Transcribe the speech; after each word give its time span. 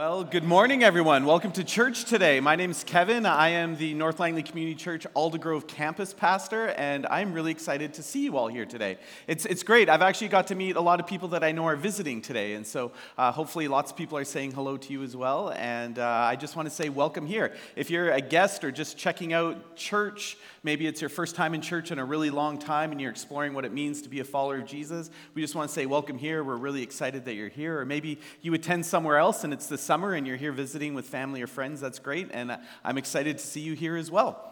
Well, 0.00 0.24
good 0.24 0.44
morning, 0.44 0.82
everyone. 0.82 1.26
Welcome 1.26 1.52
to 1.52 1.62
church 1.62 2.06
today. 2.06 2.40
My 2.40 2.56
name 2.56 2.70
is 2.70 2.84
Kevin. 2.84 3.26
I 3.26 3.50
am 3.50 3.76
the 3.76 3.92
North 3.92 4.18
Langley 4.18 4.42
Community 4.42 4.74
Church 4.74 5.06
Aldergrove 5.14 5.68
campus 5.68 6.14
pastor, 6.14 6.68
and 6.68 7.04
I'm 7.08 7.34
really 7.34 7.50
excited 7.50 7.92
to 7.92 8.02
see 8.02 8.24
you 8.24 8.38
all 8.38 8.48
here 8.48 8.64
today. 8.64 8.96
It's, 9.26 9.44
it's 9.44 9.62
great. 9.62 9.90
I've 9.90 10.00
actually 10.00 10.28
got 10.28 10.46
to 10.46 10.54
meet 10.54 10.76
a 10.76 10.80
lot 10.80 11.00
of 11.00 11.06
people 11.06 11.28
that 11.28 11.44
I 11.44 11.52
know 11.52 11.66
are 11.66 11.76
visiting 11.76 12.22
today, 12.22 12.54
and 12.54 12.66
so 12.66 12.92
uh, 13.18 13.30
hopefully 13.30 13.68
lots 13.68 13.90
of 13.90 13.98
people 13.98 14.16
are 14.16 14.24
saying 14.24 14.52
hello 14.52 14.78
to 14.78 14.90
you 14.90 15.02
as 15.02 15.14
well. 15.14 15.50
And 15.50 15.98
uh, 15.98 16.06
I 16.06 16.34
just 16.34 16.56
want 16.56 16.66
to 16.66 16.74
say 16.74 16.88
welcome 16.88 17.26
here. 17.26 17.54
If 17.76 17.90
you're 17.90 18.10
a 18.10 18.22
guest 18.22 18.64
or 18.64 18.72
just 18.72 18.96
checking 18.96 19.34
out 19.34 19.76
church, 19.76 20.38
maybe 20.62 20.86
it's 20.86 21.00
your 21.00 21.10
first 21.10 21.36
time 21.36 21.54
in 21.54 21.60
church 21.60 21.90
in 21.90 21.98
a 21.98 22.04
really 22.04 22.30
long 22.30 22.58
time 22.58 22.92
and 22.92 23.00
you're 23.00 23.10
exploring 23.10 23.54
what 23.54 23.64
it 23.64 23.72
means 23.72 24.02
to 24.02 24.08
be 24.08 24.20
a 24.20 24.24
follower 24.24 24.58
of 24.58 24.66
Jesus, 24.66 25.10
we 25.34 25.42
just 25.42 25.54
want 25.54 25.68
to 25.68 25.74
say 25.74 25.86
welcome 25.86 26.18
here. 26.18 26.44
We're 26.44 26.56
really 26.56 26.82
excited 26.82 27.24
that 27.24 27.34
you're 27.34 27.48
here. 27.48 27.80
Or 27.80 27.84
maybe 27.84 28.18
you 28.42 28.52
attend 28.54 28.86
somewhere 28.86 29.18
else 29.18 29.44
and 29.44 29.52
it's 29.52 29.66
the 29.66 29.78
summer 29.78 30.14
and 30.14 30.26
you're 30.26 30.36
here 30.36 30.52
visiting 30.52 30.94
with 30.94 31.06
family 31.06 31.42
or 31.42 31.46
friends. 31.46 31.80
That's 31.80 31.98
great. 31.98 32.30
And 32.32 32.58
I'm 32.84 32.98
excited 32.98 33.38
to 33.38 33.44
see 33.44 33.60
you 33.60 33.74
here 33.74 33.96
as 33.96 34.10
well. 34.10 34.46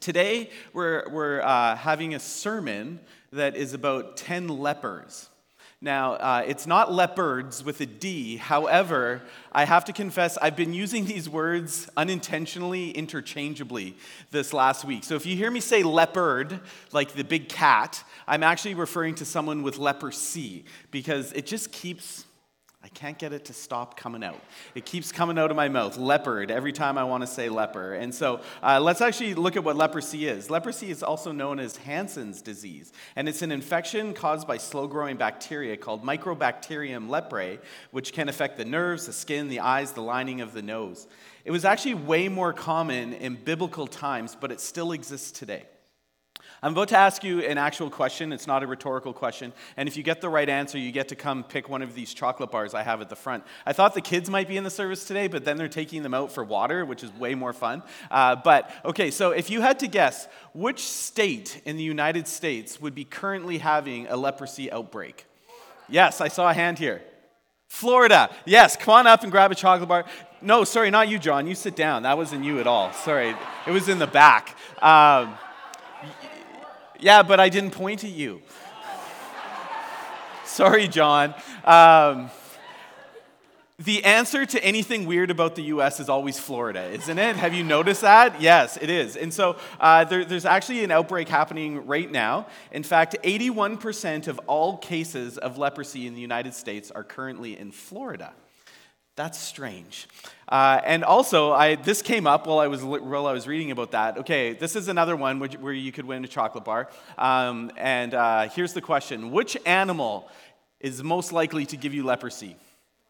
Today, 0.00 0.50
we're, 0.72 1.08
we're 1.10 1.42
uh, 1.42 1.76
having 1.76 2.14
a 2.14 2.20
sermon 2.20 3.00
that 3.32 3.56
is 3.56 3.74
about 3.74 4.16
10 4.16 4.48
lepers. 4.48 5.28
Now, 5.84 6.12
uh, 6.12 6.44
it's 6.46 6.64
not 6.64 6.92
leopards 6.92 7.64
with 7.64 7.80
a 7.80 7.86
D. 7.86 8.36
However, 8.36 9.20
I 9.50 9.64
have 9.64 9.84
to 9.86 9.92
confess, 9.92 10.38
I've 10.38 10.54
been 10.54 10.72
using 10.72 11.06
these 11.06 11.28
words 11.28 11.90
unintentionally, 11.96 12.92
interchangeably 12.92 13.96
this 14.30 14.52
last 14.52 14.84
week. 14.84 15.02
So 15.02 15.16
if 15.16 15.26
you 15.26 15.34
hear 15.34 15.50
me 15.50 15.58
say 15.58 15.82
leopard, 15.82 16.60
like 16.92 17.14
the 17.14 17.24
big 17.24 17.48
cat, 17.48 18.04
I'm 18.28 18.44
actually 18.44 18.74
referring 18.74 19.16
to 19.16 19.24
someone 19.24 19.64
with 19.64 19.76
leprosy 19.76 20.66
because 20.92 21.32
it 21.32 21.46
just 21.46 21.72
keeps 21.72 22.26
I 22.84 22.88
can't 22.88 23.16
get 23.16 23.32
it 23.32 23.44
to 23.44 23.52
stop 23.52 23.96
coming 23.96 24.24
out. 24.24 24.40
It 24.74 24.84
keeps 24.84 25.12
coming 25.12 25.38
out 25.38 25.52
of 25.52 25.56
my 25.56 25.68
mouth. 25.68 25.96
Leopard, 25.98 26.50
every 26.50 26.72
time 26.72 26.98
I 26.98 27.04
want 27.04 27.22
to 27.22 27.28
say 27.28 27.48
leper. 27.48 27.94
And 27.94 28.12
so 28.12 28.40
uh, 28.60 28.80
let's 28.80 29.00
actually 29.00 29.34
look 29.34 29.56
at 29.56 29.62
what 29.62 29.76
leprosy 29.76 30.26
is. 30.26 30.50
Leprosy 30.50 30.90
is 30.90 31.02
also 31.02 31.30
known 31.30 31.60
as 31.60 31.76
Hansen's 31.76 32.42
disease, 32.42 32.92
and 33.14 33.28
it's 33.28 33.42
an 33.42 33.52
infection 33.52 34.14
caused 34.14 34.48
by 34.48 34.56
slow 34.56 34.88
growing 34.88 35.16
bacteria 35.16 35.76
called 35.76 36.04
Mycobacterium 36.04 37.08
leprae, 37.08 37.60
which 37.92 38.12
can 38.12 38.28
affect 38.28 38.56
the 38.56 38.64
nerves, 38.64 39.06
the 39.06 39.12
skin, 39.12 39.48
the 39.48 39.60
eyes, 39.60 39.92
the 39.92 40.02
lining 40.02 40.40
of 40.40 40.52
the 40.52 40.62
nose. 40.62 41.06
It 41.44 41.52
was 41.52 41.64
actually 41.64 41.94
way 41.94 42.28
more 42.28 42.52
common 42.52 43.12
in 43.12 43.36
biblical 43.36 43.86
times, 43.86 44.36
but 44.40 44.50
it 44.50 44.60
still 44.60 44.90
exists 44.90 45.30
today. 45.30 45.66
I'm 46.64 46.72
about 46.72 46.88
to 46.88 46.96
ask 46.96 47.24
you 47.24 47.40
an 47.40 47.58
actual 47.58 47.90
question. 47.90 48.32
It's 48.32 48.46
not 48.46 48.62
a 48.62 48.68
rhetorical 48.68 49.12
question. 49.12 49.52
And 49.76 49.88
if 49.88 49.96
you 49.96 50.04
get 50.04 50.20
the 50.20 50.28
right 50.28 50.48
answer, 50.48 50.78
you 50.78 50.92
get 50.92 51.08
to 51.08 51.16
come 51.16 51.42
pick 51.42 51.68
one 51.68 51.82
of 51.82 51.96
these 51.96 52.14
chocolate 52.14 52.52
bars 52.52 52.72
I 52.72 52.84
have 52.84 53.00
at 53.00 53.08
the 53.08 53.16
front. 53.16 53.42
I 53.66 53.72
thought 53.72 53.94
the 53.94 54.00
kids 54.00 54.30
might 54.30 54.46
be 54.46 54.56
in 54.56 54.62
the 54.62 54.70
service 54.70 55.04
today, 55.04 55.26
but 55.26 55.44
then 55.44 55.56
they're 55.56 55.66
taking 55.66 56.04
them 56.04 56.14
out 56.14 56.30
for 56.30 56.44
water, 56.44 56.84
which 56.84 57.02
is 57.02 57.12
way 57.14 57.34
more 57.34 57.52
fun. 57.52 57.82
Uh, 58.12 58.36
but 58.36 58.70
okay, 58.84 59.10
so 59.10 59.32
if 59.32 59.50
you 59.50 59.60
had 59.60 59.80
to 59.80 59.88
guess, 59.88 60.28
which 60.54 60.84
state 60.84 61.60
in 61.64 61.76
the 61.76 61.82
United 61.82 62.28
States 62.28 62.80
would 62.80 62.94
be 62.94 63.04
currently 63.04 63.58
having 63.58 64.06
a 64.06 64.16
leprosy 64.16 64.70
outbreak? 64.70 65.26
Yes, 65.88 66.20
I 66.20 66.28
saw 66.28 66.48
a 66.48 66.54
hand 66.54 66.78
here. 66.78 67.02
Florida. 67.66 68.30
Yes, 68.44 68.76
come 68.76 68.94
on 68.94 69.06
up 69.08 69.24
and 69.24 69.32
grab 69.32 69.50
a 69.50 69.56
chocolate 69.56 69.88
bar. 69.88 70.04
No, 70.40 70.62
sorry, 70.62 70.90
not 70.90 71.08
you, 71.08 71.18
John. 71.18 71.48
You 71.48 71.56
sit 71.56 71.74
down. 71.74 72.04
That 72.04 72.16
wasn't 72.16 72.44
you 72.44 72.60
at 72.60 72.68
all. 72.68 72.92
Sorry, 72.92 73.34
it 73.66 73.70
was 73.72 73.88
in 73.88 73.98
the 73.98 74.06
back. 74.06 74.56
Um, 74.80 75.34
yeah, 77.02 77.22
but 77.22 77.40
I 77.40 77.48
didn't 77.48 77.72
point 77.72 78.04
at 78.04 78.10
you. 78.10 78.40
Sorry, 80.44 80.86
John. 80.86 81.34
Um, 81.64 82.30
the 83.78 84.04
answer 84.04 84.46
to 84.46 84.64
anything 84.64 85.06
weird 85.06 85.32
about 85.32 85.56
the 85.56 85.62
US 85.64 85.98
is 85.98 86.08
always 86.08 86.38
Florida, 86.38 86.84
isn't 86.92 87.18
it? 87.18 87.34
Have 87.34 87.54
you 87.54 87.64
noticed 87.64 88.02
that? 88.02 88.40
Yes, 88.40 88.76
it 88.80 88.88
is. 88.88 89.16
And 89.16 89.34
so 89.34 89.56
uh, 89.80 90.04
there, 90.04 90.24
there's 90.24 90.44
actually 90.44 90.84
an 90.84 90.92
outbreak 90.92 91.28
happening 91.28 91.86
right 91.86 92.10
now. 92.10 92.46
In 92.70 92.84
fact, 92.84 93.16
81% 93.24 94.28
of 94.28 94.38
all 94.46 94.76
cases 94.76 95.36
of 95.38 95.58
leprosy 95.58 96.06
in 96.06 96.14
the 96.14 96.20
United 96.20 96.54
States 96.54 96.92
are 96.92 97.02
currently 97.02 97.58
in 97.58 97.72
Florida. 97.72 98.32
That's 99.14 99.38
strange. 99.38 100.08
Uh, 100.48 100.80
and 100.84 101.04
also, 101.04 101.52
I, 101.52 101.74
this 101.74 102.00
came 102.00 102.26
up 102.26 102.46
while 102.46 102.58
I, 102.58 102.66
was, 102.66 102.82
while 102.82 103.26
I 103.26 103.32
was 103.32 103.46
reading 103.46 103.70
about 103.70 103.90
that. 103.90 104.18
Okay, 104.18 104.54
this 104.54 104.74
is 104.74 104.88
another 104.88 105.16
one 105.16 105.38
which, 105.38 105.54
where 105.54 105.72
you 105.72 105.92
could 105.92 106.06
win 106.06 106.24
a 106.24 106.28
chocolate 106.28 106.64
bar. 106.64 106.88
Um, 107.18 107.70
and 107.76 108.14
uh, 108.14 108.48
here's 108.48 108.72
the 108.72 108.80
question 108.80 109.30
Which 109.30 109.56
animal 109.66 110.30
is 110.80 111.02
most 111.02 111.30
likely 111.30 111.66
to 111.66 111.76
give 111.76 111.92
you 111.92 112.04
leprosy? 112.04 112.56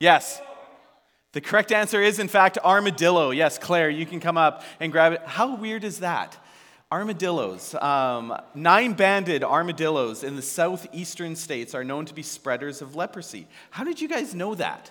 Yes. 0.01 0.41
The 1.33 1.41
correct 1.41 1.73
answer 1.73 2.03
is, 2.03 2.19
in 2.19 2.29
fact, 2.29 2.59
armadillo. 2.63 3.31
Yes, 3.31 3.59
Claire, 3.59 3.89
you 3.89 4.05
can 4.05 4.21
come 4.21 4.37
up 4.37 4.65
and 4.81 4.93
grab 4.93 5.15
it. 5.15 5.23
How 5.25 5.55
weird 5.55 5.83
is 5.83 6.01
that? 6.01 6.37
Armadillos. 6.91 7.75
Um, 7.77 8.37
nine 8.55 8.93
banded 8.93 9.43
armadillos 9.43 10.25
in 10.25 10.37
the 10.37 10.43
southeastern 10.43 11.37
states 11.37 11.75
are 11.75 11.85
known 11.85 12.05
to 12.07 12.13
be 12.13 12.23
spreaders 12.23 12.83
of 12.83 12.97
leprosy. 12.97 13.47
How 13.71 13.83
did 13.83 14.01
you 14.01 14.09
guys 14.09 14.35
know 14.35 14.55
that? 14.57 14.91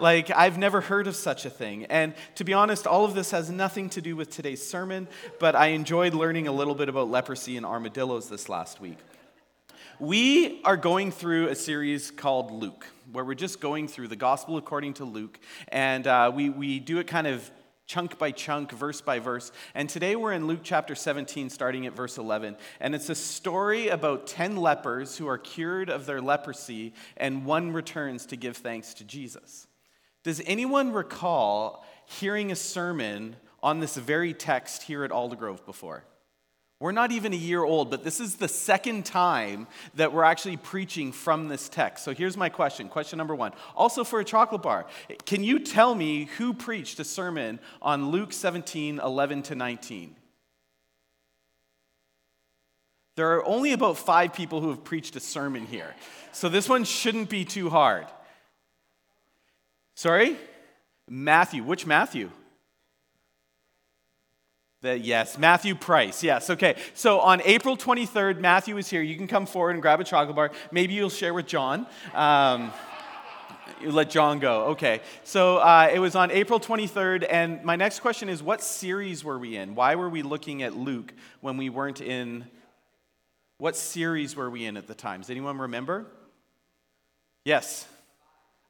Like, 0.00 0.30
I've 0.30 0.56
never 0.56 0.80
heard 0.80 1.06
of 1.06 1.14
such 1.14 1.44
a 1.44 1.50
thing. 1.50 1.84
And 1.86 2.14
to 2.36 2.44
be 2.44 2.54
honest, 2.54 2.86
all 2.86 3.04
of 3.04 3.14
this 3.14 3.32
has 3.32 3.50
nothing 3.50 3.90
to 3.90 4.00
do 4.00 4.16
with 4.16 4.30
today's 4.30 4.66
sermon, 4.66 5.08
but 5.38 5.54
I 5.54 5.68
enjoyed 5.68 6.14
learning 6.14 6.48
a 6.48 6.52
little 6.52 6.74
bit 6.74 6.88
about 6.88 7.10
leprosy 7.10 7.56
and 7.56 7.66
armadillos 7.66 8.28
this 8.28 8.48
last 8.48 8.80
week. 8.80 8.96
We 9.98 10.62
are 10.64 10.78
going 10.78 11.12
through 11.12 11.48
a 11.48 11.54
series 11.54 12.10
called 12.10 12.50
Luke, 12.50 12.86
where 13.12 13.22
we're 13.22 13.34
just 13.34 13.60
going 13.60 13.86
through 13.86 14.08
the 14.08 14.16
gospel 14.16 14.56
according 14.56 14.94
to 14.94 15.04
Luke, 15.04 15.38
and 15.68 16.06
uh, 16.06 16.32
we, 16.34 16.48
we 16.48 16.78
do 16.78 16.98
it 16.98 17.06
kind 17.06 17.26
of 17.26 17.50
chunk 17.86 18.16
by 18.16 18.30
chunk, 18.30 18.72
verse 18.72 19.02
by 19.02 19.18
verse. 19.18 19.52
And 19.74 19.90
today 19.90 20.16
we're 20.16 20.32
in 20.32 20.46
Luke 20.46 20.60
chapter 20.62 20.94
17, 20.94 21.50
starting 21.50 21.86
at 21.86 21.92
verse 21.92 22.16
11. 22.16 22.56
And 22.80 22.94
it's 22.94 23.10
a 23.10 23.14
story 23.14 23.88
about 23.88 24.28
10 24.28 24.56
lepers 24.56 25.18
who 25.18 25.26
are 25.26 25.36
cured 25.36 25.90
of 25.90 26.06
their 26.06 26.22
leprosy, 26.22 26.94
and 27.18 27.44
one 27.44 27.72
returns 27.72 28.24
to 28.26 28.36
give 28.36 28.56
thanks 28.56 28.94
to 28.94 29.04
Jesus. 29.04 29.66
Does 30.22 30.42
anyone 30.44 30.92
recall 30.92 31.84
hearing 32.06 32.52
a 32.52 32.56
sermon 32.56 33.36
on 33.62 33.80
this 33.80 33.96
very 33.96 34.34
text 34.34 34.82
here 34.82 35.04
at 35.04 35.10
Aldergrove 35.10 35.64
before? 35.64 36.04
We're 36.78 36.92
not 36.92 37.12
even 37.12 37.34
a 37.34 37.36
year 37.36 37.62
old, 37.62 37.90
but 37.90 38.04
this 38.04 38.20
is 38.20 38.36
the 38.36 38.48
second 38.48 39.04
time 39.04 39.66
that 39.94 40.14
we're 40.14 40.24
actually 40.24 40.56
preaching 40.56 41.12
from 41.12 41.48
this 41.48 41.68
text. 41.68 42.04
So 42.04 42.14
here's 42.14 42.38
my 42.38 42.48
question. 42.48 42.88
Question 42.88 43.18
number 43.18 43.34
one. 43.34 43.52
Also 43.76 44.02
for 44.02 44.18
a 44.18 44.24
chocolate 44.24 44.62
bar, 44.62 44.86
can 45.26 45.44
you 45.44 45.58
tell 45.58 45.94
me 45.94 46.24
who 46.38 46.54
preached 46.54 46.98
a 46.98 47.04
sermon 47.04 47.60
on 47.82 48.10
Luke 48.10 48.32
17, 48.32 48.98
11 48.98 49.42
to 49.42 49.54
19? 49.54 50.16
There 53.16 53.32
are 53.32 53.44
only 53.44 53.72
about 53.72 53.98
five 53.98 54.32
people 54.32 54.62
who 54.62 54.70
have 54.70 54.82
preached 54.82 55.14
a 55.16 55.20
sermon 55.20 55.66
here. 55.66 55.94
So 56.32 56.48
this 56.48 56.66
one 56.66 56.84
shouldn't 56.84 57.28
be 57.28 57.44
too 57.44 57.68
hard. 57.68 58.06
Sorry? 60.00 60.34
Matthew. 61.10 61.62
Which 61.62 61.84
Matthew? 61.84 62.30
The, 64.80 64.98
yes, 64.98 65.36
Matthew 65.36 65.74
Price. 65.74 66.22
Yes, 66.22 66.48
okay. 66.48 66.76
So 66.94 67.20
on 67.20 67.42
April 67.44 67.76
23rd, 67.76 68.38
Matthew 68.40 68.78
is 68.78 68.88
here. 68.88 69.02
You 69.02 69.14
can 69.14 69.26
come 69.26 69.44
forward 69.44 69.72
and 69.72 69.82
grab 69.82 70.00
a 70.00 70.04
chocolate 70.04 70.34
bar. 70.34 70.52
Maybe 70.72 70.94
you'll 70.94 71.10
share 71.10 71.34
with 71.34 71.46
John. 71.46 71.86
Um, 72.14 72.72
you 73.82 73.90
let 73.90 74.08
John 74.08 74.38
go. 74.38 74.68
Okay. 74.68 75.02
So 75.24 75.58
uh, 75.58 75.90
it 75.92 75.98
was 75.98 76.14
on 76.14 76.30
April 76.30 76.58
23rd. 76.58 77.26
And 77.28 77.62
my 77.62 77.76
next 77.76 78.00
question 78.00 78.30
is 78.30 78.42
what 78.42 78.62
series 78.62 79.22
were 79.22 79.38
we 79.38 79.54
in? 79.58 79.74
Why 79.74 79.96
were 79.96 80.08
we 80.08 80.22
looking 80.22 80.62
at 80.62 80.74
Luke 80.74 81.12
when 81.42 81.58
we 81.58 81.68
weren't 81.68 82.00
in? 82.00 82.46
What 83.58 83.76
series 83.76 84.34
were 84.34 84.48
we 84.48 84.64
in 84.64 84.78
at 84.78 84.86
the 84.86 84.94
time? 84.94 85.20
Does 85.20 85.28
anyone 85.28 85.58
remember? 85.58 86.06
Yes. 87.44 87.86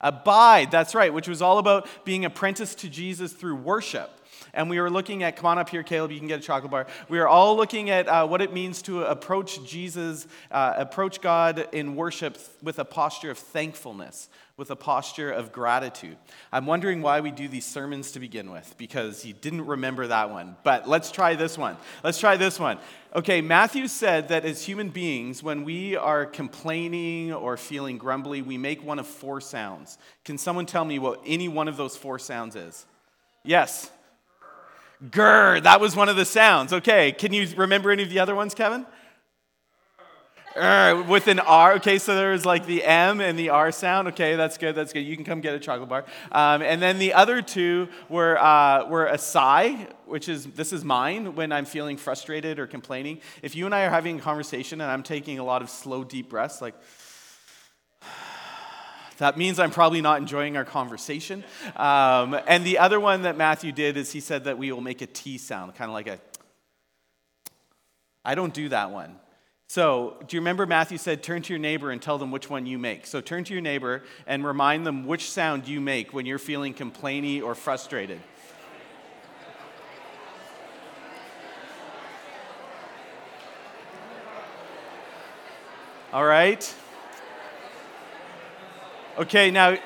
Abide, 0.00 0.70
that's 0.70 0.94
right, 0.94 1.12
which 1.12 1.28
was 1.28 1.42
all 1.42 1.58
about 1.58 1.86
being 2.04 2.24
apprenticed 2.24 2.78
to 2.78 2.88
Jesus 2.88 3.32
through 3.32 3.56
worship. 3.56 4.10
And 4.52 4.68
we 4.68 4.80
were 4.80 4.90
looking 4.90 5.22
at, 5.22 5.36
come 5.36 5.46
on 5.46 5.58
up 5.58 5.68
here, 5.68 5.82
Caleb, 5.82 6.10
you 6.12 6.18
can 6.18 6.28
get 6.28 6.40
a 6.40 6.42
chocolate 6.42 6.70
bar. 6.70 6.86
We 7.08 7.18
are 7.18 7.28
all 7.28 7.56
looking 7.56 7.90
at 7.90 8.08
uh, 8.08 8.26
what 8.26 8.42
it 8.42 8.52
means 8.52 8.82
to 8.82 9.04
approach 9.04 9.64
Jesus, 9.64 10.26
uh, 10.50 10.74
approach 10.76 11.20
God 11.20 11.68
in 11.72 11.94
worship 11.96 12.38
with 12.62 12.78
a 12.78 12.84
posture 12.84 13.30
of 13.30 13.38
thankfulness, 13.38 14.28
with 14.56 14.70
a 14.70 14.76
posture 14.76 15.30
of 15.30 15.52
gratitude. 15.52 16.16
I'm 16.52 16.66
wondering 16.66 17.00
why 17.00 17.20
we 17.20 17.30
do 17.30 17.48
these 17.48 17.64
sermons 17.64 18.12
to 18.12 18.20
begin 18.20 18.50
with, 18.50 18.74
because 18.76 19.24
you 19.24 19.32
didn't 19.32 19.66
remember 19.66 20.06
that 20.08 20.30
one. 20.30 20.56
But 20.64 20.88
let's 20.88 21.10
try 21.10 21.34
this 21.34 21.56
one. 21.56 21.76
Let's 22.04 22.18
try 22.18 22.36
this 22.36 22.60
one. 22.60 22.78
Okay, 23.14 23.40
Matthew 23.40 23.88
said 23.88 24.28
that 24.28 24.44
as 24.44 24.62
human 24.62 24.90
beings, 24.90 25.42
when 25.42 25.64
we 25.64 25.96
are 25.96 26.26
complaining 26.26 27.32
or 27.32 27.56
feeling 27.56 27.98
grumbly, 27.98 28.42
we 28.42 28.58
make 28.58 28.84
one 28.84 28.98
of 28.98 29.06
four 29.06 29.40
sounds. 29.40 29.98
Can 30.24 30.36
someone 30.38 30.66
tell 30.66 30.84
me 30.84 30.98
what 30.98 31.20
any 31.24 31.48
one 31.48 31.66
of 31.66 31.76
those 31.76 31.96
four 31.96 32.18
sounds 32.18 32.54
is? 32.54 32.86
Yes. 33.42 33.90
Grr, 35.08 35.62
that 35.62 35.80
was 35.80 35.96
one 35.96 36.08
of 36.10 36.16
the 36.16 36.26
sounds. 36.26 36.72
Okay, 36.72 37.12
can 37.12 37.32
you 37.32 37.48
remember 37.56 37.90
any 37.90 38.02
of 38.02 38.10
the 38.10 38.18
other 38.18 38.34
ones, 38.34 38.54
Kevin? 38.54 38.84
Er, 40.56 41.04
with 41.08 41.28
an 41.28 41.38
R. 41.38 41.74
Okay, 41.74 41.98
so 41.98 42.14
there 42.16 42.32
was 42.32 42.44
like 42.44 42.66
the 42.66 42.84
M 42.84 43.20
and 43.20 43.38
the 43.38 43.50
R 43.50 43.70
sound. 43.70 44.08
Okay, 44.08 44.34
that's 44.34 44.58
good. 44.58 44.74
That's 44.74 44.92
good. 44.92 45.00
You 45.00 45.14
can 45.14 45.24
come 45.24 45.40
get 45.40 45.54
a 45.54 45.60
chocolate 45.60 45.88
bar. 45.88 46.04
Um, 46.32 46.60
and 46.60 46.82
then 46.82 46.98
the 46.98 47.14
other 47.14 47.40
two 47.40 47.88
were 48.08 48.36
uh, 48.36 48.86
were 48.88 49.06
a 49.06 49.16
sigh, 49.16 49.86
which 50.06 50.28
is 50.28 50.46
this 50.46 50.72
is 50.72 50.84
mine 50.84 51.36
when 51.36 51.52
I'm 51.52 51.64
feeling 51.64 51.96
frustrated 51.96 52.58
or 52.58 52.66
complaining. 52.66 53.20
If 53.42 53.54
you 53.54 53.64
and 53.64 53.74
I 53.74 53.84
are 53.84 53.90
having 53.90 54.18
a 54.18 54.22
conversation 54.22 54.80
and 54.80 54.90
I'm 54.90 55.04
taking 55.04 55.38
a 55.38 55.44
lot 55.44 55.62
of 55.62 55.70
slow, 55.70 56.02
deep 56.02 56.28
breaths, 56.28 56.60
like 56.60 56.74
that 59.20 59.38
means 59.38 59.58
I'm 59.58 59.70
probably 59.70 60.00
not 60.00 60.20
enjoying 60.20 60.56
our 60.56 60.64
conversation. 60.64 61.44
Um, 61.76 62.38
and 62.46 62.64
the 62.64 62.78
other 62.78 62.98
one 62.98 63.22
that 63.22 63.36
Matthew 63.36 63.70
did 63.70 63.96
is 63.96 64.10
he 64.12 64.20
said 64.20 64.44
that 64.44 64.58
we 64.58 64.72
will 64.72 64.80
make 64.80 65.02
a 65.02 65.06
T 65.06 65.38
sound, 65.38 65.74
kind 65.74 65.90
of 65.90 65.94
like 65.94 66.06
a. 66.06 66.18
I 68.24 68.34
don't 68.34 68.52
do 68.52 68.68
that 68.70 68.90
one. 68.90 69.16
So, 69.68 70.16
do 70.26 70.36
you 70.36 70.40
remember 70.40 70.66
Matthew 70.66 70.98
said, 70.98 71.22
turn 71.22 71.42
to 71.42 71.52
your 71.52 71.60
neighbor 71.60 71.92
and 71.92 72.02
tell 72.02 72.18
them 72.18 72.32
which 72.32 72.50
one 72.50 72.66
you 72.66 72.76
make? 72.76 73.06
So, 73.06 73.20
turn 73.20 73.44
to 73.44 73.52
your 73.52 73.62
neighbor 73.62 74.02
and 74.26 74.44
remind 74.44 74.84
them 74.84 75.06
which 75.06 75.30
sound 75.30 75.68
you 75.68 75.80
make 75.80 76.12
when 76.12 76.26
you're 76.26 76.38
feeling 76.38 76.74
complainy 76.74 77.40
or 77.40 77.54
frustrated. 77.54 78.20
All 86.12 86.24
right? 86.24 86.74
Okay, 89.20 89.50
now 89.50 89.76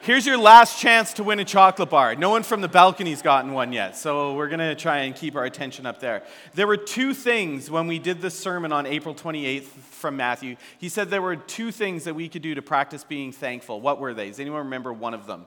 Here's 0.00 0.26
your 0.26 0.36
last 0.36 0.80
chance 0.80 1.12
to 1.12 1.22
win 1.22 1.38
a 1.38 1.44
chocolate 1.44 1.90
bar. 1.90 2.16
No 2.16 2.28
one 2.28 2.42
from 2.42 2.60
the 2.60 2.66
balcony's 2.66 3.22
gotten 3.22 3.52
one 3.52 3.72
yet, 3.72 3.96
so 3.96 4.34
we're 4.34 4.48
going 4.48 4.58
to 4.58 4.74
try 4.74 5.02
and 5.02 5.14
keep 5.14 5.36
our 5.36 5.44
attention 5.44 5.86
up 5.86 6.00
there. 6.00 6.24
There 6.54 6.66
were 6.66 6.76
two 6.76 7.14
things 7.14 7.70
when 7.70 7.86
we 7.86 8.00
did 8.00 8.20
this 8.20 8.36
sermon 8.36 8.72
on 8.72 8.84
April 8.84 9.14
28th 9.14 9.62
from 9.62 10.16
Matthew. 10.16 10.56
He 10.78 10.88
said 10.88 11.08
there 11.08 11.22
were 11.22 11.36
two 11.36 11.70
things 11.70 12.02
that 12.02 12.16
we 12.16 12.28
could 12.28 12.42
do 12.42 12.56
to 12.56 12.62
practice 12.62 13.04
being 13.04 13.30
thankful. 13.30 13.80
What 13.80 14.00
were 14.00 14.12
they? 14.12 14.26
Does 14.26 14.40
anyone 14.40 14.64
remember 14.64 14.92
one 14.92 15.14
of 15.14 15.28
them? 15.28 15.46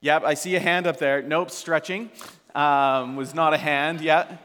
Yep, 0.00 0.24
I 0.24 0.32
see 0.32 0.56
a 0.56 0.60
hand 0.60 0.86
up 0.86 0.96
there. 0.96 1.20
Nope, 1.20 1.50
stretching 1.50 2.10
um, 2.54 3.16
was 3.16 3.34
not 3.34 3.52
a 3.52 3.58
hand 3.58 4.00
yet. 4.00 4.42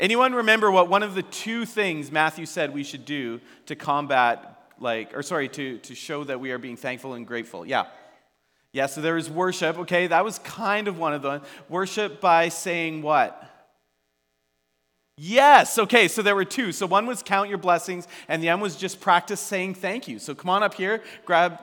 Anyone 0.00 0.32
remember 0.32 0.68
what 0.72 0.88
one 0.88 1.04
of 1.04 1.14
the 1.14 1.22
two 1.22 1.64
things 1.64 2.10
Matthew 2.10 2.44
said 2.44 2.74
we 2.74 2.82
should 2.82 3.04
do 3.04 3.40
to 3.66 3.76
combat 3.76 4.49
like, 4.80 5.16
or 5.16 5.22
sorry, 5.22 5.48
to, 5.50 5.78
to 5.78 5.94
show 5.94 6.24
that 6.24 6.40
we 6.40 6.50
are 6.50 6.58
being 6.58 6.76
thankful 6.76 7.14
and 7.14 7.26
grateful. 7.26 7.64
Yeah. 7.64 7.86
Yeah, 8.72 8.86
so 8.86 9.00
there 9.00 9.16
is 9.16 9.28
worship. 9.28 9.78
Okay, 9.80 10.06
that 10.06 10.24
was 10.24 10.38
kind 10.40 10.88
of 10.88 10.98
one 10.98 11.12
of 11.12 11.22
them. 11.22 11.42
Worship 11.68 12.20
by 12.20 12.48
saying 12.48 13.02
what? 13.02 13.44
Yes, 15.16 15.78
okay, 15.78 16.08
so 16.08 16.22
there 16.22 16.34
were 16.34 16.44
two. 16.44 16.72
So 16.72 16.86
one 16.86 17.06
was 17.06 17.22
count 17.22 17.48
your 17.48 17.58
blessings, 17.58 18.08
and 18.28 18.42
the 18.42 18.48
other 18.50 18.62
was 18.62 18.76
just 18.76 19.00
practice 19.00 19.40
saying 19.40 19.74
thank 19.74 20.08
you. 20.08 20.18
So 20.18 20.34
come 20.34 20.50
on 20.50 20.62
up 20.62 20.74
here, 20.74 21.02
grab. 21.24 21.58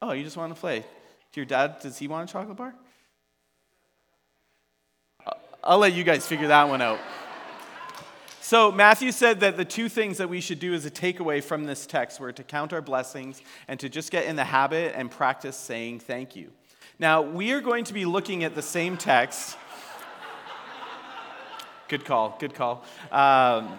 Oh, 0.00 0.12
you 0.12 0.24
just 0.24 0.36
want 0.36 0.54
to 0.54 0.60
play. 0.60 0.84
Your 1.34 1.44
dad, 1.44 1.78
does 1.80 1.96
he 1.96 2.08
want 2.08 2.28
a 2.28 2.32
chocolate 2.32 2.56
bar? 2.56 2.74
I'll 5.62 5.78
let 5.78 5.92
you 5.92 6.02
guys 6.02 6.26
figure 6.26 6.48
that 6.48 6.68
one 6.68 6.82
out. 6.82 6.98
So, 8.48 8.72
Matthew 8.72 9.12
said 9.12 9.40
that 9.40 9.58
the 9.58 9.64
two 9.66 9.90
things 9.90 10.16
that 10.16 10.30
we 10.30 10.40
should 10.40 10.58
do 10.58 10.72
as 10.72 10.86
a 10.86 10.90
takeaway 10.90 11.44
from 11.44 11.64
this 11.64 11.84
text 11.84 12.18
were 12.18 12.32
to 12.32 12.42
count 12.42 12.72
our 12.72 12.80
blessings 12.80 13.42
and 13.68 13.78
to 13.78 13.90
just 13.90 14.10
get 14.10 14.24
in 14.24 14.36
the 14.36 14.44
habit 14.44 14.94
and 14.96 15.10
practice 15.10 15.54
saying 15.54 16.00
thank 16.00 16.34
you. 16.34 16.50
Now, 16.98 17.20
we 17.20 17.52
are 17.52 17.60
going 17.60 17.84
to 17.84 17.92
be 17.92 18.06
looking 18.06 18.44
at 18.44 18.54
the 18.54 18.62
same 18.62 18.96
text. 18.96 19.58
good 21.88 22.06
call, 22.06 22.38
good 22.40 22.54
call. 22.54 22.84
Um, 23.12 23.78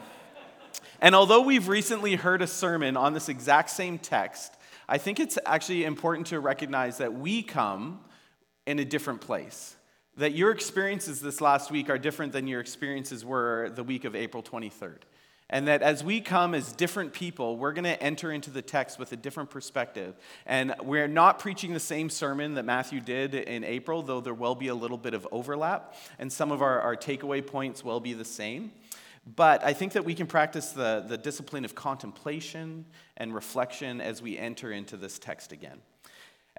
and 1.01 1.15
although 1.15 1.41
we've 1.41 1.67
recently 1.67 2.13
heard 2.13 2.43
a 2.43 2.47
sermon 2.47 2.95
on 2.95 3.13
this 3.13 3.27
exact 3.27 3.71
same 3.71 3.97
text, 3.97 4.53
I 4.87 4.99
think 4.99 5.19
it's 5.19 5.39
actually 5.47 5.83
important 5.83 6.27
to 6.27 6.39
recognize 6.39 6.99
that 6.99 7.15
we 7.15 7.41
come 7.41 8.01
in 8.67 8.77
a 8.77 8.85
different 8.85 9.21
place 9.21 9.77
that 10.19 10.33
your 10.33 10.51
experiences 10.51 11.21
this 11.21 11.39
last 11.39 11.71
week 11.71 11.89
are 11.89 11.97
different 11.97 12.33
than 12.33 12.45
your 12.45 12.59
experiences 12.59 13.23
were 13.23 13.71
the 13.73 13.83
week 13.83 14.03
of 14.03 14.15
April 14.15 14.43
23rd. 14.43 14.97
And 15.49 15.67
that 15.69 15.81
as 15.81 16.03
we 16.03 16.19
come 16.19 16.53
as 16.53 16.73
different 16.73 17.13
people, 17.13 17.55
we're 17.57 17.71
going 17.71 17.85
to 17.85 18.03
enter 18.03 18.31
into 18.31 18.51
the 18.51 18.61
text 18.61 18.99
with 18.99 19.13
a 19.13 19.15
different 19.15 19.49
perspective. 19.49 20.15
And 20.45 20.75
we're 20.83 21.07
not 21.07 21.39
preaching 21.39 21.73
the 21.73 21.79
same 21.79 22.09
sermon 22.09 22.55
that 22.55 22.65
Matthew 22.65 22.99
did 22.99 23.33
in 23.33 23.63
April, 23.63 24.03
though 24.03 24.19
there 24.19 24.33
will 24.33 24.55
be 24.55 24.67
a 24.67 24.75
little 24.75 24.97
bit 24.97 25.13
of 25.13 25.25
overlap. 25.31 25.95
And 26.19 26.31
some 26.31 26.51
of 26.51 26.61
our, 26.61 26.81
our 26.81 26.97
takeaway 26.97 27.45
points 27.45 27.83
will 27.83 28.01
be 28.01 28.11
the 28.11 28.25
same. 28.25 28.73
But 29.35 29.63
I 29.63 29.71
think 29.71 29.93
that 29.93 30.03
we 30.03 30.15
can 30.15 30.27
practice 30.27 30.71
the, 30.71 31.03
the 31.07 31.17
discipline 31.17 31.63
of 31.63 31.75
contemplation 31.75 32.85
and 33.15 33.33
reflection 33.33 34.01
as 34.01 34.21
we 34.21 34.37
enter 34.37 34.71
into 34.71 34.97
this 34.97 35.17
text 35.17 35.53
again. 35.53 35.79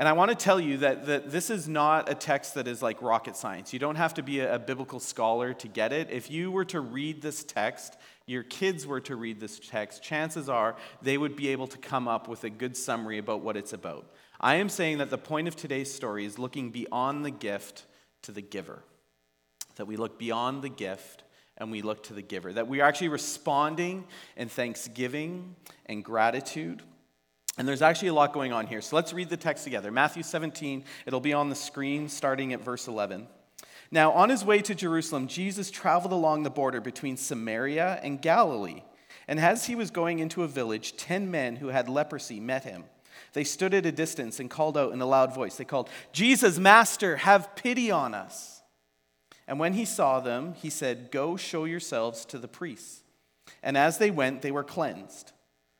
And 0.00 0.08
I 0.08 0.14
want 0.14 0.30
to 0.30 0.34
tell 0.34 0.58
you 0.58 0.78
that, 0.78 1.04
that 1.06 1.30
this 1.30 1.50
is 1.50 1.68
not 1.68 2.10
a 2.10 2.14
text 2.14 2.54
that 2.54 2.66
is 2.66 2.80
like 2.80 3.02
rocket 3.02 3.36
science. 3.36 3.74
You 3.74 3.78
don't 3.78 3.96
have 3.96 4.14
to 4.14 4.22
be 4.22 4.40
a, 4.40 4.54
a, 4.54 4.58
biblical 4.58 4.98
scholar 4.98 5.52
to 5.52 5.68
get 5.68 5.92
it. 5.92 6.08
If 6.10 6.30
you 6.30 6.50
were 6.50 6.64
to 6.64 6.80
read 6.80 7.20
this 7.20 7.44
text, 7.44 7.98
your 8.24 8.42
kids 8.42 8.86
were 8.86 9.02
to 9.02 9.14
read 9.14 9.40
this 9.40 9.58
text, 9.58 10.02
chances 10.02 10.48
are 10.48 10.74
they 11.02 11.18
would 11.18 11.36
be 11.36 11.48
able 11.48 11.66
to 11.66 11.76
come 11.76 12.08
up 12.08 12.28
with 12.28 12.44
a 12.44 12.48
good 12.48 12.78
summary 12.78 13.18
about 13.18 13.42
what 13.42 13.58
it's 13.58 13.74
about. 13.74 14.06
I 14.40 14.54
am 14.54 14.70
saying 14.70 14.96
that 14.98 15.10
the 15.10 15.18
point 15.18 15.48
of 15.48 15.54
today's 15.54 15.92
story 15.92 16.24
is 16.24 16.38
looking 16.38 16.70
beyond 16.70 17.22
the 17.22 17.30
gift 17.30 17.84
to 18.22 18.32
the 18.32 18.40
giver. 18.40 18.82
That 19.76 19.84
we 19.84 19.98
look 19.98 20.18
beyond 20.18 20.62
the 20.62 20.70
gift 20.70 21.24
and 21.58 21.70
we 21.70 21.82
look 21.82 22.04
to 22.04 22.14
the 22.14 22.22
giver. 22.22 22.54
That 22.54 22.68
we 22.68 22.80
are 22.80 22.88
actually 22.88 23.08
responding 23.08 24.06
in 24.34 24.48
thanksgiving 24.48 25.56
and 25.84 26.02
gratitude 26.02 26.84
and 27.58 27.66
there's 27.66 27.82
actually 27.82 28.08
a 28.08 28.14
lot 28.14 28.32
going 28.32 28.52
on 28.52 28.66
here. 28.66 28.80
So 28.80 28.96
let's 28.96 29.12
read 29.12 29.28
the 29.28 29.36
text 29.36 29.64
together. 29.64 29.90
Matthew 29.90 30.22
17, 30.22 30.84
it'll 31.06 31.20
be 31.20 31.32
on 31.32 31.48
the 31.48 31.54
screen 31.54 32.08
starting 32.08 32.52
at 32.52 32.60
verse 32.60 32.88
11. 32.88 33.26
Now, 33.90 34.12
on 34.12 34.30
his 34.30 34.44
way 34.44 34.62
to 34.62 34.74
Jerusalem, 34.74 35.26
Jesus 35.26 35.70
traveled 35.70 36.12
along 36.12 36.44
the 36.44 36.50
border 36.50 36.80
between 36.80 37.16
Samaria 37.16 37.98
and 38.02 38.22
Galilee. 38.22 38.82
And 39.26 39.40
as 39.40 39.66
he 39.66 39.74
was 39.74 39.90
going 39.90 40.20
into 40.20 40.44
a 40.44 40.48
village, 40.48 40.96
ten 40.96 41.30
men 41.30 41.56
who 41.56 41.68
had 41.68 41.88
leprosy 41.88 42.38
met 42.40 42.64
him. 42.64 42.84
They 43.32 43.44
stood 43.44 43.74
at 43.74 43.86
a 43.86 43.92
distance 43.92 44.40
and 44.40 44.48
called 44.48 44.78
out 44.78 44.92
in 44.92 45.00
a 45.00 45.06
loud 45.06 45.34
voice. 45.34 45.56
They 45.56 45.64
called, 45.64 45.88
Jesus, 46.12 46.58
Master, 46.58 47.16
have 47.16 47.54
pity 47.56 47.90
on 47.90 48.14
us. 48.14 48.62
And 49.46 49.58
when 49.58 49.72
he 49.72 49.84
saw 49.84 50.20
them, 50.20 50.54
he 50.54 50.70
said, 50.70 51.10
Go 51.10 51.36
show 51.36 51.64
yourselves 51.64 52.24
to 52.26 52.38
the 52.38 52.48
priests. 52.48 53.02
And 53.62 53.76
as 53.76 53.98
they 53.98 54.10
went, 54.10 54.42
they 54.42 54.52
were 54.52 54.64
cleansed. 54.64 55.32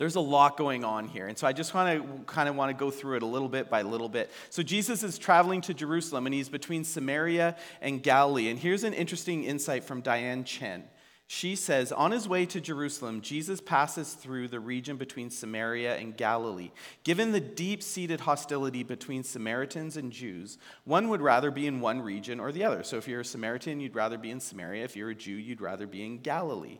There's 0.00 0.16
a 0.16 0.20
lot 0.20 0.56
going 0.56 0.82
on 0.82 1.08
here. 1.08 1.26
And 1.26 1.36
so 1.36 1.46
I 1.46 1.52
just 1.52 1.74
want 1.74 2.02
to 2.02 2.24
kind 2.24 2.48
of 2.48 2.56
want 2.56 2.70
to 2.70 2.74
go 2.74 2.90
through 2.90 3.18
it 3.18 3.22
a 3.22 3.26
little 3.26 3.50
bit 3.50 3.68
by 3.68 3.82
little 3.82 4.08
bit. 4.08 4.30
So 4.48 4.62
Jesus 4.62 5.02
is 5.02 5.18
traveling 5.18 5.60
to 5.60 5.74
Jerusalem 5.74 6.24
and 6.24 6.32
he's 6.32 6.48
between 6.48 6.84
Samaria 6.84 7.54
and 7.82 8.02
Galilee. 8.02 8.48
And 8.48 8.58
here's 8.58 8.82
an 8.82 8.94
interesting 8.94 9.44
insight 9.44 9.84
from 9.84 10.00
Diane 10.00 10.44
Chen. 10.44 10.84
She 11.26 11.54
says, 11.54 11.92
On 11.92 12.12
his 12.12 12.26
way 12.26 12.46
to 12.46 12.62
Jerusalem, 12.62 13.20
Jesus 13.20 13.60
passes 13.60 14.14
through 14.14 14.48
the 14.48 14.58
region 14.58 14.96
between 14.96 15.28
Samaria 15.28 15.98
and 15.98 16.16
Galilee. 16.16 16.70
Given 17.04 17.32
the 17.32 17.38
deep 17.38 17.82
seated 17.82 18.20
hostility 18.20 18.82
between 18.82 19.22
Samaritans 19.22 19.98
and 19.98 20.10
Jews, 20.10 20.56
one 20.84 21.10
would 21.10 21.20
rather 21.20 21.50
be 21.50 21.66
in 21.66 21.82
one 21.82 22.00
region 22.00 22.40
or 22.40 22.52
the 22.52 22.64
other. 22.64 22.84
So 22.84 22.96
if 22.96 23.06
you're 23.06 23.20
a 23.20 23.24
Samaritan, 23.24 23.80
you'd 23.80 23.94
rather 23.94 24.16
be 24.16 24.30
in 24.30 24.40
Samaria. 24.40 24.82
If 24.82 24.96
you're 24.96 25.10
a 25.10 25.14
Jew, 25.14 25.36
you'd 25.36 25.60
rather 25.60 25.86
be 25.86 26.06
in 26.06 26.22
Galilee. 26.22 26.78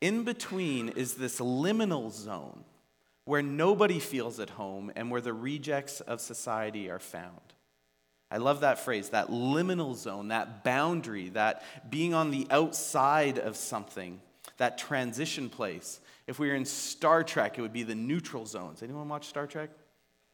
In 0.00 0.24
between 0.24 0.88
is 0.88 1.14
this 1.14 1.40
liminal 1.40 2.10
zone 2.10 2.64
where 3.24 3.42
nobody 3.42 3.98
feels 3.98 4.40
at 4.40 4.50
home 4.50 4.90
and 4.96 5.10
where 5.10 5.20
the 5.20 5.32
rejects 5.32 6.00
of 6.00 6.20
society 6.20 6.90
are 6.90 6.98
found. 6.98 7.40
I 8.30 8.38
love 8.38 8.60
that 8.60 8.78
phrase, 8.78 9.10
that 9.10 9.28
liminal 9.28 9.94
zone, 9.94 10.28
that 10.28 10.64
boundary, 10.64 11.30
that 11.30 11.62
being 11.90 12.14
on 12.14 12.30
the 12.30 12.46
outside 12.50 13.38
of 13.38 13.56
something, 13.56 14.20
that 14.56 14.78
transition 14.78 15.48
place. 15.48 16.00
If 16.26 16.38
we 16.38 16.48
were 16.48 16.54
in 16.54 16.64
Star 16.64 17.24
Trek, 17.24 17.58
it 17.58 17.62
would 17.62 17.72
be 17.72 17.82
the 17.82 17.94
neutral 17.94 18.46
zones. 18.46 18.82
Anyone 18.82 19.08
watch 19.08 19.26
Star 19.26 19.46
Trek? 19.46 19.70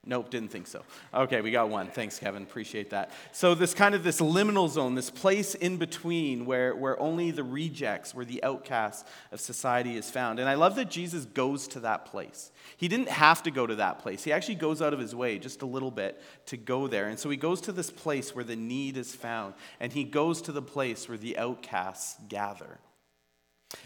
Nope, 0.08 0.30
didn't 0.30 0.52
think 0.52 0.68
so. 0.68 0.84
Okay, 1.12 1.40
we 1.40 1.50
got 1.50 1.68
one. 1.68 1.88
Thanks, 1.88 2.20
Kevin. 2.20 2.44
Appreciate 2.44 2.90
that. 2.90 3.10
So 3.32 3.56
this 3.56 3.74
kind 3.74 3.92
of 3.92 4.04
this 4.04 4.20
liminal 4.20 4.68
zone, 4.68 4.94
this 4.94 5.10
place 5.10 5.56
in 5.56 5.78
between 5.78 6.46
where, 6.46 6.76
where 6.76 6.98
only 7.00 7.32
the 7.32 7.42
rejects, 7.42 8.14
where 8.14 8.24
the 8.24 8.40
outcasts 8.44 9.04
of 9.32 9.40
society 9.40 9.96
is 9.96 10.08
found. 10.08 10.38
And 10.38 10.48
I 10.48 10.54
love 10.54 10.76
that 10.76 10.90
Jesus 10.90 11.24
goes 11.24 11.66
to 11.68 11.80
that 11.80 12.06
place. 12.06 12.52
He 12.76 12.86
didn't 12.86 13.08
have 13.08 13.42
to 13.42 13.50
go 13.50 13.66
to 13.66 13.74
that 13.74 13.98
place. 13.98 14.22
He 14.22 14.32
actually 14.32 14.54
goes 14.54 14.80
out 14.80 14.92
of 14.92 15.00
his 15.00 15.12
way 15.12 15.40
just 15.40 15.62
a 15.62 15.66
little 15.66 15.90
bit 15.90 16.22
to 16.46 16.56
go 16.56 16.86
there. 16.86 17.08
And 17.08 17.18
so 17.18 17.28
he 17.28 17.36
goes 17.36 17.60
to 17.62 17.72
this 17.72 17.90
place 17.90 18.32
where 18.32 18.44
the 18.44 18.54
need 18.54 18.96
is 18.96 19.12
found, 19.12 19.54
and 19.80 19.92
he 19.92 20.04
goes 20.04 20.40
to 20.42 20.52
the 20.52 20.62
place 20.62 21.08
where 21.08 21.18
the 21.18 21.36
outcasts 21.36 22.16
gather. 22.28 22.78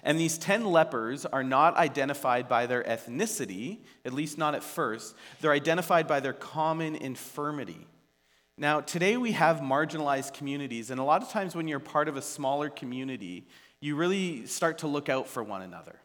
And 0.03 0.19
these 0.19 0.39
10 0.39 0.65
lepers 0.65 1.27
are 1.27 1.45
not 1.45 1.77
identified 1.77 2.49
by 2.49 2.67
their 2.67 2.83
ethnicity, 2.83 3.79
at 4.05 4.13
least 4.13 4.39
not 4.39 4.55
at 4.55 4.63
first. 4.63 5.15
They're 5.41 5.53
identified 5.53 6.07
by 6.07 6.21
their 6.21 6.33
common 6.33 6.97
infirmity. 6.97 7.87
Now, 8.57 8.81
today 8.81 9.17
we 9.17 9.33
have 9.33 9.61
marginalized 9.61 10.35
communities, 10.35 10.91
and 10.91 11.01
a 11.01 11.05
lot 11.05 11.23
of 11.23 11.31
times 11.31 11.55
when 11.55 11.67
you're 11.67 11.81
part 11.81 12.09
of 12.09 12.17
a 12.17 12.23
smaller 12.23 12.69
community, 12.69 13.47
you 13.81 13.97
really 13.97 14.47
start 14.47 14.79
to 14.79 14.87
look 14.87 15.09
out 15.09 15.29
for 15.29 15.43
one 15.43 15.63
another 15.63 15.99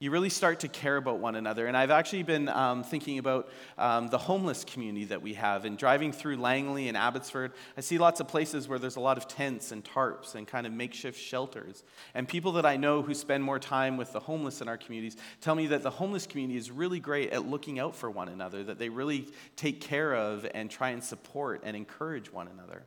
you 0.00 0.12
really 0.12 0.28
start 0.28 0.60
to 0.60 0.68
care 0.68 0.96
about 0.96 1.18
one 1.18 1.34
another. 1.34 1.66
And 1.66 1.76
I've 1.76 1.90
actually 1.90 2.22
been 2.22 2.48
um, 2.48 2.84
thinking 2.84 3.18
about 3.18 3.48
um, 3.76 4.06
the 4.06 4.18
homeless 4.18 4.62
community 4.62 5.06
that 5.06 5.22
we 5.22 5.34
have. 5.34 5.64
And 5.64 5.76
driving 5.76 6.12
through 6.12 6.36
Langley 6.36 6.86
and 6.86 6.96
Abbotsford, 6.96 7.50
I 7.76 7.80
see 7.80 7.98
lots 7.98 8.20
of 8.20 8.28
places 8.28 8.68
where 8.68 8.78
there's 8.78 8.94
a 8.94 9.00
lot 9.00 9.18
of 9.18 9.26
tents 9.26 9.72
and 9.72 9.84
tarps 9.84 10.36
and 10.36 10.46
kind 10.46 10.68
of 10.68 10.72
makeshift 10.72 11.20
shelters. 11.20 11.82
And 12.14 12.28
people 12.28 12.52
that 12.52 12.64
I 12.64 12.76
know 12.76 13.02
who 13.02 13.12
spend 13.12 13.42
more 13.42 13.58
time 13.58 13.96
with 13.96 14.12
the 14.12 14.20
homeless 14.20 14.60
in 14.60 14.68
our 14.68 14.78
communities 14.78 15.16
tell 15.40 15.56
me 15.56 15.66
that 15.66 15.82
the 15.82 15.90
homeless 15.90 16.28
community 16.28 16.58
is 16.58 16.70
really 16.70 17.00
great 17.00 17.30
at 17.30 17.46
looking 17.46 17.80
out 17.80 17.96
for 17.96 18.08
one 18.08 18.28
another, 18.28 18.62
that 18.62 18.78
they 18.78 18.90
really 18.90 19.26
take 19.56 19.80
care 19.80 20.14
of 20.14 20.46
and 20.54 20.70
try 20.70 20.90
and 20.90 21.02
support 21.02 21.62
and 21.64 21.76
encourage 21.76 22.32
one 22.32 22.46
another. 22.46 22.84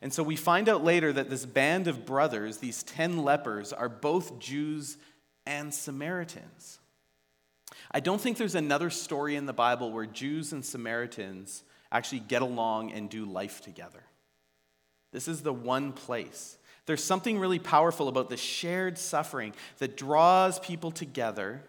And 0.00 0.12
so 0.12 0.22
we 0.22 0.36
find 0.36 0.68
out 0.68 0.84
later 0.84 1.12
that 1.12 1.30
this 1.30 1.46
band 1.46 1.88
of 1.88 2.06
brothers, 2.06 2.58
these 2.58 2.84
10 2.84 3.24
lepers, 3.24 3.72
are 3.72 3.88
both 3.88 4.38
Jews 4.38 4.96
and 5.46 5.72
Samaritans. 5.72 6.78
I 7.90 8.00
don't 8.00 8.20
think 8.20 8.36
there's 8.36 8.54
another 8.54 8.90
story 8.90 9.36
in 9.36 9.46
the 9.46 9.52
Bible 9.52 9.92
where 9.92 10.06
Jews 10.06 10.52
and 10.52 10.64
Samaritans 10.64 11.62
actually 11.92 12.20
get 12.20 12.42
along 12.42 12.92
and 12.92 13.08
do 13.08 13.24
life 13.24 13.60
together. 13.60 14.02
This 15.12 15.28
is 15.28 15.42
the 15.42 15.52
one 15.52 15.92
place. 15.92 16.58
There's 16.86 17.02
something 17.02 17.38
really 17.38 17.58
powerful 17.58 18.08
about 18.08 18.28
the 18.28 18.36
shared 18.36 18.98
suffering 18.98 19.54
that 19.78 19.96
draws 19.96 20.58
people 20.58 20.90
together 20.90 21.62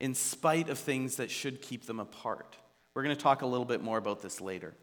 in 0.00 0.14
spite 0.14 0.68
of 0.68 0.78
things 0.78 1.16
that 1.16 1.30
should 1.30 1.60
keep 1.60 1.86
them 1.86 2.00
apart. 2.00 2.56
We're 2.94 3.02
going 3.02 3.16
to 3.16 3.22
talk 3.22 3.42
a 3.42 3.46
little 3.46 3.66
bit 3.66 3.82
more 3.82 3.98
about 3.98 4.22
this 4.22 4.40
later. 4.40 4.74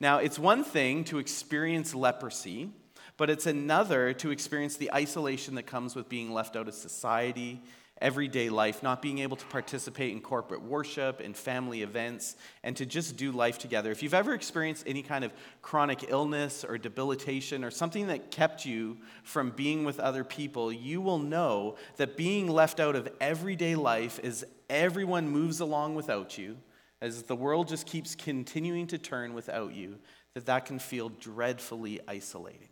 Now, 0.00 0.18
it's 0.18 0.38
one 0.38 0.64
thing 0.64 1.04
to 1.04 1.18
experience 1.18 1.94
leprosy 1.94 2.70
but 3.18 3.28
it's 3.28 3.46
another 3.46 4.14
to 4.14 4.30
experience 4.30 4.76
the 4.76 4.94
isolation 4.94 5.56
that 5.56 5.64
comes 5.64 5.94
with 5.94 6.08
being 6.08 6.32
left 6.32 6.56
out 6.56 6.68
of 6.68 6.74
society, 6.74 7.60
everyday 8.00 8.48
life, 8.48 8.80
not 8.80 9.02
being 9.02 9.18
able 9.18 9.36
to 9.36 9.44
participate 9.46 10.12
in 10.12 10.20
corporate 10.20 10.62
worship 10.62 11.18
and 11.18 11.36
family 11.36 11.82
events, 11.82 12.36
and 12.62 12.76
to 12.76 12.86
just 12.86 13.16
do 13.16 13.32
life 13.32 13.58
together. 13.58 13.90
If 13.90 14.04
you've 14.04 14.14
ever 14.14 14.34
experienced 14.34 14.84
any 14.86 15.02
kind 15.02 15.24
of 15.24 15.32
chronic 15.62 16.04
illness 16.08 16.64
or 16.64 16.78
debilitation 16.78 17.64
or 17.64 17.72
something 17.72 18.06
that 18.06 18.30
kept 18.30 18.64
you 18.64 18.98
from 19.24 19.50
being 19.50 19.84
with 19.84 19.98
other 19.98 20.22
people, 20.22 20.72
you 20.72 21.00
will 21.00 21.18
know 21.18 21.74
that 21.96 22.16
being 22.16 22.46
left 22.46 22.78
out 22.78 22.94
of 22.94 23.08
everyday 23.20 23.74
life 23.74 24.20
as 24.22 24.44
everyone 24.70 25.28
moves 25.28 25.58
along 25.58 25.96
without 25.96 26.38
you, 26.38 26.56
as 27.00 27.24
the 27.24 27.34
world 27.34 27.66
just 27.66 27.84
keeps 27.84 28.14
continuing 28.14 28.86
to 28.86 28.96
turn 28.98 29.34
without 29.34 29.74
you, 29.74 29.98
that 30.34 30.46
that 30.46 30.66
can 30.66 30.78
feel 30.78 31.08
dreadfully 31.08 31.98
isolating. 32.06 32.68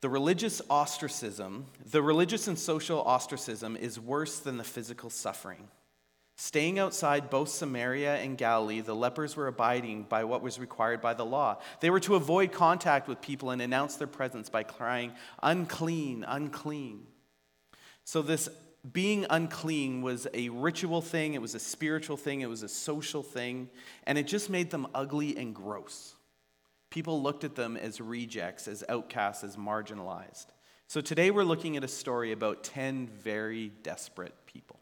The 0.00 0.08
religious 0.08 0.62
ostracism, 0.70 1.66
the 1.90 2.02
religious 2.02 2.48
and 2.48 2.58
social 2.58 3.02
ostracism 3.02 3.76
is 3.76 4.00
worse 4.00 4.38
than 4.38 4.56
the 4.56 4.64
physical 4.64 5.10
suffering. 5.10 5.68
Staying 6.36 6.78
outside 6.78 7.28
both 7.28 7.50
Samaria 7.50 8.16
and 8.16 8.38
Galilee, 8.38 8.80
the 8.80 8.94
lepers 8.94 9.36
were 9.36 9.46
abiding 9.46 10.04
by 10.04 10.24
what 10.24 10.40
was 10.40 10.58
required 10.58 11.02
by 11.02 11.12
the 11.12 11.26
law. 11.26 11.58
They 11.80 11.90
were 11.90 12.00
to 12.00 12.14
avoid 12.14 12.50
contact 12.50 13.08
with 13.08 13.20
people 13.20 13.50
and 13.50 13.60
announce 13.60 13.96
their 13.96 14.06
presence 14.06 14.48
by 14.48 14.62
crying, 14.62 15.12
unclean, 15.42 16.24
unclean. 16.26 17.06
So, 18.04 18.22
this 18.22 18.48
being 18.90 19.26
unclean 19.28 20.00
was 20.00 20.26
a 20.32 20.48
ritual 20.48 21.02
thing, 21.02 21.34
it 21.34 21.42
was 21.42 21.54
a 21.54 21.60
spiritual 21.60 22.16
thing, 22.16 22.40
it 22.40 22.48
was 22.48 22.62
a 22.62 22.68
social 22.70 23.22
thing, 23.22 23.68
and 24.04 24.16
it 24.16 24.26
just 24.26 24.48
made 24.48 24.70
them 24.70 24.86
ugly 24.94 25.36
and 25.36 25.54
gross. 25.54 26.14
People 26.90 27.22
looked 27.22 27.44
at 27.44 27.54
them 27.54 27.76
as 27.76 28.00
rejects, 28.00 28.66
as 28.68 28.84
outcasts, 28.88 29.44
as 29.44 29.56
marginalized. 29.56 30.46
So 30.88 31.00
today 31.00 31.30
we're 31.30 31.44
looking 31.44 31.76
at 31.76 31.84
a 31.84 31.88
story 31.88 32.32
about 32.32 32.64
10 32.64 33.06
very 33.06 33.68
desperate 33.82 34.34
people. 34.46 34.80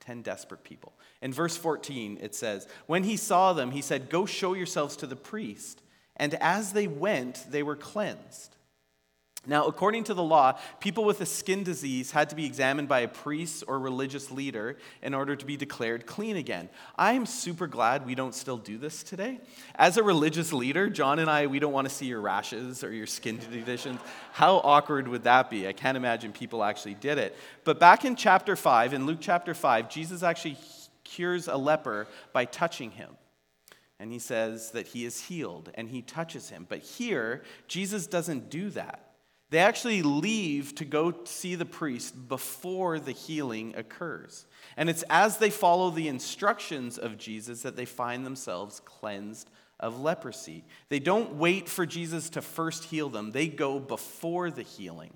10 0.00 0.22
desperate 0.22 0.62
people. 0.62 0.92
In 1.22 1.32
verse 1.32 1.56
14, 1.56 2.18
it 2.20 2.34
says, 2.34 2.68
When 2.86 3.04
he 3.04 3.16
saw 3.16 3.52
them, 3.52 3.70
he 3.70 3.80
said, 3.80 4.10
Go 4.10 4.26
show 4.26 4.52
yourselves 4.52 4.96
to 4.96 5.06
the 5.06 5.16
priest. 5.16 5.80
And 6.16 6.34
as 6.34 6.72
they 6.72 6.86
went, 6.86 7.46
they 7.50 7.62
were 7.62 7.76
cleansed. 7.76 8.56
Now, 9.44 9.66
according 9.66 10.04
to 10.04 10.14
the 10.14 10.22
law, 10.22 10.56
people 10.78 11.04
with 11.04 11.20
a 11.20 11.26
skin 11.26 11.64
disease 11.64 12.12
had 12.12 12.30
to 12.30 12.36
be 12.36 12.46
examined 12.46 12.88
by 12.88 13.00
a 13.00 13.08
priest 13.08 13.64
or 13.66 13.80
religious 13.80 14.30
leader 14.30 14.76
in 15.02 15.14
order 15.14 15.34
to 15.34 15.44
be 15.44 15.56
declared 15.56 16.06
clean 16.06 16.36
again. 16.36 16.68
I 16.96 17.14
am 17.14 17.26
super 17.26 17.66
glad 17.66 18.06
we 18.06 18.14
don't 18.14 18.36
still 18.36 18.56
do 18.56 18.78
this 18.78 19.02
today. 19.02 19.40
As 19.74 19.96
a 19.96 20.02
religious 20.04 20.52
leader, 20.52 20.88
John 20.88 21.18
and 21.18 21.28
I, 21.28 21.48
we 21.48 21.58
don't 21.58 21.72
want 21.72 21.88
to 21.88 21.94
see 21.94 22.06
your 22.06 22.20
rashes 22.20 22.84
or 22.84 22.92
your 22.92 23.08
skin 23.08 23.38
conditions. 23.38 24.00
How 24.32 24.58
awkward 24.58 25.08
would 25.08 25.24
that 25.24 25.50
be? 25.50 25.66
I 25.66 25.72
can't 25.72 25.96
imagine 25.96 26.32
people 26.32 26.62
actually 26.62 26.94
did 26.94 27.18
it. 27.18 27.36
But 27.64 27.80
back 27.80 28.04
in 28.04 28.14
chapter 28.14 28.54
5, 28.54 28.94
in 28.94 29.06
Luke 29.06 29.18
chapter 29.20 29.54
5, 29.54 29.90
Jesus 29.90 30.22
actually 30.22 30.56
cures 31.02 31.48
a 31.48 31.56
leper 31.56 32.06
by 32.32 32.44
touching 32.44 32.92
him 32.92 33.16
and 33.98 34.12
he 34.12 34.18
says 34.18 34.72
that 34.72 34.88
he 34.88 35.04
is 35.04 35.20
healed 35.20 35.70
and 35.74 35.88
he 35.88 36.02
touches 36.02 36.50
him. 36.50 36.66
But 36.68 36.80
here, 36.80 37.42
Jesus 37.68 38.08
doesn't 38.08 38.50
do 38.50 38.68
that. 38.70 39.11
They 39.52 39.58
actually 39.58 40.00
leave 40.00 40.74
to 40.76 40.86
go 40.86 41.12
see 41.24 41.56
the 41.56 41.66
priest 41.66 42.26
before 42.26 42.98
the 42.98 43.12
healing 43.12 43.74
occurs. 43.76 44.46
And 44.78 44.88
it's 44.88 45.04
as 45.10 45.36
they 45.36 45.50
follow 45.50 45.90
the 45.90 46.08
instructions 46.08 46.96
of 46.96 47.18
Jesus 47.18 47.60
that 47.60 47.76
they 47.76 47.84
find 47.84 48.24
themselves 48.24 48.80
cleansed 48.80 49.50
of 49.78 50.00
leprosy. 50.00 50.64
They 50.88 51.00
don't 51.00 51.34
wait 51.34 51.68
for 51.68 51.84
Jesus 51.84 52.30
to 52.30 52.40
first 52.40 52.84
heal 52.84 53.10
them, 53.10 53.32
they 53.32 53.46
go 53.46 53.78
before 53.78 54.50
the 54.50 54.62
healing. 54.62 55.12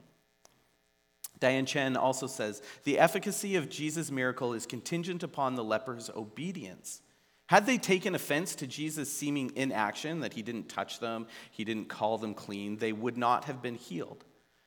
Diane 1.40 1.64
Chen 1.64 1.96
also 1.96 2.26
says 2.26 2.60
the 2.84 2.98
efficacy 2.98 3.56
of 3.56 3.70
Jesus' 3.70 4.10
miracle 4.10 4.52
is 4.52 4.66
contingent 4.66 5.22
upon 5.22 5.54
the 5.54 5.64
leper's 5.64 6.10
obedience. 6.14 7.00
Had 7.48 7.66
they 7.66 7.78
taken 7.78 8.14
offense 8.14 8.56
to 8.56 8.66
Jesus' 8.66 9.12
seeming 9.12 9.52
inaction, 9.54 10.20
that 10.20 10.34
he 10.34 10.42
didn't 10.42 10.68
touch 10.68 10.98
them, 10.98 11.26
he 11.50 11.64
didn't 11.64 11.88
call 11.88 12.18
them 12.18 12.34
clean, 12.34 12.76
they 12.76 12.92
would 12.92 13.16
not 13.16 13.44
have 13.44 13.62
been 13.62 13.76
healed. 13.76 14.24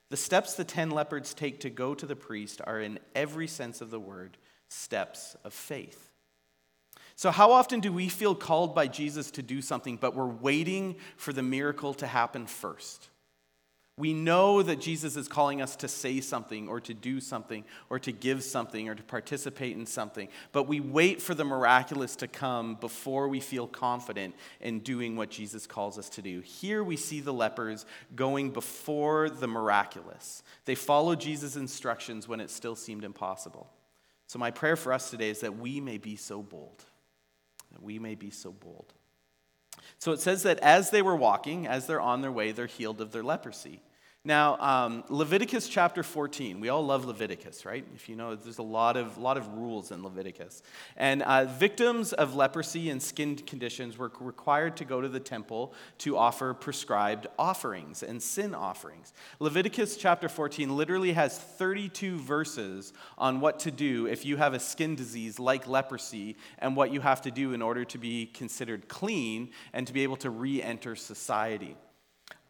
The 0.10 0.18
steps 0.18 0.54
the 0.54 0.64
ten 0.64 0.90
lepers 0.90 1.34
take 1.34 1.60
to 1.62 1.70
go 1.70 1.94
to 1.94 2.06
the 2.06 2.16
priest 2.16 2.62
are, 2.66 2.80
in 2.80 3.00
every 3.14 3.48
sense 3.48 3.82
of 3.82 3.92
the 3.92 4.00
word, 4.00 4.38
steps 4.70 5.36
of 5.44 5.54
faith. 5.54 6.12
So, 7.16 7.32
how 7.32 7.52
often 7.52 7.82
do 7.82 7.92
we 7.92 8.08
feel 8.08 8.34
called 8.34 8.74
by 8.74 8.88
Jesus 8.88 9.30
to 9.32 9.42
do 9.44 9.62
something, 9.62 9.98
but 9.98 10.16
we're 10.16 10.26
waiting 10.26 10.96
for 11.18 11.34
the 11.34 11.44
miracle 11.44 11.94
to 11.96 12.08
happen 12.08 12.48
first? 12.48 13.10
We 14.00 14.14
know 14.14 14.64
that 14.64 14.80
Jesus 14.80 15.18
is 15.18 15.28
calling 15.28 15.62
us 15.62 15.76
to 15.76 15.90
say 15.90 16.22
something 16.22 16.70
or 16.70 16.80
to 16.80 16.94
do 16.94 17.20
something 17.20 17.66
or 17.90 18.00
to 18.00 18.14
give 18.14 18.46
something 18.46 18.88
or 18.88 18.96
to 18.96 19.04
participate 19.04 19.76
in 19.76 19.86
something, 19.86 20.30
but 20.54 20.70
we 20.70 20.80
wait 20.80 21.22
for 21.22 21.36
the 21.36 21.44
miraculous 21.44 22.16
to 22.16 22.28
come 22.30 22.76
before 22.76 23.28
we 23.28 23.42
feel 23.42 23.68
confident 23.68 24.36
in 24.62 24.80
doing 24.80 25.18
what 25.18 25.30
Jesus 25.30 25.68
calls 25.68 26.00
us 26.00 26.08
to 26.12 26.22
do. 26.22 26.40
Here 26.40 26.82
we 26.82 26.96
see 26.96 27.20
the 27.20 27.34
lepers 27.34 27.86
going 28.16 28.52
before 28.52 29.30
the 29.30 29.50
miraculous. 29.50 30.44
They 30.64 30.76
follow 30.76 31.14
Jesus' 31.14 31.58
instructions 31.58 32.26
when 32.26 32.40
it 32.40 32.52
still 32.52 32.78
seemed 32.78 33.04
impossible. 33.04 33.70
So, 34.28 34.40
my 34.40 34.52
prayer 34.52 34.78
for 34.78 34.94
us 34.94 35.10
today 35.10 35.30
is 35.30 35.42
that 35.42 35.58
we 35.58 35.82
may 35.82 35.98
be 35.98 36.16
so 36.16 36.42
bold. 36.42 36.86
That 37.74 37.84
we 37.84 38.00
may 38.00 38.16
be 38.16 38.32
so 38.32 38.54
bold. 38.54 38.94
So 39.98 40.14
it 40.14 40.22
says 40.22 40.44
that 40.44 40.60
as 40.60 40.90
they 40.90 41.02
were 41.02 41.16
walking, 41.16 41.68
as 41.68 41.86
they're 41.86 42.00
on 42.00 42.22
their 42.22 42.32
way, 42.32 42.54
they're 42.54 42.66
healed 42.66 43.02
of 43.02 43.12
their 43.12 43.24
leprosy. 43.24 43.82
Now, 44.26 44.58
um, 44.60 45.06
Leviticus 45.08 45.70
chapter 45.70 46.04
14, 46.04 46.60
we 46.60 46.68
all 46.68 46.86
love 46.86 47.06
Leviticus, 47.06 47.66
right? 47.66 47.86
If 47.96 48.10
you 48.10 48.18
know, 48.18 48.36
there's 48.36 48.58
a 48.58 48.64
lot 48.64 48.98
of, 48.98 49.18
lot 49.18 49.38
of 49.38 49.48
rules 49.54 49.92
in 49.92 50.04
Leviticus. 50.04 50.62
And 50.98 51.22
uh, 51.24 51.46
victims 51.46 52.12
of 52.12 52.36
leprosy 52.36 52.90
and 52.90 53.02
skin 53.02 53.38
conditions 53.38 53.98
were 53.98 54.12
required 54.20 54.76
to 54.76 54.84
go 54.84 55.00
to 55.00 55.08
the 55.08 55.22
temple 55.22 55.74
to 56.00 56.18
offer 56.18 56.54
prescribed 56.54 57.28
offerings 57.40 58.04
and 58.04 58.22
sin 58.22 58.54
offerings. 58.54 59.14
Leviticus 59.40 59.96
chapter 59.96 60.28
14 60.28 60.76
literally 60.76 61.14
has 61.14 61.38
32 61.38 62.20
verses 62.20 62.92
on 63.18 63.40
what 63.40 63.58
to 63.60 63.72
do 63.72 64.06
if 64.06 64.26
you 64.26 64.36
have 64.36 64.54
a 64.54 64.60
skin 64.60 64.96
disease 64.96 65.40
like 65.40 65.66
leprosy 65.66 66.36
and 66.58 66.76
what 66.76 66.92
you 66.92 67.00
have 67.00 67.22
to 67.22 67.32
do 67.32 67.54
in 67.54 67.62
order 67.62 67.86
to 67.86 67.98
be 67.98 68.26
considered 68.26 68.90
clean 68.90 69.52
and 69.72 69.88
to 69.88 69.94
be 69.94 70.04
able 70.04 70.18
to 70.18 70.30
re 70.30 70.62
enter 70.62 70.94
society. 70.94 71.78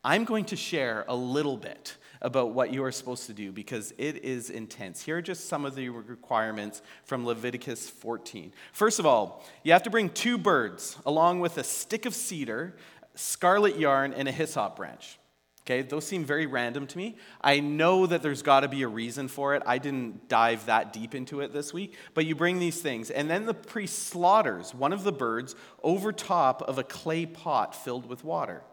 I'm 0.04 0.24
going 0.24 0.46
to 0.46 0.56
share 0.56 1.04
a 1.10 1.16
little 1.16 1.58
bit 1.58 1.98
about 2.22 2.52
what 2.52 2.72
you 2.72 2.84
are 2.84 2.92
supposed 2.92 3.26
to 3.28 3.34
do 3.34 3.52
because 3.52 3.94
it 3.98 4.24
is 4.24 4.50
intense. 4.50 5.02
Here 5.02 5.18
are 5.18 5.22
just 5.22 5.48
some 5.48 5.66
of 5.66 5.76
the 5.76 5.90
requirements 5.90 6.82
from 7.04 7.26
Leviticus 7.26 7.90
14. 7.90 8.54
First 8.72 9.00
of 9.00 9.06
all, 9.06 9.46
you 9.64 9.74
have 9.74 9.84
to 9.84 9.90
bring 9.90 10.10
two 10.10 10.38
birds 10.38 10.98
along 11.06 11.42
with 11.42 11.58
a 11.58 11.64
stick 11.64 12.06
of 12.06 12.16
cedar, 12.16 12.76
scarlet 13.16 13.78
yarn, 13.78 14.14
and 14.14 14.28
a 14.28 14.32
hyssop 14.32 14.78
branch. 14.78 15.20
Okay, 15.64 15.82
those 15.82 16.06
seem 16.06 16.26
very 16.26 16.46
random 16.46 16.88
to 16.88 16.98
me. 16.98 17.18
I 17.42 17.60
know 17.60 18.08
that 18.08 18.24
there's 18.24 18.42
got 18.42 18.62
to 18.62 18.68
be 18.68 18.82
a 18.82 18.88
reason 18.88 19.28
for 19.28 19.54
it. 19.54 19.62
I 19.66 19.78
didn't 19.78 20.28
dive 20.28 20.66
that 20.66 20.94
deep 20.94 21.14
into 21.14 21.42
it 21.42 21.54
this 21.54 21.74
week, 21.74 21.96
but 22.14 22.26
you 22.26 22.36
bring 22.36 22.58
these 22.58 22.82
things, 22.82 23.12
and 23.12 23.30
then 23.30 23.46
the 23.46 23.54
priest 23.54 24.08
slaughters 24.08 24.74
one 24.74 24.94
of 24.94 25.04
the 25.04 25.12
birds 25.12 25.56
over 25.84 26.12
top 26.12 26.62
of 26.64 26.80
a 26.80 26.84
clay 26.84 27.26
pot 27.26 27.76
filled 27.76 28.08
with 28.08 28.24
water. 28.24 28.64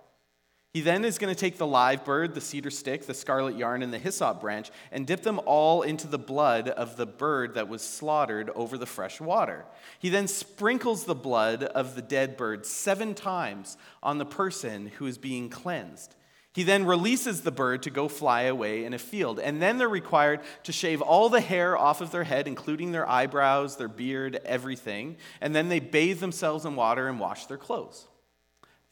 He 0.76 0.83
then 0.83 1.06
is 1.06 1.16
going 1.16 1.35
to 1.35 1.40
take 1.40 1.56
the 1.56 1.66
live 1.66 2.04
bird, 2.04 2.35
the 2.35 2.40
cedar 2.42 2.68
stick, 2.68 3.06
the 3.06 3.14
scarlet 3.14 3.56
yarn, 3.56 3.83
and 3.83 3.90
the 3.90 3.99
hyssop 3.99 4.42
branch 4.42 4.71
and 4.92 5.06
dip 5.06 5.23
them 5.23 5.40
all 5.47 5.80
into 5.80 6.06
the 6.06 6.18
blood 6.18 6.68
of 6.68 6.99
the 6.99 7.06
bird 7.06 7.54
that 7.54 7.71
was 7.71 7.80
slaughtered 7.80 8.50
over 8.50 8.76
the 8.76 8.85
fresh 8.85 9.18
water. 9.18 9.64
He 9.99 10.11
then 10.11 10.28
sprinkles 10.28 11.06
the 11.06 11.14
blood 11.14 11.62
of 11.62 11.95
the 11.95 12.02
dead 12.02 12.37
bird 12.37 12.66
seven 12.66 13.14
times 13.14 13.78
on 14.02 14.18
the 14.18 14.26
person 14.26 14.88
who 14.99 15.06
is 15.06 15.16
being 15.16 15.49
cleansed. 15.49 16.14
He 16.52 16.62
then 16.62 16.85
releases 16.85 17.40
the 17.40 17.50
bird 17.50 17.83
to 17.85 17.90
go 17.90 18.06
fly 18.06 18.42
away 18.42 18.85
in 18.85 18.92
a 18.92 18.99
field. 18.99 19.40
And 19.40 19.62
then 19.62 19.78
they're 19.78 19.88
required 19.88 20.40
to 20.64 20.73
shave 20.73 21.00
all 21.00 21.30
the 21.30 21.40
hair 21.40 21.78
off 21.78 22.02
of 22.02 22.11
their 22.11 22.25
head, 22.25 22.47
including 22.47 22.92
their 22.92 23.09
eyebrows, 23.09 23.78
their 23.78 23.88
beard, 23.88 24.40
everything. 24.45 25.16
And 25.40 25.56
then 25.56 25.71
they 25.71 25.80
bathe 25.80 26.21
themselves 26.21 26.66
in 26.66 26.76
water 26.76 27.09
and 27.09 27.18
wash 27.18 27.47
their 27.47 27.56
clothes. 27.56 28.06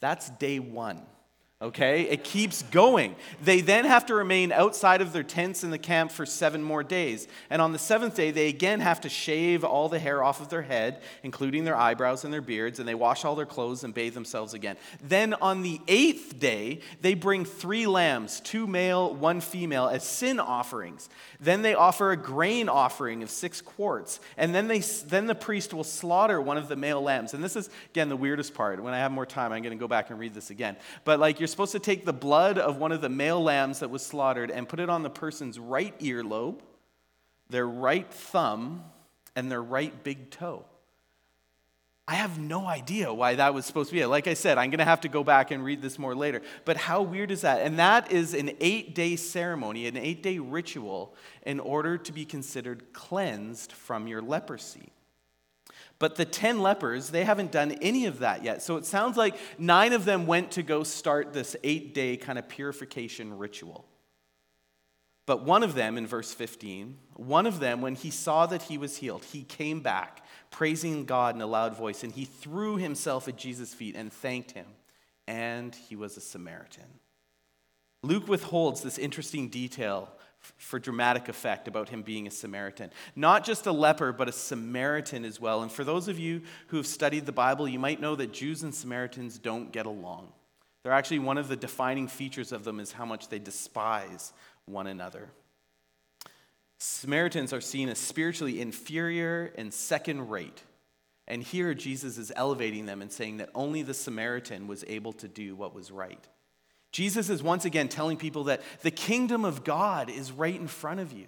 That's 0.00 0.31
day 0.31 0.59
one 0.61 1.03
okay? 1.64 2.02
It 2.02 2.23
keeps 2.25 2.62
going. 2.62 3.16
They 3.42 3.61
then 3.61 3.85
have 3.85 4.06
to 4.06 4.14
remain 4.14 4.52
outside 4.52 5.00
of 5.00 5.12
their 5.12 5.23
tents 5.23 5.64
in 5.64 5.71
the 5.71 5.78
camp 5.78 6.11
for 6.11 6.26
seven 6.26 6.62
more 6.62 6.83
days. 6.83 7.26
And 7.50 7.61
on 7.61 7.73
the 7.73 7.78
seventh 7.78 8.14
day, 8.14 8.30
they 8.30 8.49
again 8.49 8.80
have 8.80 9.00
to 9.02 9.09
shave 9.09 9.64
all 9.64 9.88
the 9.88 9.99
hair 9.99 10.23
off 10.23 10.40
of 10.40 10.49
their 10.49 10.62
head, 10.62 11.00
including 11.23 11.64
their 11.64 11.76
eyebrows 11.76 12.25
and 12.25 12.33
their 12.33 12.42
beards, 12.42 12.78
and 12.78 12.87
they 12.87 12.94
wash 12.94 13.25
all 13.25 13.35
their 13.35 13.47
clothes 13.47 13.83
and 13.83 13.94
bathe 13.94 14.14
themselves 14.14 14.54
again. 14.54 14.76
Then 15.02 15.35
on 15.35 15.62
the 15.62 15.80
eighth 15.88 16.38
day, 16.38 16.80
they 17.00 17.14
bring 17.14 17.44
three 17.44 17.87
lambs, 17.87 18.40
two 18.40 18.66
male, 18.66 19.14
one 19.14 19.40
female, 19.40 19.88
as 19.88 20.04
sin 20.04 20.38
offerings. 20.38 21.09
Then 21.40 21.62
they 21.62 21.75
offer 21.75 22.11
a 22.11 22.16
grain 22.16 22.68
offering 22.68 23.23
of 23.23 23.30
six 23.30 23.61
quarts. 23.61 24.21
And 24.37 24.54
then, 24.54 24.68
they, 24.68 24.80
then 24.80 25.26
the 25.26 25.35
priest 25.35 25.75
will 25.75 25.85
slaughter 25.85 26.40
one 26.40 26.56
of 26.56 26.68
the 26.68 26.76
male 26.76 27.02
lambs. 27.02 27.35
And 27.35 27.42
this 27.42 27.56
is, 27.56 27.71
again, 27.90 28.09
the 28.09 28.16
weirdest 28.16 28.54
part. 28.54 28.83
When 28.83 28.94
I 28.94 28.99
have 28.99 29.12
more 29.12 29.26
time, 29.26 29.52
I'm 29.52 29.62
going 29.62 29.76
to 29.76 29.80
go 29.80 29.88
back 29.88 30.11
and 30.11 30.18
read 30.18 30.35
this 30.35 30.50
again. 30.50 30.76
But 31.04 31.21
like 31.21 31.40
you're 31.40 31.47
supposed 31.54 31.73
to 31.73 31.78
take 31.78 32.04
the 32.04 32.12
blood 32.12 32.58
of 32.58 32.76
one 32.78 32.92
of 32.92 33.00
the 33.00 33.08
male 33.08 33.42
lambs 33.42 33.78
that 33.80 33.90
was 33.90 34.04
slaughtered 34.04 34.50
and 34.50 34.68
put 34.68 34.80
it 34.80 34.90
on 34.90 35.02
the 35.02 35.11
person's 35.11 35.58
right 35.58 35.99
earlobe, 36.00 36.61
their 37.49 37.66
right 37.66 38.12
thumb, 38.12 38.84
and 39.37 39.50
their 39.50 39.62
right 39.62 40.04
big 40.04 40.30
toe. 40.30 40.64
I 42.06 42.16
have 42.16 42.38
no 42.38 42.66
idea 42.66 43.14
why 43.14 43.37
that 43.37 43.54
was 43.54 43.64
supposed 43.64 43.88
to 43.88 43.96
be. 43.96 44.04
Like 44.04 44.26
I 44.26 44.34
said, 44.34 44.58
I'm 44.58 44.68
going 44.68 44.78
to 44.78 44.84
have 44.84 45.00
to 45.02 45.08
go 45.08 45.25
back 45.25 45.50
and 45.50 45.64
read 45.64 45.80
this 45.80 45.99
more 45.99 46.14
later. 46.14 46.42
But 46.66 46.76
how 46.76 47.00
weird 47.00 47.30
is 47.30 47.40
that? 47.40 47.62
And 47.62 47.78
that 47.78 48.12
is 48.12 48.34
an 48.34 48.50
eight 48.61 48.94
day 48.94 49.16
ceremony, 49.16 49.87
an 49.87 49.96
eight 49.96 50.23
day 50.23 50.38
ritual 50.38 51.14
in 51.46 51.61
order 51.61 51.96
to 51.96 52.12
be 52.12 52.26
considered 52.26 52.92
cleansed 52.92 53.73
from 53.73 54.06
your 54.06 54.20
leprosy. 54.20 54.92
But 55.99 56.17
the 56.17 56.25
10 56.25 56.61
lepers, 56.61 57.11
they 57.11 57.25
haven't 57.25 57.53
done 57.53 57.73
any 57.81 58.07
of 58.07 58.19
that 58.19 58.45
yet. 58.45 58.62
So 58.62 58.76
it 58.76 58.85
sounds 58.85 59.17
like 59.17 59.37
nine 59.59 59.93
of 59.93 60.05
them 60.05 60.26
went 60.26 60.53
to 60.53 60.62
go 60.62 60.83
start 60.83 61.33
this 61.33 61.57
eight 61.62 61.95
day 61.95 62.17
kind 62.17 62.38
of 62.38 62.49
purification 62.49 63.38
ritual. 63.38 63.87
But 65.26 65.45
one 65.45 65.62
of 65.62 65.75
them, 65.75 65.97
in 65.97 66.07
verse 66.07 66.35
15, 66.35 66.99
one 67.14 67.47
of 67.47 67.59
them, 67.59 67.81
when 67.81 67.95
he 67.95 68.11
saw 68.11 68.45
that 68.47 68.62
he 68.62 68.76
was 68.76 68.99
healed, 68.99 69.25
he 69.25 69.43
came 69.43 69.81
back, 69.81 70.23
praising 70.50 71.07
God 71.07 71.35
in 71.35 71.41
a 71.41 71.47
loud 71.47 71.76
voice, 71.76 72.03
and 72.03 72.12
he 72.12 72.26
threw 72.26 72.76
himself 72.76 73.26
at 73.26 73.37
Jesus' 73.37 73.73
feet 73.73 73.97
and 73.97 74.12
thanked 74.12 74.53
him. 74.53 74.67
And 75.26 75.75
he 75.75 75.97
was 75.97 76.19
a 76.19 76.21
Samaritan. 76.21 76.85
Luke 78.03 78.29
withholds 78.29 78.83
this 78.83 78.99
interesting 78.99 79.49
detail 79.49 80.11
for 80.57 80.79
dramatic 80.79 81.29
effect 81.29 81.69
about 81.69 81.89
him 81.89 82.03
being 82.03 82.27
a 82.27 82.31
Samaritan. 82.31 82.91
Not 83.17 83.45
just 83.45 83.67
a 83.67 83.73
leper, 83.73 84.13
but 84.13 84.29
a 84.29 84.33
Samaritan 84.33 85.25
as 85.25 85.41
well. 85.41 85.63
And 85.63 85.71
for 85.71 85.85
those 85.85 86.09
of 86.09 86.19
you 86.19 86.43
who 86.69 86.76
have 86.76 86.87
studied 86.87 87.26
the 87.26 87.33
Bible, 87.33 87.69
you 87.69 87.78
might 87.78 88.00
know 88.00 88.17
that 88.17 88.33
Jews 88.33 88.63
and 88.63 88.75
Samaritans 88.75 89.39
don't 89.39 89.73
get 89.73 89.87
along. 89.87 90.33
They're 90.83 90.93
actually 90.93 91.21
one 91.21 91.39
of 91.39 91.49
the 91.49 91.57
defining 91.57 92.09
features 92.09 92.52
of 92.52 92.65
them 92.65 92.78
is 92.78 92.93
how 92.93 93.07
much 93.07 93.28
they 93.28 93.39
despise 93.39 94.33
one 94.67 94.87
another. 94.87 95.30
Samaritans 96.78 97.52
are 97.52 97.61
seen 97.61 97.89
as 97.89 97.99
spiritually 97.99 98.61
inferior 98.61 99.52
and 99.57 99.73
second 99.73 100.28
rate. 100.28 100.63
And 101.26 101.43
here 101.43 101.73
Jesus 101.73 102.19
is 102.19 102.30
elevating 102.37 102.85
them 102.85 103.00
and 103.00 103.11
saying 103.11 103.39
that 103.39 103.49
only 103.54 103.83
the 103.83 103.95
Samaritan 103.95 104.67
was 104.67 104.85
able 104.87 105.15
to 105.15 105.28
do 105.28 105.57
what 105.57 105.75
was 105.75 105.91
right. 105.91 106.28
Jesus 106.95 107.28
is 107.28 107.43
once 107.43 107.65
again 107.65 107.89
telling 107.89 108.17
people 108.17 108.45
that 108.45 108.63
the 108.83 108.91
kingdom 108.93 109.45
of 109.45 109.65
God 109.65 110.09
is 110.09 110.30
right 110.30 110.54
in 110.54 110.69
front 110.69 111.00
of 111.00 111.13
you. 111.13 111.26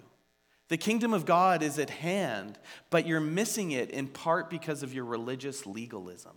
The 0.69 0.77
kingdom 0.77 1.13
of 1.13 1.25
God 1.25 1.61
is 1.61 1.77
at 1.77 1.89
hand, 1.89 2.57
but 2.89 3.05
you're 3.05 3.19
missing 3.19 3.71
it 3.71 3.91
in 3.91 4.07
part 4.07 4.49
because 4.49 4.81
of 4.81 4.93
your 4.93 5.03
religious 5.03 5.65
legalism. 5.65 6.31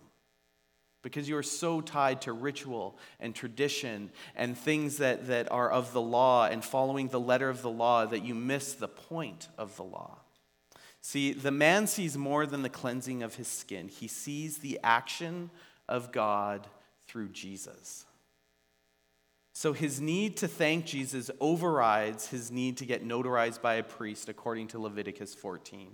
Because 1.01 1.29
you 1.29 1.37
are 1.37 1.43
so 1.43 1.79
tied 1.79 2.23
to 2.23 2.33
ritual 2.33 2.97
and 3.21 3.33
tradition 3.33 4.11
and 4.35 4.57
things 4.57 4.97
that, 4.97 5.27
that 5.27 5.49
are 5.49 5.71
of 5.71 5.93
the 5.93 6.01
law 6.01 6.47
and 6.47 6.61
following 6.61 7.07
the 7.07 7.17
letter 7.17 7.49
of 7.49 7.61
the 7.61 7.71
law 7.71 8.05
that 8.05 8.25
you 8.25 8.35
miss 8.35 8.73
the 8.73 8.89
point 8.89 9.47
of 9.57 9.77
the 9.77 9.83
law. 9.83 10.17
See, 10.99 11.31
the 11.31 11.51
man 11.51 11.87
sees 11.87 12.17
more 12.17 12.45
than 12.45 12.63
the 12.63 12.69
cleansing 12.69 13.23
of 13.23 13.35
his 13.35 13.47
skin, 13.47 13.87
he 13.87 14.09
sees 14.09 14.57
the 14.57 14.77
action 14.83 15.51
of 15.87 16.11
God 16.11 16.67
through 17.07 17.29
Jesus. 17.29 18.07
So 19.61 19.73
his 19.73 20.01
need 20.01 20.37
to 20.37 20.47
thank 20.47 20.87
Jesus 20.87 21.29
overrides 21.39 22.25
his 22.25 22.49
need 22.49 22.77
to 22.77 22.85
get 22.87 23.07
notarized 23.07 23.61
by 23.61 23.75
a 23.75 23.83
priest, 23.83 24.27
according 24.27 24.69
to 24.69 24.79
Leviticus 24.79 25.35
14. 25.35 25.93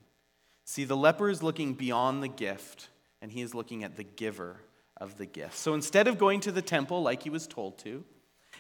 See, 0.64 0.86
the 0.86 0.96
leper 0.96 1.30
is 1.30 1.44
looking 1.44 1.74
beyond 1.74 2.24
the 2.24 2.30
gift, 2.30 2.88
and 3.22 3.30
he 3.30 3.42
is 3.42 3.54
looking 3.54 3.84
at 3.84 3.98
the 3.98 4.06
giver 4.06 4.62
of 4.96 5.18
the 5.18 5.26
gift. 5.26 5.58
So 5.58 5.74
instead 5.74 6.08
of 6.08 6.18
going 6.18 6.40
to 6.40 6.52
the 6.54 6.62
temple 6.62 7.02
like 7.02 7.24
he 7.24 7.30
was 7.30 7.46
told 7.46 7.78
to, 7.80 8.06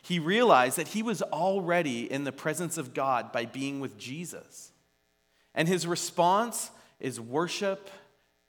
he 0.01 0.19
realized 0.19 0.77
that 0.77 0.89
he 0.89 1.03
was 1.03 1.21
already 1.21 2.11
in 2.11 2.25
the 2.25 2.33
presence 2.33 2.77
of 2.77 2.93
God 2.93 3.31
by 3.31 3.45
being 3.45 3.79
with 3.79 3.97
Jesus. 3.97 4.73
And 5.55 5.69
his 5.69 5.87
response 5.87 6.69
is 6.99 7.17
worship 7.17 7.89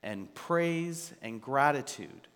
and 0.02 0.34
praise 0.34 1.12
and 1.22 1.40
gratitude. 1.40 2.26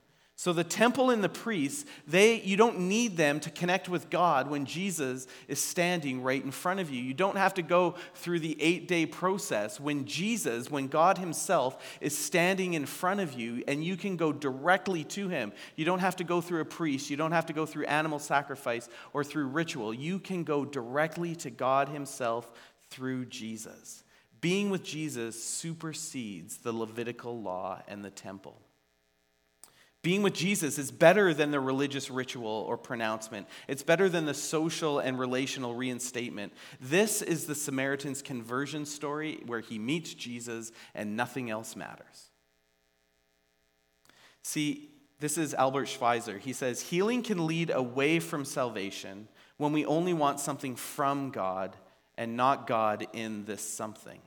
So 0.43 0.53
the 0.53 0.65
temple 0.65 1.11
and 1.11 1.23
the 1.23 1.29
priests, 1.29 1.85
they 2.05 2.41
you 2.41 2.57
don't 2.57 2.81
need 2.81 3.17
them 3.17 3.39
to 3.39 3.49
connect 3.49 3.89
with 3.89 4.11
God 4.11 4.51
when 4.51 4.67
Jesus 4.67 5.29
is 5.47 5.63
standing 5.63 6.21
right 6.21 6.43
in 6.43 6.51
front 6.51 6.81
of 6.81 6.91
you. 6.91 7.01
You 7.01 7.15
don't 7.15 7.37
have 7.37 7.55
to 7.55 7.63
go 7.63 7.95
through 8.17 8.41
the 8.41 8.57
8-day 8.57 9.07
process 9.07 9.79
when 9.79 10.05
Jesus, 10.05 10.69
when 10.69 10.89
God 10.89 11.19
himself 11.19 11.97
is 12.01 12.19
standing 12.19 12.75
in 12.75 12.87
front 12.87 13.21
of 13.21 13.35
you 13.35 13.63
and 13.69 13.85
you 13.85 13.97
can 13.97 14.17
go 14.17 14.33
directly 14.33 15.05
to 15.05 15.29
him. 15.29 15.53
You 15.77 15.85
don't 15.85 16.01
have 16.01 16.17
to 16.17 16.25
go 16.25 16.41
through 16.41 16.63
a 16.63 16.65
priest, 16.65 17.09
you 17.09 17.17
don't 17.17 17.31
have 17.31 17.47
to 17.47 17.53
go 17.53 17.65
through 17.65 17.85
animal 17.85 18.19
sacrifice 18.19 18.89
or 19.13 19.23
through 19.23 19.47
ritual. 19.47 19.95
You 19.95 20.19
can 20.19 20.43
go 20.43 20.65
directly 20.65 21.37
to 21.37 21.51
God 21.51 21.89
himself 21.89 22.51
through 22.91 23.27
Jesus. 23.27 24.03
Being 24.41 24.71
with 24.71 24.83
Jesus 24.83 25.41
supersedes 25.41 26.57
the 26.57 26.73
Levitical 26.73 27.41
law 27.41 27.81
and 27.87 28.05
the 28.05 28.11
temple. 28.11 28.61
Being 30.03 30.23
with 30.23 30.35
Jesus 30.35 30.79
is 30.79 30.91
better 30.91 31.33
than 31.33 31.53
the 31.53 31.61
religious 31.61 32.11
ritual 32.11 32.67
or 32.69 32.77
pronouncement. 32.77 33.47
It's 33.69 33.85
better 33.85 34.09
than 34.09 34.27
the 34.27 34.35
social 34.35 34.99
and 34.99 35.17
relational 35.17 35.75
reinstatement. 35.75 36.53
This 36.81 37.23
is 37.23 37.47
the 37.47 37.55
Samaritan's 37.55 38.21
conversion 38.21 38.85
story 38.85 39.41
where 39.47 39.61
he 39.61 39.79
meets 39.79 40.13
Jesus 40.13 40.73
and 40.93 41.17
nothing 41.17 41.51
else 41.51 41.77
matters. 41.77 42.31
See, 44.43 44.91
this 45.21 45.39
is 45.39 45.55
Albert 45.55 45.87
Schweitzer. 45.87 46.37
He 46.39 46.53
says, 46.53 46.81
Healing 46.81 47.23
can 47.23 47.47
lead 47.47 47.71
away 47.71 48.19
from 48.19 48.45
salvation 48.45 49.29
when 49.57 49.73
we 49.73 49.87
only 49.87 50.13
want 50.13 50.41
something 50.41 50.75
from 50.75 51.31
God 51.31 51.77
and 52.19 52.37
not 52.37 52.67
God 52.67 53.07
in 53.13 53.45
this 53.45 53.63
something. 53.63 54.21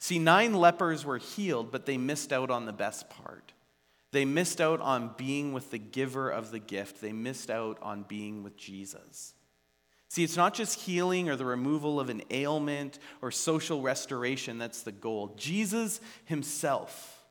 See, 0.00 0.18
nine 0.18 0.54
lepers 0.54 1.04
were 1.04 1.18
healed, 1.18 1.70
but 1.70 1.86
they 1.86 1.96
missed 1.96 2.32
out 2.32 2.50
on 2.50 2.66
the 2.66 2.72
best 2.72 3.08
part. 3.08 3.53
They 4.14 4.24
missed 4.24 4.60
out 4.60 4.80
on 4.80 5.10
being 5.16 5.52
with 5.52 5.72
the 5.72 5.78
giver 5.78 6.30
of 6.30 6.52
the 6.52 6.60
gift, 6.60 7.00
they 7.00 7.12
missed 7.12 7.50
out 7.50 7.78
on 7.82 8.04
being 8.04 8.44
with 8.44 8.56
Jesus. 8.56 9.34
See, 10.08 10.22
it's 10.22 10.36
not 10.36 10.54
just 10.54 10.82
healing 10.82 11.28
or 11.28 11.34
the 11.34 11.44
removal 11.44 11.98
of 11.98 12.10
an 12.10 12.22
ailment 12.30 13.00
or 13.20 13.32
social 13.32 13.82
restoration 13.82 14.56
that's 14.56 14.82
the 14.82 14.92
goal. 14.92 15.34
Jesus 15.36 16.00
himself 16.26 17.24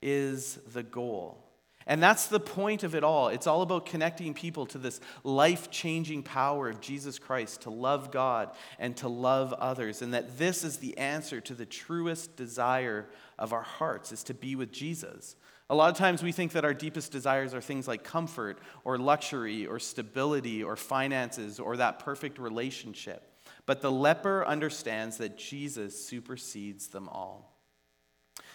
is 0.00 0.58
the 0.72 0.82
goal. 0.82 1.44
And 1.86 2.02
that's 2.02 2.28
the 2.28 2.40
point 2.40 2.82
of 2.82 2.94
it 2.94 3.04
all. 3.04 3.28
It's 3.28 3.46
all 3.46 3.60
about 3.60 3.84
connecting 3.84 4.32
people 4.32 4.64
to 4.66 4.78
this 4.78 5.00
life 5.24 5.70
changing 5.70 6.22
power 6.22 6.70
of 6.70 6.80
Jesus 6.80 7.18
Christ 7.18 7.62
to 7.62 7.70
love 7.70 8.10
God 8.10 8.52
and 8.78 8.96
to 8.98 9.08
love 9.08 9.52
others. 9.52 10.00
And 10.00 10.14
that 10.14 10.38
this 10.38 10.64
is 10.64 10.78
the 10.78 10.96
answer 10.96 11.42
to 11.42 11.52
the 11.52 11.66
truest 11.66 12.36
desire 12.36 13.06
of 13.38 13.52
our 13.52 13.64
hearts 13.64 14.12
is 14.12 14.22
to 14.24 14.32
be 14.32 14.56
with 14.56 14.72
Jesus. 14.72 15.36
A 15.72 15.74
lot 15.74 15.88
of 15.88 15.96
times 15.96 16.22
we 16.22 16.32
think 16.32 16.52
that 16.52 16.66
our 16.66 16.74
deepest 16.74 17.12
desires 17.12 17.54
are 17.54 17.60
things 17.62 17.88
like 17.88 18.04
comfort 18.04 18.58
or 18.84 18.98
luxury 18.98 19.66
or 19.66 19.78
stability 19.78 20.62
or 20.62 20.76
finances 20.76 21.58
or 21.58 21.78
that 21.78 21.98
perfect 21.98 22.38
relationship. 22.38 23.26
But 23.64 23.80
the 23.80 23.90
leper 23.90 24.44
understands 24.44 25.16
that 25.16 25.38
Jesus 25.38 26.04
supersedes 26.04 26.88
them 26.88 27.08
all. 27.08 27.58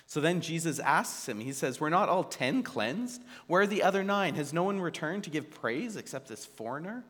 So 0.06 0.21
then 0.21 0.41
Jesus 0.41 0.77
asks 0.77 1.27
him, 1.27 1.39
he 1.39 1.53
says, 1.53 1.82
We're 1.82 1.89
not 1.89 2.08
all 2.08 2.23
ten 2.23 2.62
cleansed? 2.62 3.23
Where 3.47 3.63
are 3.63 3.67
the 3.67 3.82
other 3.82 4.03
nine? 4.03 4.36
Has 4.36 4.53
no 4.53 4.62
one 4.62 4.80
returned 4.80 5.23
to 5.23 5.32
give 5.32 5.49
praise 5.49 5.95
except 5.95 6.27
this 6.27 6.45
foreigner? 6.45 7.03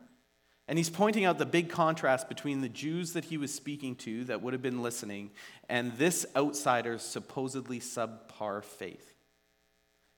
And 0.68 0.78
he's 0.78 0.88
pointing 0.88 1.26
out 1.26 1.36
the 1.36 1.44
big 1.44 1.68
contrast 1.68 2.30
between 2.30 2.62
the 2.62 2.70
Jews 2.70 3.12
that 3.12 3.26
he 3.26 3.36
was 3.36 3.52
speaking 3.52 3.94
to 3.96 4.24
that 4.24 4.40
would 4.40 4.54
have 4.54 4.62
been 4.62 4.80
listening 4.80 5.32
and 5.68 5.92
this 5.98 6.24
outsider's 6.34 7.02
supposedly 7.02 7.78
subpar 7.78 8.64
faith. 8.64 9.07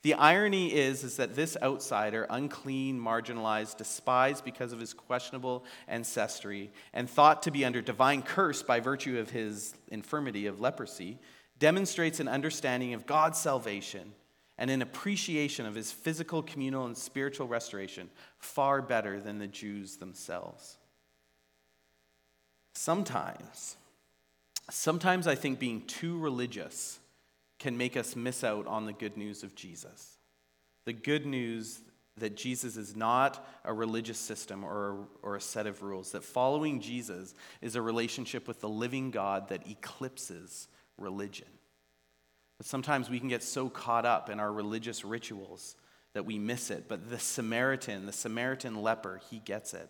The 0.03 0.15
irony 0.15 0.73
is, 0.73 1.05
is 1.05 1.17
that 1.17 1.37
this 1.37 1.59
outsider, 1.63 2.27
unclean, 2.31 2.99
marginalized, 2.99 3.77
despised 3.77 4.45
because 4.45 4.73
of 4.73 4.81
his 4.81 4.95
questionable 4.95 5.65
ancestry, 5.89 6.71
and 6.95 7.09
thought 7.09 7.43
to 7.43 7.51
be 7.51 7.67
under 7.67 7.83
divine 7.83 8.23
curse 8.23 8.63
by 8.63 8.81
virtue 8.81 9.19
of 9.19 9.31
his 9.31 9.75
infirmity 9.89 10.47
of 10.47 10.61
leprosy, 10.61 11.19
demonstrates 11.59 12.19
an 12.19 12.29
understanding 12.29 12.95
of 12.95 13.07
God's 13.07 13.39
salvation 13.39 14.15
and 14.57 14.71
an 14.71 14.81
appreciation 14.81 15.67
of 15.67 15.75
his 15.75 15.93
physical, 15.93 16.43
communal, 16.43 16.87
and 16.87 16.97
spiritual 16.97 17.47
restoration 17.47 18.09
far 18.39 18.81
better 18.81 19.21
than 19.21 19.39
the 19.39 19.47
Jews 19.47 19.97
themselves. 19.99 20.79
Sometimes, 22.75 23.77
sometimes 24.71 25.27
I 25.27 25.35
think 25.35 25.59
being 25.59 25.83
too 25.87 26.19
religious 26.19 27.00
can 27.61 27.77
make 27.77 27.97
us 27.97 28.17
miss 28.17 28.43
out 28.43 28.67
on 28.67 28.87
the 28.87 28.93
good 28.93 29.17
news 29.17 29.45
of 29.45 29.55
Jesus. 29.55 30.17
The 30.87 30.93
good 30.93 31.27
news 31.27 31.81
that 32.17 32.37
Jesus 32.37 32.77
is 32.77 32.97
not 32.97 33.47
a 33.65 33.73
religious 33.73 34.19
system 34.19 34.65
or, 34.65 35.07
or 35.23 35.37
a 35.37 35.41
set 35.41 35.67
of 35.67 35.83
rules, 35.83 36.13
that 36.13 36.25
following 36.25 36.81
Jesus 36.81 37.35
is 37.61 37.77
a 37.77 37.83
relationship 37.83 38.49
with 38.49 38.61
the 38.61 38.69
living 38.69 39.11
God 39.11 39.49
that 39.51 39.69
eclipses 39.69 40.69
religion. 40.99 41.47
But 42.59 42.67
sometimes 42.67 43.09
we 43.09 43.21
can 43.21 43.29
get 43.29 43.43
so 43.43 43.69
caught 43.69 44.05
up 44.05 44.29
in 44.29 44.41
our 44.41 44.53
religious 44.53 45.05
rituals 45.05 45.77
that 46.13 46.27
we 46.27 46.39
miss 46.39 46.71
it. 46.71 46.89
But 46.89 47.09
the 47.09 47.19
Samaritan, 47.19 48.07
the 48.07 48.13
Samaritan 48.13 48.83
leper, 48.83 49.21
he 49.31 49.39
gets 49.39 49.73
it. 49.75 49.89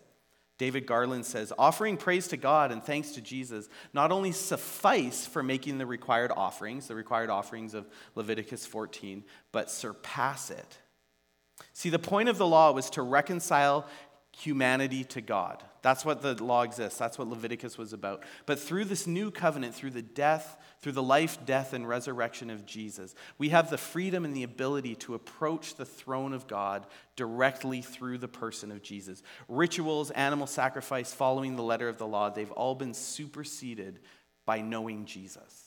David 0.61 0.85
Garland 0.85 1.25
says, 1.25 1.51
offering 1.57 1.97
praise 1.97 2.27
to 2.27 2.37
God 2.37 2.71
and 2.71 2.83
thanks 2.83 3.13
to 3.13 3.21
Jesus 3.21 3.67
not 3.93 4.11
only 4.11 4.31
suffice 4.31 5.25
for 5.25 5.41
making 5.41 5.79
the 5.79 5.87
required 5.87 6.31
offerings, 6.31 6.87
the 6.87 6.93
required 6.93 7.31
offerings 7.31 7.73
of 7.73 7.89
Leviticus 8.13 8.67
14, 8.67 9.23
but 9.51 9.71
surpass 9.71 10.51
it. 10.51 10.77
See, 11.73 11.89
the 11.89 11.97
point 11.97 12.29
of 12.29 12.37
the 12.37 12.45
law 12.45 12.71
was 12.73 12.91
to 12.91 13.01
reconcile 13.01 13.87
humanity 14.37 15.03
to 15.03 15.21
God. 15.21 15.63
That's 15.81 16.05
what 16.05 16.21
the 16.21 16.41
law 16.41 16.61
exists. 16.61 16.97
That's 16.97 17.17
what 17.17 17.27
Leviticus 17.27 17.77
was 17.77 17.91
about. 17.91 18.23
But 18.45 18.59
through 18.59 18.85
this 18.85 19.07
new 19.07 19.31
covenant, 19.31 19.75
through 19.75 19.89
the 19.91 20.01
death, 20.01 20.57
through 20.79 20.93
the 20.93 21.03
life, 21.03 21.39
death, 21.45 21.73
and 21.73 21.87
resurrection 21.87 22.49
of 22.49 22.65
Jesus, 22.65 23.15
we 23.37 23.49
have 23.49 23.69
the 23.69 23.77
freedom 23.77 24.23
and 24.23 24.35
the 24.35 24.43
ability 24.43 24.95
to 24.95 25.15
approach 25.15 25.75
the 25.75 25.85
throne 25.85 26.33
of 26.33 26.47
God 26.47 26.85
directly 27.15 27.81
through 27.81 28.19
the 28.19 28.27
person 28.27 28.71
of 28.71 28.81
Jesus. 28.81 29.23
Rituals, 29.47 30.11
animal 30.11 30.47
sacrifice, 30.47 31.13
following 31.13 31.55
the 31.55 31.63
letter 31.63 31.89
of 31.89 31.97
the 31.97 32.07
law, 32.07 32.29
they've 32.29 32.51
all 32.51 32.75
been 32.75 32.93
superseded 32.93 33.99
by 34.45 34.61
knowing 34.61 35.05
Jesus. 35.05 35.65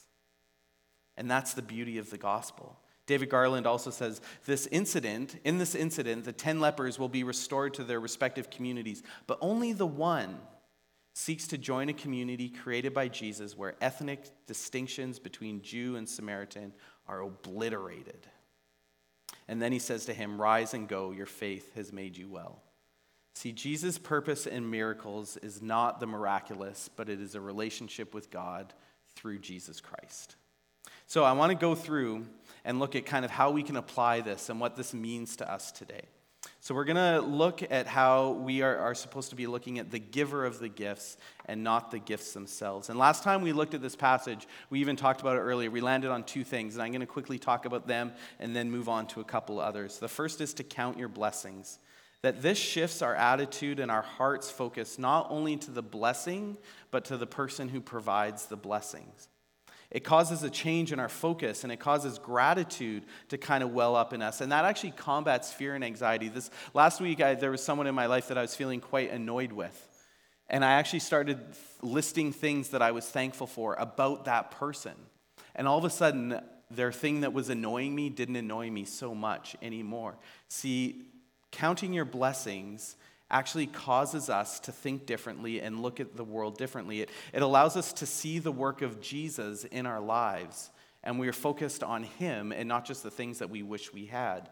And 1.17 1.31
that's 1.31 1.55
the 1.55 1.63
beauty 1.63 1.99
of 1.99 2.11
the 2.11 2.19
gospel. 2.19 2.79
David 3.07 3.29
Garland 3.29 3.67
also 3.67 3.91
says 3.91 4.21
this 4.47 4.67
incident, 4.69 5.39
in 5.45 5.59
this 5.59 5.75
incident, 5.75 6.25
the 6.25 6.33
10 6.33 6.61
lepers 6.61 6.99
will 6.99 7.09
be 7.09 7.23
restored 7.23 7.75
to 7.75 7.85
their 7.85 8.01
respective 8.01 8.49
communities, 8.51 9.03
but 9.27 9.39
only 9.41 9.73
the 9.73 9.87
one 9.87 10.39
seeks 11.15 11.47
to 11.49 11.59
join 11.59 11.89
a 11.89 11.95
community 11.95 12.49
created 12.49 12.93
by 12.93 13.09
Jesus 13.09 13.57
where 13.57 13.77
ethnic 13.81 14.25
distinctions 14.47 15.19
between 15.19 15.63
Jew 15.63 15.97
and 15.97 16.09
Samaritan 16.09 16.73
are 17.07 17.21
obliterated. 17.21 18.27
And 19.47 19.61
then 19.61 19.73
he 19.73 19.79
says 19.79 20.07
to 20.07 20.15
him, 20.15 20.41
Rise 20.41 20.75
and 20.75 20.89
go, 20.89 21.13
your 21.13 21.27
faith 21.27 21.75
has 21.75 21.93
made 21.93 22.17
you 22.17 22.29
well. 22.29 22.63
See, 23.35 23.53
Jesus' 23.53 23.99
purpose 23.99 24.47
in 24.47 24.71
miracles 24.71 25.37
is 25.39 25.61
not 25.61 26.01
the 26.01 26.07
miraculous, 26.07 26.89
but 26.95 27.09
it 27.09 27.21
is 27.21 27.35
a 27.35 27.41
relationship 27.41 28.15
with 28.15 28.31
God 28.31 28.73
through 29.15 29.41
Jesus 29.41 29.81
Christ. 29.81 30.37
So 31.07 31.25
I 31.25 31.33
want 31.33 31.51
to 31.51 31.57
go 31.57 31.75
through 31.75 32.27
and 32.65 32.79
look 32.79 32.97
at 32.97 33.07
kind 33.07 33.25
of 33.25 33.31
how 33.31 33.51
we 33.51 33.63
can 33.63 33.77
apply 33.77 34.21
this 34.21 34.49
and 34.49 34.61
what 34.61 34.77
this 34.77 34.95
means 34.95 35.37
to 35.37 35.51
us 35.51 35.71
today. 35.71 36.03
So, 36.61 36.75
we're 36.75 36.85
going 36.85 36.97
to 36.97 37.21
look 37.21 37.63
at 37.71 37.87
how 37.87 38.31
we 38.31 38.63
are, 38.63 38.77
are 38.79 38.95
supposed 38.95 39.31
to 39.31 39.37
be 39.37 39.47
looking 39.47 39.79
at 39.79 39.91
the 39.91 39.99
giver 39.99 40.47
of 40.47 40.59
the 40.59 40.69
gifts 40.69 41.19
and 41.45 41.63
not 41.63 41.91
the 41.91 41.99
gifts 41.99 42.33
themselves. 42.33 42.89
And 42.89 42.99
last 42.99 43.23
time 43.23 43.43
we 43.43 43.53
looked 43.53 43.75
at 43.75 43.83
this 43.83 43.97
passage, 43.97 44.47
we 44.71 44.81
even 44.81 44.97
talked 44.97 45.21
about 45.21 45.37
it 45.37 45.41
earlier. 45.41 45.71
We 45.71 45.83
landed 45.83 46.11
on 46.11 46.25
two 46.25 46.43
things, 46.43 46.75
and 46.75 46.83
I'm 46.83 46.91
going 46.91 47.01
to 47.01 47.07
quickly 47.07 47.39
talk 47.39 47.67
about 47.67 47.87
them 47.87 48.13
and 48.39 48.57
then 48.57 48.71
move 48.71 48.89
on 48.89 49.07
to 49.09 49.21
a 49.21 49.25
couple 49.25 49.61
others. 49.61 49.99
The 49.99 50.09
first 50.09 50.41
is 50.41 50.55
to 50.55 50.65
count 50.65 50.99
your 50.99 51.09
blessings. 51.09 51.79
That 52.23 52.41
this 52.41 52.57
shifts 52.57 53.03
our 53.03 53.15
attitude 53.15 53.79
and 53.79 53.91
our 53.91 54.01
heart's 54.01 54.51
focus 54.51 54.99
not 54.99 55.27
only 55.29 55.59
to 55.59 55.71
the 55.71 55.83
blessing, 55.83 56.57
but 56.91 57.05
to 57.07 57.19
the 57.19 57.27
person 57.27 57.69
who 57.69 57.83
provides 57.83 58.47
the 58.47 58.57
blessings. 58.57 59.29
It 59.95 60.03
causes 60.03 60.43
a 60.43 60.51
change 60.51 60.93
in 60.93 60.99
our 60.99 61.09
focus 61.09 61.63
and 61.63 61.73
it 61.73 61.79
causes 61.79 62.19
gratitude 62.19 63.05
to 63.29 63.39
kind 63.39 63.63
of 63.63 63.73
well 63.73 63.95
up 63.95 64.13
in 64.13 64.23
us. 64.23 64.41
And 64.41 64.51
that 64.51 64.65
actually 64.65 64.91
combats 64.91 65.53
fear 65.53 65.77
and 65.77 65.85
anxiety. 65.85 66.29
This 66.29 66.51
last 66.75 67.01
week, 67.01 67.21
I, 67.21 67.37
there 67.37 67.53
was 67.53 67.63
someone 67.63 67.87
in 67.87 67.95
my 67.95 68.07
life 68.07 68.27
that 68.27 68.37
I 68.37 68.43
was 68.43 68.57
feeling 68.57 68.81
quite 68.81 69.13
annoyed 69.13 69.53
with. 69.53 69.89
And 70.51 70.65
I 70.65 70.73
actually 70.73 70.99
started 70.99 71.39
listing 71.81 72.33
things 72.33 72.71
that 72.71 72.83
I 72.83 72.91
was 72.91 73.07
thankful 73.07 73.47
for 73.47 73.75
about 73.75 74.25
that 74.25 74.51
person. 74.51 74.95
And 75.55 75.69
all 75.69 75.79
of 75.79 75.85
a 75.85 75.91
sudden, 75.91 76.41
their 76.73 76.91
thing 76.91 77.21
that 77.21 77.33
was 77.33 77.49
annoying 77.49 77.95
me 77.95 78.11
didn't 78.11 78.35
annoy 78.35 78.71
me 78.71 78.85
so 78.85 79.15
much 79.15 79.55
anymore. 79.63 80.17
See, 80.49 81.05
counting 81.53 81.93
your 81.93 82.05
blessings 82.05 82.97
actually 83.35 83.67
causes 83.67 84.31
us 84.31 84.61
to 84.61 84.71
think 84.71 85.07
differently 85.07 85.61
and 85.61 85.83
look 85.83 85.99
at 85.99 86.17
the 86.17 86.25
world 86.25 86.57
differently. 86.57 87.01
It, 87.01 87.11
it 87.33 87.43
allows 87.43 87.77
us 87.77 87.93
to 87.95 88.07
see 88.07 88.39
the 88.39 88.53
work 88.53 88.81
of 88.81 89.01
Jesus 89.01 89.65
in 89.65 89.87
our 89.87 90.01
lives, 90.01 90.71
and 91.03 91.19
we 91.19 91.27
are 91.27 91.33
focused 91.33 91.83
on 91.83 92.05
Him 92.05 92.53
and 92.53 92.69
not 92.69 92.87
just 92.87 93.03
the 93.03 93.11
things 93.11 93.41
that 93.41 93.51
we 93.51 93.65
wish 93.65 93.93
we 93.93 94.07
had. 94.07 94.49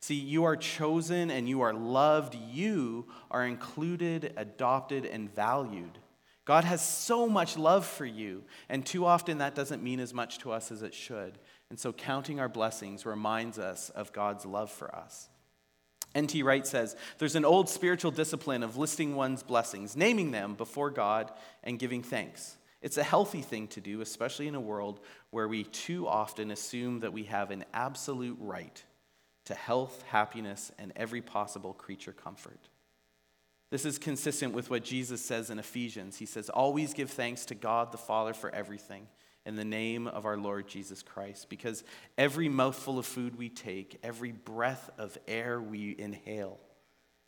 See, 0.00 0.14
you 0.14 0.44
are 0.44 0.56
chosen 0.56 1.30
and 1.30 1.48
you 1.48 1.62
are 1.62 1.72
loved. 1.72 2.36
You 2.52 3.06
are 3.30 3.44
included, 3.46 4.34
adopted, 4.36 5.06
and 5.06 5.34
valued. 5.34 5.98
God 6.44 6.64
has 6.64 6.86
so 6.86 7.28
much 7.28 7.56
love 7.56 7.86
for 7.86 8.06
you, 8.06 8.44
and 8.68 8.84
too 8.84 9.06
often 9.06 9.38
that 9.38 9.54
doesn't 9.54 9.82
mean 9.82 10.00
as 10.00 10.12
much 10.12 10.38
to 10.40 10.52
us 10.52 10.70
as 10.70 10.82
it 10.82 10.94
should. 10.94 11.38
And 11.70 11.80
so, 11.80 11.92
counting 11.94 12.40
our 12.40 12.48
blessings 12.48 13.04
reminds 13.06 13.58
us 13.58 13.90
of 13.90 14.12
God's 14.12 14.46
love 14.46 14.70
for 14.70 14.94
us. 14.94 15.30
N.T. 16.14 16.42
Wright 16.42 16.66
says 16.66 16.96
there's 17.18 17.36
an 17.36 17.44
old 17.44 17.68
spiritual 17.68 18.10
discipline 18.10 18.62
of 18.62 18.76
listing 18.76 19.14
one's 19.14 19.42
blessings, 19.42 19.96
naming 19.96 20.30
them 20.30 20.54
before 20.54 20.90
God, 20.90 21.30
and 21.62 21.78
giving 21.78 22.02
thanks. 22.02 22.56
It's 22.80 22.96
a 22.96 23.02
healthy 23.02 23.42
thing 23.42 23.68
to 23.68 23.80
do, 23.80 24.00
especially 24.00 24.48
in 24.48 24.54
a 24.54 24.60
world 24.60 25.00
where 25.30 25.48
we 25.48 25.64
too 25.64 26.06
often 26.06 26.50
assume 26.50 27.00
that 27.00 27.12
we 27.12 27.24
have 27.24 27.50
an 27.50 27.64
absolute 27.74 28.38
right 28.40 28.82
to 29.46 29.54
health, 29.54 30.02
happiness, 30.08 30.70
and 30.78 30.92
every 30.94 31.20
possible 31.20 31.72
creature 31.72 32.12
comfort. 32.12 32.68
This 33.70 33.84
is 33.84 33.98
consistent 33.98 34.54
with 34.54 34.70
what 34.70 34.84
Jesus 34.84 35.20
says 35.20 35.50
in 35.50 35.58
Ephesians. 35.58 36.18
He 36.18 36.26
says, 36.26 36.48
Always 36.48 36.94
give 36.94 37.10
thanks 37.10 37.44
to 37.46 37.54
God 37.54 37.92
the 37.92 37.98
Father 37.98 38.32
for 38.32 38.54
everything 38.54 39.08
in 39.48 39.56
the 39.56 39.64
name 39.64 40.06
of 40.06 40.26
our 40.26 40.36
Lord 40.36 40.68
Jesus 40.68 41.02
Christ. 41.02 41.48
Because 41.48 41.82
every 42.16 42.48
mouthful 42.48 43.00
of 43.00 43.06
food 43.06 43.36
we 43.36 43.48
take, 43.48 43.98
every 44.04 44.30
breath 44.30 44.90
of 44.96 45.18
air 45.26 45.60
we 45.60 45.96
inhale, 45.98 46.60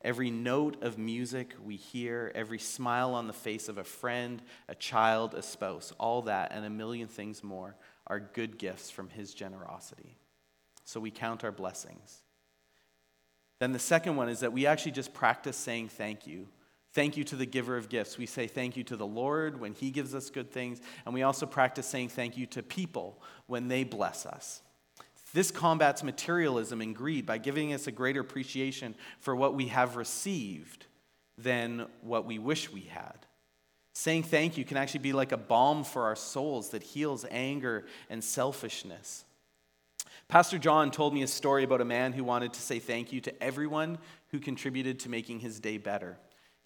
Every 0.02 0.30
note 0.30 0.82
of 0.82 0.96
music 0.96 1.54
we 1.62 1.76
hear, 1.76 2.32
every 2.34 2.58
smile 2.58 3.12
on 3.12 3.26
the 3.26 3.34
face 3.34 3.68
of 3.68 3.76
a 3.76 3.84
friend, 3.84 4.40
a 4.66 4.74
child, 4.74 5.34
a 5.34 5.42
spouse, 5.42 5.92
all 5.98 6.22
that 6.22 6.52
and 6.52 6.64
a 6.64 6.70
million 6.70 7.06
things 7.06 7.44
more 7.44 7.76
are 8.06 8.18
good 8.18 8.56
gifts 8.56 8.90
from 8.90 9.10
His 9.10 9.34
generosity. 9.34 10.16
So 10.84 11.00
we 11.00 11.10
count 11.10 11.44
our 11.44 11.52
blessings. 11.52 12.22
Then 13.58 13.72
the 13.72 13.78
second 13.78 14.16
one 14.16 14.30
is 14.30 14.40
that 14.40 14.54
we 14.54 14.64
actually 14.64 14.92
just 14.92 15.12
practice 15.12 15.56
saying 15.56 15.88
thank 15.88 16.26
you. 16.26 16.48
Thank 16.92 17.16
you 17.16 17.24
to 17.24 17.36
the 17.36 17.46
giver 17.46 17.76
of 17.76 17.88
gifts. 17.88 18.18
We 18.18 18.26
say 18.26 18.46
thank 18.46 18.76
you 18.76 18.82
to 18.84 18.96
the 18.96 19.06
Lord 19.06 19.60
when 19.60 19.74
He 19.74 19.90
gives 19.90 20.14
us 20.14 20.30
good 20.30 20.50
things, 20.50 20.80
and 21.04 21.14
we 21.14 21.22
also 21.22 21.46
practice 21.46 21.86
saying 21.86 22.08
thank 22.08 22.36
you 22.36 22.46
to 22.46 22.62
people 22.62 23.22
when 23.46 23.68
they 23.68 23.84
bless 23.84 24.26
us. 24.26 24.62
This 25.32 25.52
combats 25.52 26.02
materialism 26.02 26.80
and 26.80 26.94
greed 26.94 27.24
by 27.24 27.38
giving 27.38 27.72
us 27.72 27.86
a 27.86 27.92
greater 27.92 28.20
appreciation 28.20 28.96
for 29.20 29.36
what 29.36 29.54
we 29.54 29.68
have 29.68 29.96
received 29.96 30.86
than 31.38 31.86
what 32.02 32.26
we 32.26 32.38
wish 32.38 32.72
we 32.72 32.82
had. 32.82 33.26
Saying 33.92 34.24
thank 34.24 34.56
you 34.56 34.64
can 34.64 34.76
actually 34.76 35.00
be 35.00 35.12
like 35.12 35.30
a 35.30 35.36
balm 35.36 35.84
for 35.84 36.04
our 36.04 36.16
souls 36.16 36.70
that 36.70 36.82
heals 36.82 37.24
anger 37.30 37.86
and 38.08 38.22
selfishness. 38.24 39.24
Pastor 40.26 40.58
John 40.58 40.90
told 40.90 41.14
me 41.14 41.22
a 41.22 41.28
story 41.28 41.64
about 41.64 41.80
a 41.80 41.84
man 41.84 42.12
who 42.12 42.24
wanted 42.24 42.52
to 42.54 42.60
say 42.60 42.78
thank 42.78 43.12
you 43.12 43.20
to 43.20 43.42
everyone 43.42 43.98
who 44.28 44.38
contributed 44.40 45.00
to 45.00 45.08
making 45.08 45.40
his 45.40 45.60
day 45.60 45.76
better. 45.76 46.18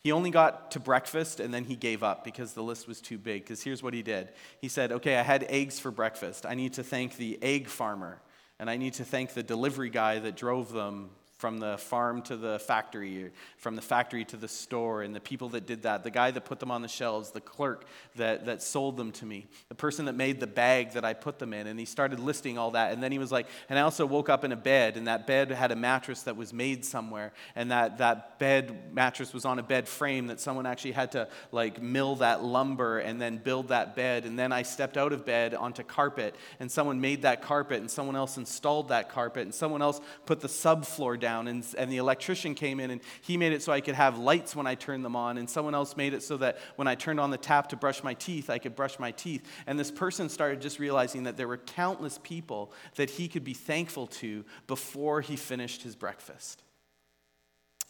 He 0.05 0.13
only 0.13 0.31
got 0.31 0.71
to 0.73 0.81
breakfast 0.81 1.41
and 1.41 1.53
then 1.53 1.65
he 1.65 1.77
gave 1.77 2.03
up 2.03 2.25
because 2.25 2.53
the 2.53 2.63
list 2.63 2.87
was 2.87 3.01
too 3.01 3.17
big. 3.17 3.43
Because 3.43 3.63
here's 3.63 3.83
what 3.83 3.95
he 3.95 4.03
did 4.03 4.29
He 4.61 4.69
said, 4.69 4.93
Okay, 4.93 5.17
I 5.17 5.23
had 5.23 5.45
eggs 5.49 5.81
for 5.81 5.91
breakfast. 5.91 6.45
I 6.47 6.55
need 6.55 6.75
to 6.75 6.85
thank 6.85 7.17
the 7.17 7.39
egg 7.43 7.69
farmer 7.69 8.21
and 8.61 8.69
I 8.69 8.77
need 8.77 8.93
to 8.95 9.05
thank 9.05 9.33
the 9.33 9.43
delivery 9.43 9.89
guy 9.89 10.19
that 10.19 10.37
drove 10.37 10.73
them 10.73 11.09
from 11.45 11.59
the 11.59 11.77
farm 11.77 12.23
to 12.23 12.39
the 12.39 12.59
factory, 12.59 13.31
from 13.59 13.77
the 13.77 13.83
factory 13.83 14.25
to 14.25 14.35
the 14.35 14.49
store, 14.49 15.03
and 15.03 15.15
the 15.15 15.21
people 15.21 15.51
that 15.51 15.67
did 15.67 15.83
that, 15.83 16.03
the 16.03 16.11
guy 16.11 16.31
that 16.31 16.47
put 16.47 16.59
them 16.59 16.71
on 16.71 16.81
the 16.81 16.89
shelves, 16.89 17.33
the 17.33 17.41
clerk 17.43 17.85
that, 18.17 18.47
that 18.47 18.63
sold 18.63 18.97
them 18.97 19.13
to 19.13 19.27
me, 19.27 19.47
the 19.69 19.75
person 19.75 20.07
that 20.07 20.15
made 20.15 20.41
the 20.41 20.47
bag 20.47 20.93
that 20.93 21.05
I 21.05 21.13
put 21.13 21.39
them 21.39 21.53
in. 21.53 21.67
And 21.67 21.79
he 21.79 21.85
started 21.85 22.19
listing 22.19 22.57
all 22.57 22.71
that. 22.71 22.93
And 22.95 23.03
then 23.03 23.13
he 23.13 23.19
was 23.19 23.31
like, 23.31 23.47
and 23.69 23.79
I 23.79 23.83
also 23.83 24.07
woke 24.07 24.31
up 24.31 24.43
in 24.43 24.53
a 24.53 24.57
bed, 24.57 24.97
and 24.97 25.07
that 25.07 25.27
bed 25.27 25.51
had 25.51 25.71
a 25.71 25.77
mattress 25.77 26.23
that 26.23 26.35
was 26.35 26.55
made 26.55 26.83
somewhere, 26.83 27.35
and 27.55 27.71
that, 27.71 27.99
that 27.99 28.39
bed 28.39 28.95
mattress 28.95 29.35
was 29.35 29.45
on 29.45 29.59
a 29.59 29.63
bed 29.63 29.87
frame 29.87 30.29
that 30.29 30.41
someone 30.41 30.65
actually 30.65 30.93
had 30.93 31.13
to 31.13 31.29
like 31.53 31.83
mill 31.83 32.17
that 32.17 32.43
lumber 32.43 33.01
and 33.01 33.21
then 33.21 33.37
build 33.37 33.69
that 33.69 33.95
bed. 33.95 34.25
And 34.25 34.39
then 34.39 34.51
I 34.51 34.63
stepped 34.63 34.97
out 34.97 35.13
of 35.13 35.27
bed 35.27 35.53
onto 35.53 35.83
carpet, 35.83 36.37
and 36.59 36.73
someone 36.73 37.03
made 37.03 37.21
that 37.21 37.43
carpet, 37.43 37.81
and 37.81 37.91
someone 37.91 38.17
else 38.17 38.39
installed 38.39 38.89
that 38.89 39.11
carpet, 39.11 39.43
and 39.43 39.55
someone 39.55 39.83
else 39.83 40.01
put 40.25 40.41
the 40.41 40.49
subfloor 40.49 41.21
down 41.21 41.34
down, 41.35 41.49
and, 41.49 41.67
and 41.77 41.91
the 41.91 41.97
electrician 41.97 42.55
came 42.55 42.81
in 42.81 42.91
and 42.91 43.01
he 43.21 43.37
made 43.37 43.53
it 43.53 43.63
so 43.63 43.73
I 43.73 43.81
could 43.81 43.95
have 43.95 44.19
lights 44.19 44.55
when 44.55 44.67
I 44.67 44.75
turned 44.75 45.05
them 45.05 45.17
on, 45.17 45.39
and 45.39 45.49
someone 45.49 45.75
else 45.75 45.97
made 45.97 46.15
it 46.15 46.23
so 46.23 46.37
that 46.39 46.59
when 46.77 46.87
I 46.87 46.95
turned 46.95 47.21
on 47.21 47.31
the 47.31 47.37
tap 47.37 47.69
to 47.71 47.77
brush 47.77 48.03
my 48.03 48.15
teeth, 48.15 48.51
I 48.51 48.59
could 48.59 48.77
brush 48.77 48.99
my 48.99 49.11
teeth. 49.11 49.43
And 49.67 49.79
this 49.79 49.91
person 49.91 50.29
started 50.29 50.61
just 50.61 50.79
realizing 50.79 51.25
that 51.25 51.37
there 51.37 51.49
were 51.49 51.59
countless 51.59 52.19
people 52.23 52.73
that 52.97 53.11
he 53.11 53.29
could 53.29 53.45
be 53.45 53.55
thankful 53.55 54.07
to 54.07 54.45
before 54.67 55.21
he 55.21 55.37
finished 55.37 55.83
his 55.83 55.97
breakfast. 55.97 56.63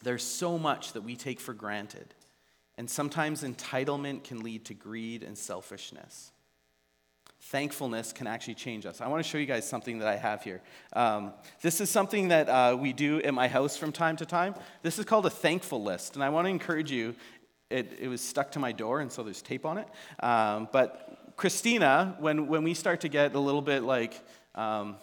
There's 0.01 0.23
so 0.23 0.57
much 0.57 0.93
that 0.93 1.01
we 1.01 1.15
take 1.15 1.39
for 1.39 1.53
granted. 1.53 2.13
And 2.77 2.89
sometimes 2.89 3.43
entitlement 3.43 4.23
can 4.25 4.43
lead 4.43 4.65
to 4.65 4.73
greed 4.73 5.23
and 5.23 5.37
selfishness 5.37 6.31
thankfulness 7.45 8.11
can 8.11 8.25
actually 8.25 8.55
change 8.55 8.85
us. 8.85 9.01
I 9.01 9.07
want 9.07 9.23
to 9.23 9.29
show 9.29 9.37
you 9.37 9.45
guys 9.45 9.67
something 9.67 9.99
that 9.99 10.07
I 10.07 10.15
have 10.15 10.43
here. 10.43 10.61
Um, 10.93 11.31
this 11.61 11.79
is 11.79 11.89
something 11.91 12.29
that 12.29 12.49
uh, 12.49 12.75
we 12.79 12.91
do 12.91 13.21
at 13.21 13.33
my 13.33 13.47
house 13.47 13.77
from 13.77 13.91
time 13.91 14.17
to 14.17 14.25
time. 14.25 14.55
This 14.81 14.97
is 14.97 15.05
called 15.05 15.27
a 15.27 15.29
thankful 15.29 15.83
list, 15.83 16.15
and 16.15 16.23
I 16.23 16.29
want 16.29 16.45
to 16.45 16.49
encourage 16.49 16.91
you. 16.91 17.15
It, 17.69 17.97
it 17.99 18.07
was 18.07 18.21
stuck 18.21 18.51
to 18.53 18.59
my 18.59 18.71
door, 18.71 18.99
and 18.99 19.11
so 19.11 19.21
there's 19.23 19.41
tape 19.41 19.65
on 19.65 19.77
it. 19.77 19.87
Um, 20.21 20.69
but 20.71 21.33
Christina, 21.35 22.15
when, 22.19 22.47
when 22.47 22.63
we 22.63 22.73
start 22.73 23.01
to 23.01 23.09
get 23.09 23.35
a 23.35 23.39
little 23.39 23.61
bit 23.61 23.83
like, 23.83 24.19
um, 24.55 24.95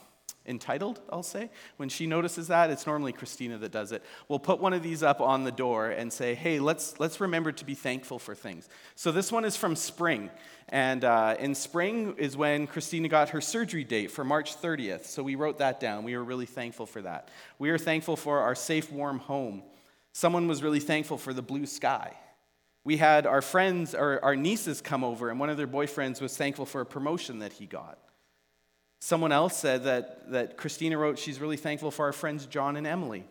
entitled, 0.47 1.01
I'll 1.11 1.23
say. 1.23 1.51
When 1.77 1.89
she 1.89 2.07
notices 2.07 2.49
that, 2.49 2.71
it's 2.71 2.87
normally 2.87 3.13
Christina 3.13 3.59
that 3.59 3.73
does 3.73 3.93
it. 3.93 4.03
We'll 4.29 4.39
put 4.39 4.61
one 4.61 4.73
of 4.73 4.83
these 4.83 5.03
up 5.03 5.21
on 5.21 5.45
the 5.45 5.53
door 5.53 5.91
and 5.91 6.13
say, 6.13 6.35
hey, 6.35 6.59
let's, 6.59 6.99
let's 6.99 7.21
remember 7.21 7.53
to 7.53 7.65
be 7.65 7.75
thankful 7.75 8.19
for 8.19 8.35
things. 8.35 8.69
So 8.95 9.13
this 9.13 9.31
one 9.31 9.45
is 9.45 9.57
from 9.57 9.77
spring. 9.77 10.31
And 10.69 11.05
uh, 11.05 11.37
in 11.39 11.55
spring 11.55 12.15
is 12.19 12.37
when 12.37 12.67
Christina 12.67 13.09
got 13.09 13.31
her 13.31 13.41
surgery 13.41 13.85
date 13.85 14.11
for 14.11 14.25
March 14.25 14.61
30th. 14.61 15.05
So 15.07 15.23
we 15.23 15.35
wrote 15.35 15.59
that 15.59 15.81
down. 15.81 16.05
We 16.05 16.17
were 16.17 16.25
really 16.25 16.47
thankful 16.47 16.87
for 16.87 17.03
that. 17.03 17.29
We 17.59 17.71
are 17.71 17.79
thankful 17.79 18.17
for 18.17 18.41
our 18.41 18.55
safe, 18.55 18.91
warm 18.91 19.19
home. 19.19 19.63
Someone 20.13 20.49
was 20.49 20.63
really 20.63 20.81
thankful 20.81 21.19
for 21.19 21.33
the 21.33 21.43
blue 21.43 21.67
sky. 21.67 22.17
We 22.85 22.97
had 22.97 23.27
our 23.27 23.43
friends, 23.43 23.95
or 23.95 24.19
our 24.25 24.35
nieces 24.35 24.81
come 24.81 25.05
over, 25.05 25.31
and 25.31 25.39
one 25.39 25.51
of 25.51 25.57
their 25.57 25.69
boyfriends 25.69 26.21
was 26.21 26.37
thankful 26.37 26.67
for 26.67 26.81
a 26.81 26.87
promotion 26.87 27.39
that 27.39 27.53
he 27.53 27.67
got. 27.67 27.99
Someone 29.05 29.33
else 29.33 29.57
said 29.57 29.83
that, 29.83 30.31
that 30.31 30.57
Christina 30.57 30.97
wrote 30.97 31.19
she's 31.19 31.41
really 31.41 31.57
thankful 31.57 31.91
for 31.91 32.05
our 32.07 32.13
friends 32.13 32.47
John 32.47 32.77
and 32.77 32.87
Emily. 32.87 33.25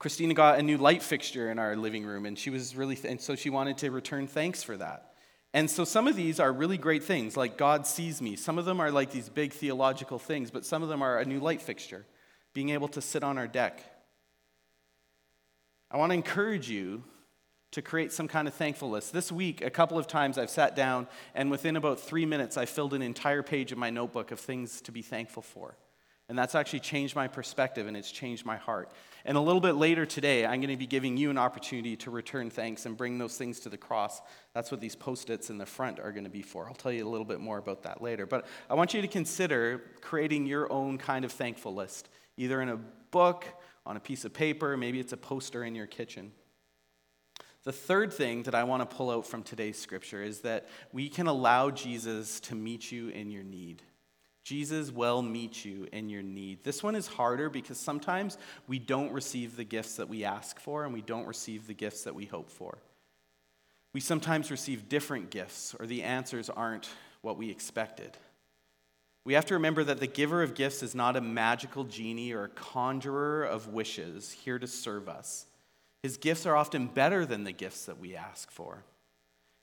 Christina 0.00 0.34
got 0.34 0.58
a 0.58 0.62
new 0.64 0.76
light 0.76 1.04
fixture 1.04 1.52
in 1.52 1.60
our 1.60 1.76
living 1.76 2.04
room, 2.04 2.26
and 2.26 2.36
she 2.36 2.50
was 2.50 2.74
really, 2.74 2.96
th- 2.96 3.08
and 3.08 3.20
so 3.20 3.36
she 3.36 3.48
wanted 3.48 3.78
to 3.78 3.92
return 3.92 4.26
thanks 4.26 4.64
for 4.64 4.76
that. 4.76 5.14
And 5.54 5.70
so 5.70 5.84
some 5.84 6.08
of 6.08 6.16
these 6.16 6.40
are 6.40 6.52
really 6.52 6.78
great 6.78 7.04
things, 7.04 7.36
like 7.36 7.56
God 7.56 7.86
sees 7.86 8.20
me. 8.20 8.34
Some 8.34 8.58
of 8.58 8.64
them 8.64 8.80
are 8.80 8.90
like 8.90 9.12
these 9.12 9.28
big 9.28 9.52
theological 9.52 10.18
things, 10.18 10.50
but 10.50 10.66
some 10.66 10.82
of 10.82 10.88
them 10.88 11.00
are 11.00 11.20
a 11.20 11.24
new 11.24 11.38
light 11.38 11.62
fixture, 11.62 12.04
being 12.52 12.70
able 12.70 12.88
to 12.88 13.00
sit 13.00 13.22
on 13.22 13.38
our 13.38 13.46
deck. 13.46 13.84
I 15.92 15.96
want 15.96 16.10
to 16.10 16.14
encourage 16.14 16.68
you 16.68 17.04
to 17.72 17.82
create 17.82 18.12
some 18.12 18.26
kind 18.28 18.48
of 18.48 18.54
thankful 18.54 18.90
list. 18.90 19.12
This 19.12 19.30
week, 19.30 19.62
a 19.62 19.70
couple 19.70 19.98
of 19.98 20.06
times 20.06 20.38
I've 20.38 20.50
sat 20.50 20.74
down, 20.74 21.06
and 21.34 21.50
within 21.50 21.76
about 21.76 22.00
three 22.00 22.26
minutes, 22.26 22.56
I 22.56 22.66
filled 22.66 22.94
an 22.94 23.02
entire 23.02 23.42
page 23.42 23.72
of 23.72 23.78
my 23.78 23.90
notebook 23.90 24.32
of 24.32 24.40
things 24.40 24.80
to 24.82 24.92
be 24.92 25.02
thankful 25.02 25.42
for. 25.42 25.76
And 26.30 26.38
that's 26.38 26.54
actually 26.54 26.78
changed 26.78 27.16
my 27.16 27.26
perspective 27.26 27.88
and 27.88 27.96
it's 27.96 28.12
changed 28.12 28.46
my 28.46 28.56
heart. 28.56 28.92
And 29.24 29.36
a 29.36 29.40
little 29.40 29.60
bit 29.60 29.74
later 29.74 30.06
today, 30.06 30.46
I'm 30.46 30.60
going 30.60 30.70
to 30.70 30.76
be 30.76 30.86
giving 30.86 31.16
you 31.16 31.28
an 31.28 31.36
opportunity 31.36 31.96
to 31.96 32.10
return 32.12 32.50
thanks 32.50 32.86
and 32.86 32.96
bring 32.96 33.18
those 33.18 33.36
things 33.36 33.58
to 33.60 33.68
the 33.68 33.76
cross. 33.76 34.22
That's 34.54 34.70
what 34.70 34.80
these 34.80 34.94
post 34.94 35.28
its 35.28 35.50
in 35.50 35.58
the 35.58 35.66
front 35.66 35.98
are 35.98 36.12
going 36.12 36.22
to 36.22 36.30
be 36.30 36.42
for. 36.42 36.68
I'll 36.68 36.74
tell 36.74 36.92
you 36.92 37.04
a 37.04 37.10
little 37.10 37.24
bit 37.24 37.40
more 37.40 37.58
about 37.58 37.82
that 37.82 38.00
later. 38.00 38.26
But 38.26 38.46
I 38.70 38.74
want 38.74 38.94
you 38.94 39.02
to 39.02 39.08
consider 39.08 39.82
creating 40.02 40.46
your 40.46 40.72
own 40.72 40.98
kind 40.98 41.24
of 41.24 41.32
thankful 41.32 41.74
list, 41.74 42.08
either 42.36 42.62
in 42.62 42.68
a 42.68 42.76
book, 43.10 43.46
on 43.84 43.96
a 43.96 44.00
piece 44.00 44.24
of 44.24 44.32
paper, 44.32 44.76
maybe 44.76 45.00
it's 45.00 45.12
a 45.12 45.16
poster 45.16 45.64
in 45.64 45.74
your 45.74 45.88
kitchen. 45.88 46.30
The 47.64 47.72
third 47.72 48.12
thing 48.12 48.44
that 48.44 48.54
I 48.54 48.64
want 48.64 48.88
to 48.88 48.96
pull 48.96 49.10
out 49.10 49.26
from 49.26 49.42
today's 49.42 49.78
scripture 49.78 50.22
is 50.22 50.40
that 50.40 50.66
we 50.92 51.08
can 51.08 51.26
allow 51.26 51.70
Jesus 51.70 52.40
to 52.40 52.54
meet 52.54 52.90
you 52.90 53.08
in 53.08 53.30
your 53.30 53.42
need. 53.42 53.82
Jesus 54.42 54.90
will 54.90 55.20
meet 55.20 55.64
you 55.64 55.86
in 55.92 56.08
your 56.08 56.22
need. 56.22 56.64
This 56.64 56.82
one 56.82 56.94
is 56.94 57.06
harder 57.06 57.50
because 57.50 57.78
sometimes 57.78 58.38
we 58.66 58.78
don't 58.78 59.12
receive 59.12 59.56
the 59.56 59.64
gifts 59.64 59.96
that 59.96 60.08
we 60.08 60.24
ask 60.24 60.58
for 60.58 60.84
and 60.84 60.94
we 60.94 61.02
don't 61.02 61.26
receive 61.26 61.66
the 61.66 61.74
gifts 61.74 62.04
that 62.04 62.14
we 62.14 62.24
hope 62.24 62.50
for. 62.50 62.78
We 63.92 64.00
sometimes 64.00 64.50
receive 64.50 64.88
different 64.88 65.30
gifts 65.30 65.74
or 65.78 65.86
the 65.86 66.02
answers 66.02 66.48
aren't 66.48 66.88
what 67.20 67.36
we 67.36 67.50
expected. 67.50 68.16
We 69.24 69.34
have 69.34 69.46
to 69.46 69.54
remember 69.54 69.84
that 69.84 70.00
the 70.00 70.06
giver 70.06 70.42
of 70.42 70.54
gifts 70.54 70.82
is 70.82 70.94
not 70.94 71.16
a 71.16 71.20
magical 71.20 71.84
genie 71.84 72.32
or 72.32 72.44
a 72.44 72.48
conjurer 72.48 73.44
of 73.44 73.68
wishes 73.68 74.32
here 74.32 74.58
to 74.58 74.66
serve 74.66 75.10
us. 75.10 75.46
His 76.02 76.16
gifts 76.16 76.46
are 76.46 76.56
often 76.56 76.86
better 76.86 77.26
than 77.26 77.44
the 77.44 77.52
gifts 77.52 77.86
that 77.86 77.98
we 77.98 78.16
ask 78.16 78.50
for. 78.50 78.84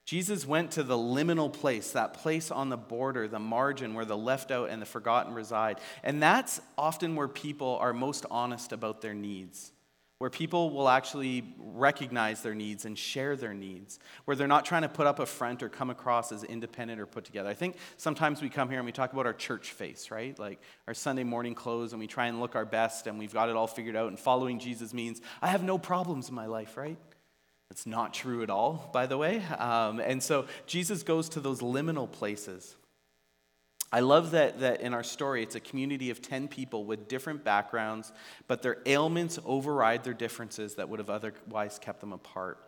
Jesus 0.04 0.46
went 0.46 0.70
to 0.72 0.82
the 0.82 0.96
liminal 0.96 1.52
place, 1.52 1.90
that 1.90 2.14
place 2.14 2.50
on 2.50 2.70
the 2.70 2.78
border, 2.78 3.28
the 3.28 3.38
margin 3.38 3.92
where 3.92 4.06
the 4.06 4.16
left 4.16 4.50
out 4.50 4.70
and 4.70 4.80
the 4.80 4.86
forgotten 4.86 5.34
reside. 5.34 5.80
And 6.02 6.22
that's 6.22 6.62
often 6.78 7.14
where 7.14 7.28
people 7.28 7.76
are 7.80 7.92
most 7.92 8.24
honest 8.30 8.72
about 8.72 9.02
their 9.02 9.14
needs 9.14 9.72
where 10.18 10.30
people 10.30 10.70
will 10.70 10.88
actually 10.88 11.54
recognize 11.58 12.42
their 12.42 12.54
needs 12.54 12.84
and 12.84 12.98
share 12.98 13.36
their 13.36 13.54
needs, 13.54 14.00
where 14.24 14.36
they're 14.36 14.48
not 14.48 14.64
trying 14.64 14.82
to 14.82 14.88
put 14.88 15.06
up 15.06 15.20
a 15.20 15.26
front 15.26 15.62
or 15.62 15.68
come 15.68 15.90
across 15.90 16.32
as 16.32 16.42
independent 16.42 17.00
or 17.00 17.06
put 17.06 17.24
together. 17.24 17.48
I 17.48 17.54
think 17.54 17.76
sometimes 17.96 18.42
we 18.42 18.48
come 18.48 18.68
here 18.68 18.78
and 18.78 18.86
we 18.86 18.90
talk 18.90 19.12
about 19.12 19.26
our 19.26 19.32
church 19.32 19.70
face, 19.70 20.10
right? 20.10 20.36
Like 20.36 20.60
our 20.88 20.94
Sunday 20.94 21.22
morning 21.22 21.54
clothes, 21.54 21.92
and 21.92 22.00
we 22.00 22.08
try 22.08 22.26
and 22.26 22.40
look 22.40 22.56
our 22.56 22.64
best 22.64 23.06
and 23.06 23.18
we've 23.18 23.32
got 23.32 23.48
it 23.48 23.54
all 23.54 23.68
figured 23.68 23.94
out. 23.94 24.08
And 24.08 24.18
following 24.18 24.58
Jesus 24.58 24.92
means 24.92 25.20
I 25.40 25.48
have 25.48 25.62
no 25.62 25.78
problems 25.78 26.28
in 26.28 26.34
my 26.34 26.46
life, 26.46 26.76
right? 26.76 26.98
That's 27.70 27.86
not 27.86 28.12
true 28.12 28.42
at 28.42 28.50
all, 28.50 28.90
by 28.92 29.06
the 29.06 29.18
way. 29.18 29.42
Um, 29.58 30.00
and 30.00 30.22
so 30.22 30.46
Jesus 30.66 31.02
goes 31.04 31.28
to 31.30 31.40
those 31.40 31.60
liminal 31.60 32.10
places 32.10 32.74
I 33.92 34.00
love 34.00 34.32
that, 34.32 34.60
that 34.60 34.80
in 34.82 34.92
our 34.92 35.02
story, 35.02 35.42
it's 35.42 35.54
a 35.54 35.60
community 35.60 36.10
of 36.10 36.20
10 36.20 36.48
people 36.48 36.84
with 36.84 37.08
different 37.08 37.42
backgrounds, 37.42 38.12
but 38.46 38.62
their 38.62 38.78
ailments 38.84 39.38
override 39.46 40.04
their 40.04 40.14
differences 40.14 40.74
that 40.74 40.88
would 40.88 40.98
have 40.98 41.08
otherwise 41.08 41.78
kept 41.78 42.00
them 42.00 42.12
apart. 42.12 42.58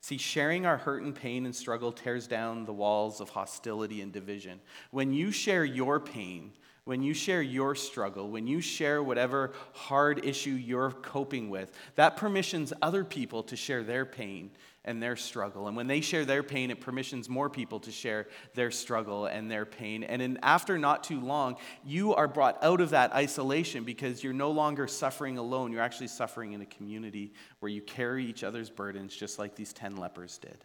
See, 0.00 0.18
sharing 0.18 0.66
our 0.66 0.76
hurt 0.76 1.02
and 1.02 1.14
pain 1.14 1.46
and 1.46 1.54
struggle 1.54 1.92
tears 1.92 2.26
down 2.26 2.64
the 2.64 2.72
walls 2.72 3.20
of 3.20 3.30
hostility 3.30 4.02
and 4.02 4.12
division. 4.12 4.60
When 4.90 5.12
you 5.12 5.30
share 5.30 5.64
your 5.64 6.00
pain, 6.00 6.52
when 6.84 7.02
you 7.02 7.14
share 7.14 7.42
your 7.42 7.74
struggle, 7.74 8.30
when 8.30 8.46
you 8.46 8.60
share 8.60 9.02
whatever 9.02 9.52
hard 9.72 10.24
issue 10.24 10.50
you're 10.50 10.92
coping 10.92 11.50
with, 11.50 11.72
that 11.96 12.16
permissions 12.16 12.72
other 12.80 13.04
people 13.04 13.42
to 13.44 13.56
share 13.56 13.82
their 13.82 14.06
pain 14.06 14.52
and 14.86 15.02
their 15.02 15.16
struggle. 15.16 15.66
And 15.68 15.76
when 15.76 15.86
they 15.86 16.00
share 16.00 16.24
their 16.24 16.42
pain, 16.42 16.70
it 16.70 16.80
permissions 16.80 17.28
more 17.28 17.50
people 17.50 17.80
to 17.80 17.92
share 17.92 18.28
their 18.54 18.70
struggle 18.70 19.26
and 19.26 19.50
their 19.50 19.66
pain. 19.66 20.04
And 20.04 20.22
in, 20.22 20.38
after 20.42 20.78
not 20.78 21.04
too 21.04 21.20
long, 21.20 21.56
you 21.84 22.14
are 22.14 22.28
brought 22.28 22.62
out 22.62 22.80
of 22.80 22.90
that 22.90 23.12
isolation 23.12 23.84
because 23.84 24.22
you're 24.22 24.32
no 24.32 24.50
longer 24.50 24.86
suffering 24.86 25.38
alone. 25.38 25.72
You're 25.72 25.82
actually 25.82 26.08
suffering 26.08 26.52
in 26.52 26.62
a 26.62 26.66
community 26.66 27.34
where 27.58 27.70
you 27.70 27.82
carry 27.82 28.24
each 28.24 28.44
other's 28.44 28.70
burdens 28.70 29.14
just 29.14 29.38
like 29.38 29.56
these 29.56 29.72
10 29.72 29.96
lepers 29.96 30.38
did. 30.38 30.64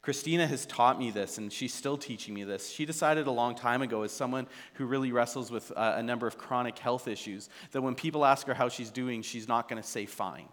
Christina 0.00 0.46
has 0.46 0.64
taught 0.64 0.98
me 0.98 1.10
this, 1.10 1.38
and 1.38 1.52
she's 1.52 1.74
still 1.74 1.98
teaching 1.98 2.32
me 2.32 2.44
this. 2.44 2.70
She 2.70 2.86
decided 2.86 3.26
a 3.26 3.30
long 3.30 3.54
time 3.54 3.82
ago, 3.82 4.02
as 4.02 4.12
someone 4.12 4.46
who 4.74 4.86
really 4.86 5.12
wrestles 5.12 5.50
with 5.50 5.70
uh, 5.76 5.94
a 5.96 6.02
number 6.02 6.26
of 6.26 6.38
chronic 6.38 6.78
health 6.78 7.08
issues, 7.08 7.50
that 7.72 7.82
when 7.82 7.94
people 7.94 8.24
ask 8.24 8.46
her 8.46 8.54
how 8.54 8.68
she's 8.68 8.90
doing, 8.90 9.22
she's 9.22 9.48
not 9.48 9.68
going 9.68 9.82
to 9.82 9.86
say 9.86 10.06
fine. 10.06 10.48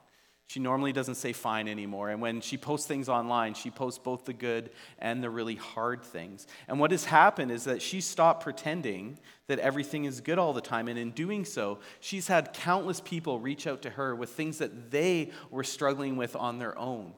She 0.48 0.60
normally 0.60 0.94
doesn't 0.94 1.16
say 1.16 1.34
fine 1.34 1.68
anymore. 1.68 2.10
And 2.10 2.22
when 2.22 2.40
she 2.40 2.56
posts 2.56 2.88
things 2.88 3.10
online, 3.10 3.56
she 3.56 3.72
posts 3.72 3.98
both 3.98 4.26
the 4.26 4.34
good 4.34 4.70
and 5.00 5.24
the 5.24 5.30
really 5.30 5.56
hard 5.56 6.04
things. 6.04 6.46
And 6.68 6.80
what 6.80 6.92
has 6.92 7.06
happened 7.06 7.52
is 7.52 7.64
that 7.64 7.82
she 7.82 8.00
stopped 8.00 8.44
pretending 8.44 9.18
that 9.48 9.58
everything 9.60 10.06
is 10.06 10.22
good 10.22 10.38
all 10.38 10.54
the 10.54 10.62
time. 10.62 10.88
And 10.88 11.00
in 11.00 11.12
doing 11.12 11.46
so, 11.46 11.80
she's 12.00 12.28
had 12.28 12.54
countless 12.54 13.02
people 13.02 13.40
reach 13.40 13.66
out 13.66 13.82
to 13.84 13.90
her 13.92 14.16
with 14.16 14.30
things 14.30 14.60
that 14.60 14.92
they 14.92 15.32
were 15.50 15.64
struggling 15.64 16.16
with 16.16 16.36
on 16.36 16.60
their 16.60 16.78
own. 16.78 17.14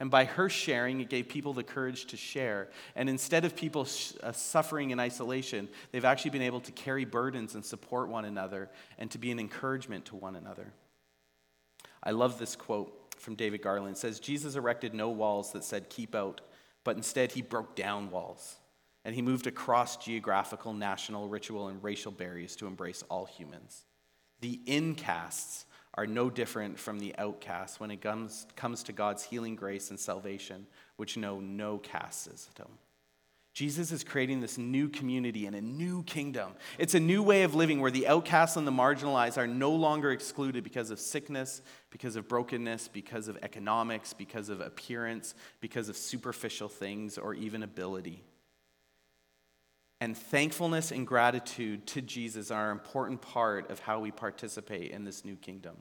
And 0.00 0.10
by 0.10 0.24
her 0.24 0.48
sharing, 0.48 1.02
it 1.02 1.10
gave 1.10 1.28
people 1.28 1.52
the 1.52 1.62
courage 1.62 2.06
to 2.06 2.16
share. 2.16 2.70
And 2.96 3.10
instead 3.10 3.44
of 3.44 3.54
people 3.54 3.84
sh- 3.84 4.14
uh, 4.22 4.32
suffering 4.32 4.90
in 4.90 4.98
isolation, 4.98 5.68
they've 5.92 6.06
actually 6.06 6.30
been 6.30 6.40
able 6.40 6.60
to 6.60 6.72
carry 6.72 7.04
burdens 7.04 7.54
and 7.54 7.62
support 7.62 8.08
one 8.08 8.24
another 8.24 8.70
and 8.98 9.10
to 9.10 9.18
be 9.18 9.30
an 9.30 9.38
encouragement 9.38 10.06
to 10.06 10.16
one 10.16 10.36
another. 10.36 10.72
I 12.02 12.12
love 12.12 12.38
this 12.38 12.56
quote 12.56 13.14
from 13.18 13.34
David 13.34 13.62
Garland. 13.62 13.96
It 13.96 13.98
says, 13.98 14.20
Jesus 14.20 14.56
erected 14.56 14.94
no 14.94 15.10
walls 15.10 15.52
that 15.52 15.64
said, 15.64 15.90
keep 15.90 16.14
out, 16.14 16.40
but 16.84 16.96
instead 16.96 17.32
he 17.32 17.42
broke 17.42 17.76
down 17.76 18.10
walls. 18.10 18.56
And 19.04 19.14
he 19.14 19.22
moved 19.22 19.46
across 19.46 19.96
geographical, 19.96 20.72
national, 20.72 21.28
ritual, 21.28 21.68
and 21.68 21.82
racial 21.82 22.12
barriers 22.12 22.56
to 22.56 22.66
embrace 22.66 23.02
all 23.08 23.24
humans. 23.24 23.84
The 24.40 24.60
incasts 24.66 25.64
are 25.94 26.06
no 26.06 26.30
different 26.30 26.78
from 26.78 26.98
the 26.98 27.14
outcasts 27.18 27.80
when 27.80 27.90
it 27.90 28.00
comes, 28.00 28.46
comes 28.56 28.82
to 28.84 28.92
God's 28.92 29.24
healing 29.24 29.56
grace 29.56 29.90
and 29.90 29.98
salvation, 29.98 30.66
which 30.96 31.16
know 31.16 31.40
no 31.40 31.78
caste 31.78 32.24
system. 32.24 32.68
Jesus 33.52 33.90
is 33.90 34.04
creating 34.04 34.40
this 34.40 34.58
new 34.58 34.88
community 34.88 35.46
and 35.46 35.56
a 35.56 35.60
new 35.60 36.04
kingdom. 36.04 36.52
It's 36.78 36.94
a 36.94 37.00
new 37.00 37.22
way 37.22 37.42
of 37.42 37.54
living 37.54 37.80
where 37.80 37.90
the 37.90 38.06
outcasts 38.06 38.56
and 38.56 38.66
the 38.66 38.72
marginalized 38.72 39.38
are 39.38 39.46
no 39.46 39.72
longer 39.72 40.12
excluded 40.12 40.62
because 40.62 40.90
of 40.90 41.00
sickness, 41.00 41.60
because 41.90 42.14
of 42.14 42.28
brokenness, 42.28 42.88
because 42.88 43.26
of 43.26 43.36
economics, 43.42 44.12
because 44.12 44.48
of 44.50 44.60
appearance, 44.60 45.34
because 45.60 45.88
of 45.88 45.96
superficial 45.96 46.68
things, 46.68 47.18
or 47.18 47.34
even 47.34 47.64
ability. 47.64 48.22
And 50.00 50.16
thankfulness 50.16 50.92
and 50.92 51.06
gratitude 51.06 51.86
to 51.88 52.00
Jesus 52.00 52.50
are 52.50 52.70
an 52.70 52.78
important 52.78 53.20
part 53.20 53.70
of 53.70 53.80
how 53.80 54.00
we 54.00 54.12
participate 54.12 54.92
in 54.92 55.04
this 55.04 55.24
new 55.24 55.36
kingdom. 55.36 55.76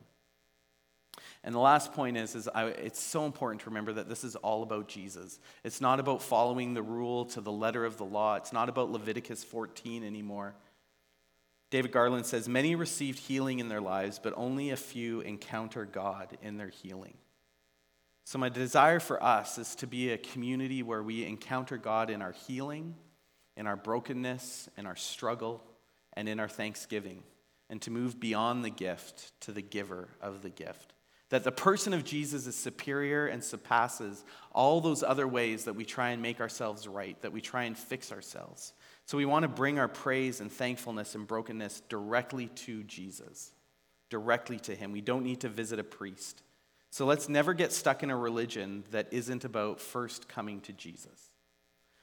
And 1.43 1.55
the 1.55 1.59
last 1.59 1.93
point 1.93 2.17
is, 2.17 2.35
is 2.35 2.49
I, 2.53 2.65
it's 2.65 3.01
so 3.01 3.25
important 3.25 3.61
to 3.61 3.69
remember 3.69 3.93
that 3.93 4.09
this 4.09 4.23
is 4.23 4.35
all 4.37 4.61
about 4.61 4.87
Jesus. 4.89 5.39
It's 5.63 5.79
not 5.79 5.99
about 5.99 6.21
following 6.21 6.73
the 6.73 6.81
rule 6.81 7.25
to 7.25 7.41
the 7.41 7.51
letter 7.51 7.85
of 7.85 7.97
the 7.97 8.05
law. 8.05 8.35
It's 8.35 8.51
not 8.51 8.67
about 8.67 8.91
Leviticus 8.91 9.43
14 9.45 10.03
anymore. 10.03 10.55
David 11.69 11.91
Garland 11.91 12.25
says, 12.25 12.49
Many 12.49 12.75
received 12.75 13.19
healing 13.19 13.59
in 13.59 13.69
their 13.69 13.79
lives, 13.79 14.19
but 14.21 14.33
only 14.35 14.71
a 14.71 14.77
few 14.77 15.21
encounter 15.21 15.85
God 15.85 16.37
in 16.41 16.57
their 16.57 16.69
healing. 16.69 17.15
So, 18.25 18.37
my 18.37 18.49
desire 18.49 18.99
for 18.99 19.23
us 19.23 19.57
is 19.57 19.75
to 19.75 19.87
be 19.87 20.11
a 20.11 20.17
community 20.17 20.83
where 20.83 21.01
we 21.01 21.25
encounter 21.25 21.77
God 21.77 22.09
in 22.09 22.21
our 22.21 22.33
healing, 22.47 22.95
in 23.55 23.65
our 23.65 23.75
brokenness, 23.75 24.69
in 24.77 24.85
our 24.85 24.95
struggle, 24.95 25.63
and 26.13 26.27
in 26.27 26.39
our 26.39 26.49
thanksgiving, 26.49 27.23
and 27.69 27.81
to 27.81 27.91
move 27.91 28.19
beyond 28.19 28.65
the 28.65 28.69
gift 28.69 29.31
to 29.41 29.51
the 29.51 29.61
giver 29.61 30.09
of 30.21 30.41
the 30.41 30.49
gift. 30.49 30.93
That 31.29 31.43
the 31.43 31.51
person 31.51 31.93
of 31.93 32.03
Jesus 32.03 32.47
is 32.47 32.55
superior 32.55 33.27
and 33.27 33.43
surpasses 33.43 34.23
all 34.51 34.81
those 34.81 35.03
other 35.03 35.27
ways 35.27 35.65
that 35.65 35.75
we 35.75 35.85
try 35.85 36.09
and 36.09 36.21
make 36.21 36.41
ourselves 36.41 36.87
right, 36.87 37.21
that 37.21 37.31
we 37.31 37.39
try 37.39 37.63
and 37.63 37.77
fix 37.77 38.11
ourselves. 38.11 38.73
So 39.05 39.17
we 39.17 39.25
want 39.25 39.43
to 39.43 39.49
bring 39.49 39.77
our 39.79 39.87
praise 39.87 40.41
and 40.41 40.51
thankfulness 40.51 41.15
and 41.15 41.27
brokenness 41.27 41.81
directly 41.89 42.47
to 42.47 42.83
Jesus, 42.83 43.51
directly 44.09 44.59
to 44.61 44.75
Him. 44.75 44.91
We 44.91 45.01
don't 45.01 45.23
need 45.23 45.41
to 45.41 45.49
visit 45.49 45.79
a 45.79 45.83
priest. 45.83 46.41
So 46.91 47.05
let's 47.05 47.29
never 47.29 47.53
get 47.53 47.71
stuck 47.71 48.01
in 48.01 48.09
a 48.09 48.17
religion 48.17 48.83
that 48.91 49.07
isn't 49.11 49.45
about 49.45 49.79
first 49.79 50.27
coming 50.27 50.61
to 50.61 50.73
Jesus. 50.73 51.29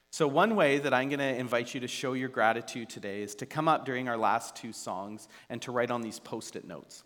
So, 0.09 0.27
one 0.27 0.55
way 0.55 0.79
that 0.79 0.93
I'm 0.93 1.09
going 1.09 1.19
to 1.19 1.35
invite 1.35 1.73
you 1.73 1.81
to 1.81 1.87
show 1.87 2.13
your 2.13 2.29
gratitude 2.29 2.89
today 2.89 3.21
is 3.21 3.35
to 3.35 3.45
come 3.45 3.67
up 3.67 3.85
during 3.85 4.07
our 4.07 4.17
last 4.17 4.55
two 4.55 4.71
songs 4.71 5.27
and 5.49 5.61
to 5.63 5.71
write 5.71 5.91
on 5.91 6.01
these 6.01 6.19
post 6.19 6.55
it 6.55 6.65
notes. 6.65 7.03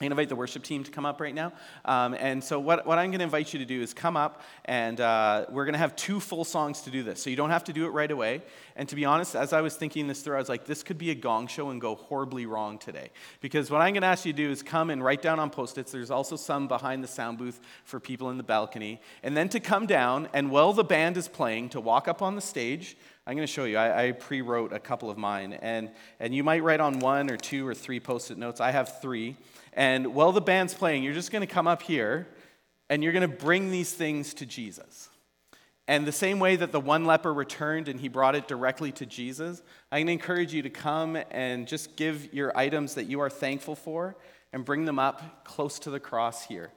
I 0.00 0.06
invite 0.06 0.30
the 0.30 0.36
worship 0.36 0.62
team 0.62 0.82
to 0.84 0.90
come 0.90 1.04
up 1.04 1.20
right 1.20 1.34
now. 1.34 1.52
Um, 1.84 2.14
and 2.14 2.42
so, 2.42 2.58
what, 2.58 2.86
what 2.86 2.98
I'm 2.98 3.10
going 3.10 3.18
to 3.18 3.24
invite 3.24 3.52
you 3.52 3.58
to 3.58 3.64
do 3.64 3.82
is 3.82 3.92
come 3.92 4.16
up, 4.16 4.40
and 4.64 4.98
uh, 5.00 5.44
we're 5.50 5.64
going 5.64 5.74
to 5.74 5.78
have 5.78 5.94
two 5.94 6.18
full 6.18 6.44
songs 6.44 6.80
to 6.82 6.90
do 6.90 7.02
this. 7.02 7.22
So, 7.22 7.28
you 7.28 7.36
don't 7.36 7.50
have 7.50 7.64
to 7.64 7.74
do 7.74 7.84
it 7.84 7.90
right 7.90 8.10
away. 8.10 8.42
And 8.74 8.88
to 8.88 8.96
be 8.96 9.04
honest, 9.04 9.36
as 9.36 9.52
I 9.52 9.60
was 9.60 9.76
thinking 9.76 10.08
this 10.08 10.22
through, 10.22 10.36
I 10.36 10.38
was 10.38 10.48
like, 10.48 10.64
this 10.64 10.82
could 10.82 10.96
be 10.96 11.10
a 11.10 11.14
gong 11.14 11.46
show 11.46 11.68
and 11.68 11.80
go 11.80 11.94
horribly 11.94 12.46
wrong 12.46 12.78
today. 12.78 13.10
Because 13.42 13.70
what 13.70 13.82
I'm 13.82 13.92
going 13.92 14.02
to 14.02 14.08
ask 14.08 14.24
you 14.24 14.32
to 14.32 14.36
do 14.36 14.50
is 14.50 14.62
come 14.62 14.88
and 14.88 15.04
write 15.04 15.20
down 15.20 15.38
on 15.38 15.50
post 15.50 15.76
its. 15.76 15.92
There's 15.92 16.10
also 16.10 16.36
some 16.36 16.68
behind 16.68 17.04
the 17.04 17.08
sound 17.08 17.36
booth 17.36 17.60
for 17.84 18.00
people 18.00 18.30
in 18.30 18.38
the 18.38 18.42
balcony. 18.42 19.00
And 19.22 19.36
then 19.36 19.50
to 19.50 19.60
come 19.60 19.86
down, 19.86 20.28
and 20.32 20.50
while 20.50 20.72
the 20.72 20.84
band 20.84 21.18
is 21.18 21.28
playing, 21.28 21.68
to 21.70 21.80
walk 21.80 22.08
up 22.08 22.22
on 22.22 22.34
the 22.34 22.40
stage. 22.40 22.96
I'm 23.26 23.36
going 23.36 23.46
to 23.46 23.52
show 23.52 23.64
you. 23.64 23.76
I, 23.76 24.08
I 24.08 24.12
pre 24.12 24.42
wrote 24.42 24.72
a 24.72 24.80
couple 24.80 25.08
of 25.08 25.16
mine. 25.16 25.52
And, 25.52 25.92
and 26.18 26.34
you 26.34 26.42
might 26.42 26.62
write 26.62 26.80
on 26.80 26.98
one 26.98 27.30
or 27.30 27.36
two 27.36 27.66
or 27.66 27.74
three 27.74 28.00
post 28.00 28.30
it 28.30 28.38
notes. 28.38 28.60
I 28.60 28.72
have 28.72 29.00
three. 29.00 29.36
And 29.72 30.14
while 30.14 30.32
the 30.32 30.40
band's 30.40 30.74
playing, 30.74 31.04
you're 31.04 31.14
just 31.14 31.30
going 31.30 31.46
to 31.46 31.52
come 31.52 31.66
up 31.66 31.82
here 31.82 32.26
and 32.90 33.02
you're 33.02 33.12
going 33.12 33.28
to 33.28 33.36
bring 33.36 33.70
these 33.70 33.92
things 33.92 34.34
to 34.34 34.46
Jesus. 34.46 35.08
And 35.88 36.06
the 36.06 36.12
same 36.12 36.38
way 36.38 36.56
that 36.56 36.72
the 36.72 36.80
one 36.80 37.04
leper 37.04 37.32
returned 37.32 37.88
and 37.88 38.00
he 38.00 38.08
brought 38.08 38.34
it 38.34 38.48
directly 38.48 38.92
to 38.92 39.06
Jesus, 39.06 39.62
I'm 39.90 39.98
going 39.98 40.06
to 40.06 40.12
encourage 40.12 40.52
you 40.52 40.62
to 40.62 40.70
come 40.70 41.16
and 41.30 41.66
just 41.66 41.96
give 41.96 42.32
your 42.34 42.56
items 42.56 42.94
that 42.94 43.04
you 43.04 43.20
are 43.20 43.30
thankful 43.30 43.76
for 43.76 44.16
and 44.52 44.64
bring 44.64 44.84
them 44.84 44.98
up 44.98 45.44
close 45.44 45.78
to 45.80 45.90
the 45.90 46.00
cross 46.00 46.44
here. 46.44 46.70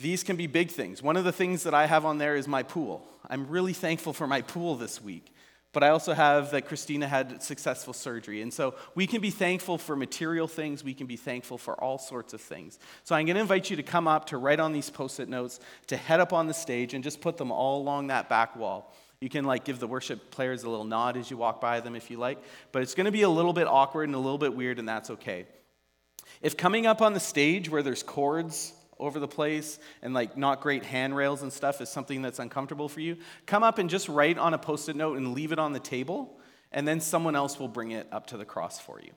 These 0.00 0.22
can 0.22 0.36
be 0.36 0.46
big 0.46 0.70
things. 0.70 1.02
One 1.02 1.18
of 1.18 1.24
the 1.24 1.32
things 1.32 1.64
that 1.64 1.74
I 1.74 1.86
have 1.86 2.06
on 2.06 2.16
there 2.16 2.34
is 2.34 2.48
my 2.48 2.62
pool. 2.62 3.06
I'm 3.28 3.48
really 3.48 3.74
thankful 3.74 4.14
for 4.14 4.26
my 4.26 4.40
pool 4.40 4.74
this 4.76 5.02
week. 5.02 5.34
But 5.72 5.84
I 5.84 5.90
also 5.90 6.14
have 6.14 6.50
that 6.50 6.66
Christina 6.66 7.06
had 7.06 7.42
successful 7.42 7.92
surgery. 7.92 8.40
And 8.40 8.52
so 8.52 8.74
we 8.94 9.06
can 9.06 9.20
be 9.20 9.30
thankful 9.30 9.76
for 9.76 9.94
material 9.94 10.48
things. 10.48 10.82
We 10.82 10.94
can 10.94 11.06
be 11.06 11.16
thankful 11.16 11.58
for 11.58 11.74
all 11.74 11.98
sorts 11.98 12.32
of 12.32 12.40
things. 12.40 12.78
So 13.04 13.14
I'm 13.14 13.26
going 13.26 13.36
to 13.36 13.42
invite 13.42 13.68
you 13.68 13.76
to 13.76 13.82
come 13.82 14.08
up, 14.08 14.26
to 14.26 14.38
write 14.38 14.58
on 14.58 14.72
these 14.72 14.88
post 14.88 15.20
it 15.20 15.28
notes, 15.28 15.60
to 15.88 15.96
head 15.96 16.18
up 16.18 16.32
on 16.32 16.46
the 16.46 16.54
stage 16.54 16.94
and 16.94 17.04
just 17.04 17.20
put 17.20 17.36
them 17.36 17.52
all 17.52 17.80
along 17.80 18.06
that 18.06 18.28
back 18.28 18.56
wall. 18.56 18.92
You 19.20 19.28
can 19.28 19.44
like 19.44 19.64
give 19.64 19.78
the 19.78 19.86
worship 19.86 20.30
players 20.30 20.64
a 20.64 20.70
little 20.70 20.86
nod 20.86 21.18
as 21.18 21.30
you 21.30 21.36
walk 21.36 21.60
by 21.60 21.80
them 21.80 21.94
if 21.94 22.10
you 22.10 22.16
like, 22.16 22.42
but 22.72 22.80
it's 22.80 22.94
going 22.94 23.04
to 23.04 23.12
be 23.12 23.22
a 23.22 23.28
little 23.28 23.52
bit 23.52 23.68
awkward 23.68 24.04
and 24.04 24.14
a 24.14 24.18
little 24.18 24.38
bit 24.38 24.54
weird, 24.54 24.78
and 24.78 24.88
that's 24.88 25.10
okay. 25.10 25.46
If 26.40 26.56
coming 26.56 26.86
up 26.86 27.02
on 27.02 27.12
the 27.12 27.20
stage 27.20 27.68
where 27.68 27.82
there's 27.82 28.02
cords 28.02 28.72
over 29.00 29.18
the 29.18 29.28
place 29.28 29.78
and 30.02 30.14
like 30.14 30.36
not 30.36 30.60
great 30.60 30.84
handrails 30.84 31.42
and 31.42 31.52
stuff 31.52 31.80
is 31.80 31.88
something 31.88 32.22
that's 32.22 32.38
uncomfortable 32.38 32.88
for 32.88 33.00
you, 33.00 33.16
come 33.46 33.62
up 33.62 33.78
and 33.78 33.90
just 33.90 34.08
write 34.08 34.38
on 34.38 34.54
a 34.54 34.58
post 34.58 34.88
it 34.88 34.96
note 34.96 35.16
and 35.16 35.34
leave 35.34 35.52
it 35.52 35.58
on 35.58 35.72
the 35.72 35.80
table, 35.80 36.38
and 36.70 36.86
then 36.86 37.00
someone 37.00 37.34
else 37.34 37.58
will 37.58 37.68
bring 37.68 37.90
it 37.90 38.06
up 38.12 38.26
to 38.28 38.36
the 38.36 38.44
cross 38.44 38.78
for 38.78 39.00
you. 39.00 39.10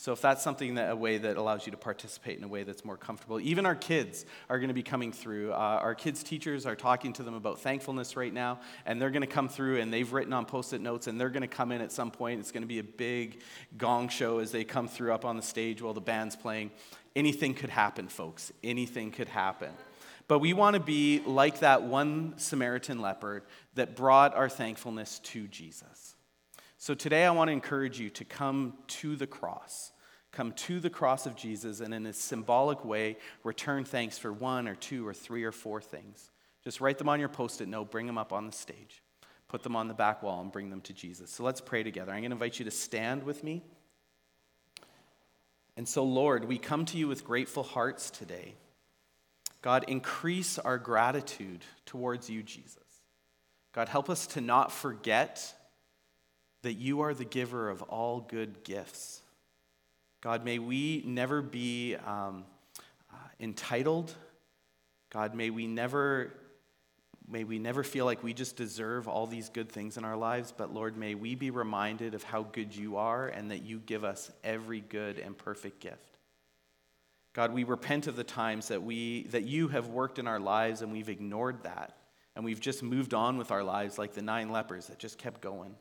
So 0.00 0.12
if 0.12 0.20
that's 0.20 0.44
something 0.44 0.76
that 0.76 0.92
a 0.92 0.96
way 0.96 1.18
that 1.18 1.36
allows 1.36 1.66
you 1.66 1.72
to 1.72 1.76
participate 1.76 2.38
in 2.38 2.44
a 2.44 2.48
way 2.48 2.62
that's 2.62 2.84
more 2.84 2.96
comfortable, 2.96 3.40
even 3.40 3.66
our 3.66 3.74
kids 3.74 4.26
are 4.48 4.60
going 4.60 4.68
to 4.68 4.74
be 4.74 4.82
coming 4.84 5.10
through. 5.10 5.52
Uh, 5.52 5.56
our 5.56 5.96
kids' 5.96 6.22
teachers 6.22 6.66
are 6.66 6.76
talking 6.76 7.12
to 7.14 7.24
them 7.24 7.34
about 7.34 7.58
thankfulness 7.58 8.16
right 8.16 8.32
now, 8.32 8.60
and 8.86 9.02
they're 9.02 9.10
going 9.10 9.22
to 9.22 9.26
come 9.26 9.48
through 9.48 9.80
and 9.80 9.92
they've 9.92 10.12
written 10.12 10.32
on 10.32 10.46
post-it 10.46 10.80
notes, 10.80 11.08
and 11.08 11.20
they're 11.20 11.30
going 11.30 11.42
to 11.42 11.48
come 11.48 11.72
in 11.72 11.80
at 11.80 11.90
some 11.90 12.12
point. 12.12 12.38
It's 12.38 12.52
going 12.52 12.62
to 12.62 12.68
be 12.68 12.78
a 12.78 12.84
big 12.84 13.40
gong 13.76 14.08
show 14.08 14.38
as 14.38 14.52
they 14.52 14.62
come 14.62 14.86
through 14.86 15.12
up 15.12 15.24
on 15.24 15.36
the 15.36 15.42
stage 15.42 15.82
while 15.82 15.94
the 15.94 16.00
band's 16.00 16.36
playing, 16.36 16.70
anything 17.18 17.52
could 17.54 17.70
happen, 17.70 18.08
folks. 18.08 18.52
Anything 18.62 19.10
could 19.10 19.28
happen. 19.28 19.70
But 20.28 20.38
we 20.38 20.52
want 20.52 20.74
to 20.74 20.80
be 20.80 21.20
like 21.26 21.60
that 21.60 21.82
one 21.82 22.34
Samaritan 22.36 23.00
leper 23.00 23.42
that 23.74 23.96
brought 23.96 24.34
our 24.34 24.48
thankfulness 24.48 25.18
to 25.20 25.48
Jesus. 25.48 26.14
So 26.76 26.94
today 26.94 27.24
I 27.24 27.30
want 27.32 27.48
to 27.48 27.52
encourage 27.52 27.98
you 27.98 28.08
to 28.10 28.24
come 28.24 28.74
to 29.00 29.16
the 29.16 29.26
cross. 29.26 29.92
come 30.30 30.52
to 30.52 30.78
the 30.78 30.90
cross 30.90 31.26
of 31.26 31.34
Jesus 31.34 31.80
and 31.80 31.92
in 31.92 32.06
a 32.06 32.12
symbolic 32.12 32.84
way 32.84 33.16
return 33.42 33.84
thanks 33.84 34.18
for 34.18 34.32
one 34.32 34.68
or 34.68 34.74
two 34.74 35.06
or 35.06 35.14
three 35.14 35.44
or 35.44 35.52
four 35.52 35.80
things. 35.80 36.30
Just 36.62 36.80
write 36.80 36.98
them 36.98 37.08
on 37.08 37.18
your 37.18 37.28
post 37.28 37.60
it 37.60 37.68
note, 37.68 37.90
bring 37.90 38.06
them 38.06 38.18
up 38.18 38.32
on 38.32 38.46
the 38.46 38.52
stage, 38.52 39.02
put 39.48 39.62
them 39.62 39.74
on 39.74 39.88
the 39.88 39.94
back 39.94 40.22
wall, 40.22 40.40
and 40.40 40.52
bring 40.52 40.70
them 40.70 40.80
to 40.82 40.92
Jesus. 40.92 41.30
So 41.30 41.42
let's 41.42 41.60
pray 41.60 41.82
together. 41.82 42.12
I'm 42.12 42.20
going 42.20 42.30
to 42.30 42.34
invite 42.34 42.58
you 42.58 42.64
to 42.66 42.70
stand 42.70 43.22
with 43.22 43.42
me. 43.42 43.62
And 45.78 45.86
so, 45.86 46.02
Lord, 46.02 46.44
we 46.46 46.58
come 46.58 46.86
to 46.86 46.98
you 46.98 47.06
with 47.06 47.24
grateful 47.24 47.62
hearts 47.62 48.10
today. 48.10 48.54
God, 49.62 49.84
increase 49.86 50.58
our 50.58 50.76
gratitude 50.76 51.64
towards 51.86 52.28
you, 52.28 52.42
Jesus. 52.42 52.82
God, 53.72 53.88
help 53.88 54.10
us 54.10 54.26
to 54.28 54.40
not 54.40 54.72
forget 54.72 55.54
that 56.62 56.72
you 56.72 57.02
are 57.02 57.14
the 57.14 57.24
giver 57.24 57.70
of 57.70 57.82
all 57.82 58.18
good 58.18 58.64
gifts. 58.64 59.22
God, 60.20 60.44
may 60.44 60.58
we 60.58 61.04
never 61.06 61.42
be 61.42 61.94
um, 61.94 62.44
uh, 63.12 63.16
entitled. 63.38 64.12
God, 65.10 65.36
may 65.36 65.50
we 65.50 65.68
never 65.68 66.32
may 67.30 67.44
we 67.44 67.58
never 67.58 67.82
feel 67.82 68.04
like 68.04 68.22
we 68.22 68.32
just 68.32 68.56
deserve 68.56 69.08
all 69.08 69.26
these 69.26 69.48
good 69.48 69.70
things 69.70 69.96
in 69.96 70.04
our 70.04 70.16
lives, 70.16 70.52
but 70.56 70.72
Lord, 70.72 70.96
may 70.96 71.14
we 71.14 71.34
be 71.34 71.50
reminded 71.50 72.14
of 72.14 72.22
how 72.22 72.44
good 72.44 72.74
you 72.74 72.96
are 72.96 73.28
and 73.28 73.50
that 73.50 73.62
you 73.62 73.80
give 73.80 74.04
us 74.04 74.30
every 74.42 74.80
good 74.80 75.18
and 75.18 75.36
perfect 75.36 75.80
gift. 75.80 76.18
God, 77.34 77.52
we 77.52 77.64
repent 77.64 78.06
of 78.06 78.16
the 78.16 78.24
times 78.24 78.68
that 78.68 78.82
we 78.82 79.24
that 79.30 79.44
you 79.44 79.68
have 79.68 79.88
worked 79.88 80.18
in 80.18 80.26
our 80.26 80.40
lives 80.40 80.82
and 80.82 80.90
we've 80.90 81.08
ignored 81.08 81.62
that 81.62 81.96
and 82.34 82.44
we've 82.44 82.60
just 82.60 82.82
moved 82.82 83.14
on 83.14 83.36
with 83.36 83.50
our 83.50 83.62
lives 83.62 83.98
like 83.98 84.14
the 84.14 84.22
nine 84.22 84.50
lepers 84.50 84.86
that 84.86 84.98
just 84.98 85.18
kept 85.18 85.40
going. 85.40 85.74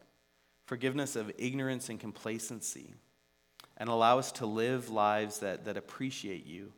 Forgiveness 0.66 1.16
of 1.16 1.32
ignorance 1.38 1.90
and 1.90 2.00
complacency 2.00 2.94
and 3.78 3.90
allow 3.90 4.20
us 4.20 4.32
to 4.34 4.46
live 4.46 4.90
lives 4.90 5.40
that, 5.40 5.66
that 5.66 5.78
appreciate 5.78 6.46
you. 6.46 6.74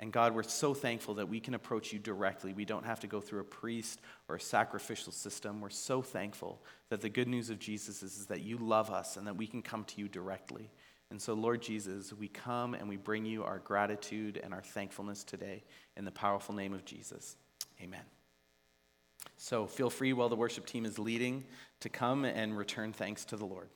And 0.00 0.12
God, 0.12 0.34
we're 0.34 0.44
so 0.44 0.74
thankful 0.74 1.14
that 1.14 1.28
we 1.28 1.40
can 1.40 1.54
approach 1.54 1.92
you 1.92 1.98
directly. 1.98 2.52
We 2.52 2.64
don't 2.64 2.86
have 2.86 3.00
to 3.00 3.08
go 3.08 3.20
through 3.20 3.40
a 3.40 3.44
priest 3.44 4.00
or 4.28 4.36
a 4.36 4.40
sacrificial 4.40 5.12
system. 5.12 5.60
We're 5.60 5.70
so 5.70 6.02
thankful 6.02 6.62
that 6.88 7.00
the 7.00 7.08
good 7.08 7.26
news 7.26 7.50
of 7.50 7.58
Jesus 7.58 8.02
is, 8.02 8.16
is 8.16 8.26
that 8.26 8.42
you 8.42 8.58
love 8.58 8.90
us 8.90 9.16
and 9.16 9.26
that 9.26 9.36
we 9.36 9.48
can 9.48 9.60
come 9.60 9.84
to 9.84 10.00
you 10.00 10.08
directly. 10.08 10.70
And 11.10 11.20
so, 11.20 11.34
Lord 11.34 11.62
Jesus, 11.62 12.12
we 12.12 12.28
come 12.28 12.74
and 12.74 12.88
we 12.88 12.96
bring 12.96 13.24
you 13.24 13.42
our 13.42 13.58
gratitude 13.58 14.40
and 14.42 14.54
our 14.54 14.62
thankfulness 14.62 15.24
today 15.24 15.64
in 15.96 16.04
the 16.04 16.12
powerful 16.12 16.54
name 16.54 16.74
of 16.74 16.84
Jesus. 16.84 17.36
Amen. 17.82 18.02
So, 19.36 19.66
feel 19.66 19.90
free 19.90 20.12
while 20.12 20.28
the 20.28 20.36
worship 20.36 20.66
team 20.66 20.84
is 20.84 20.98
leading 20.98 21.44
to 21.80 21.88
come 21.88 22.24
and 22.24 22.56
return 22.56 22.92
thanks 22.92 23.24
to 23.26 23.36
the 23.36 23.46
Lord. 23.46 23.70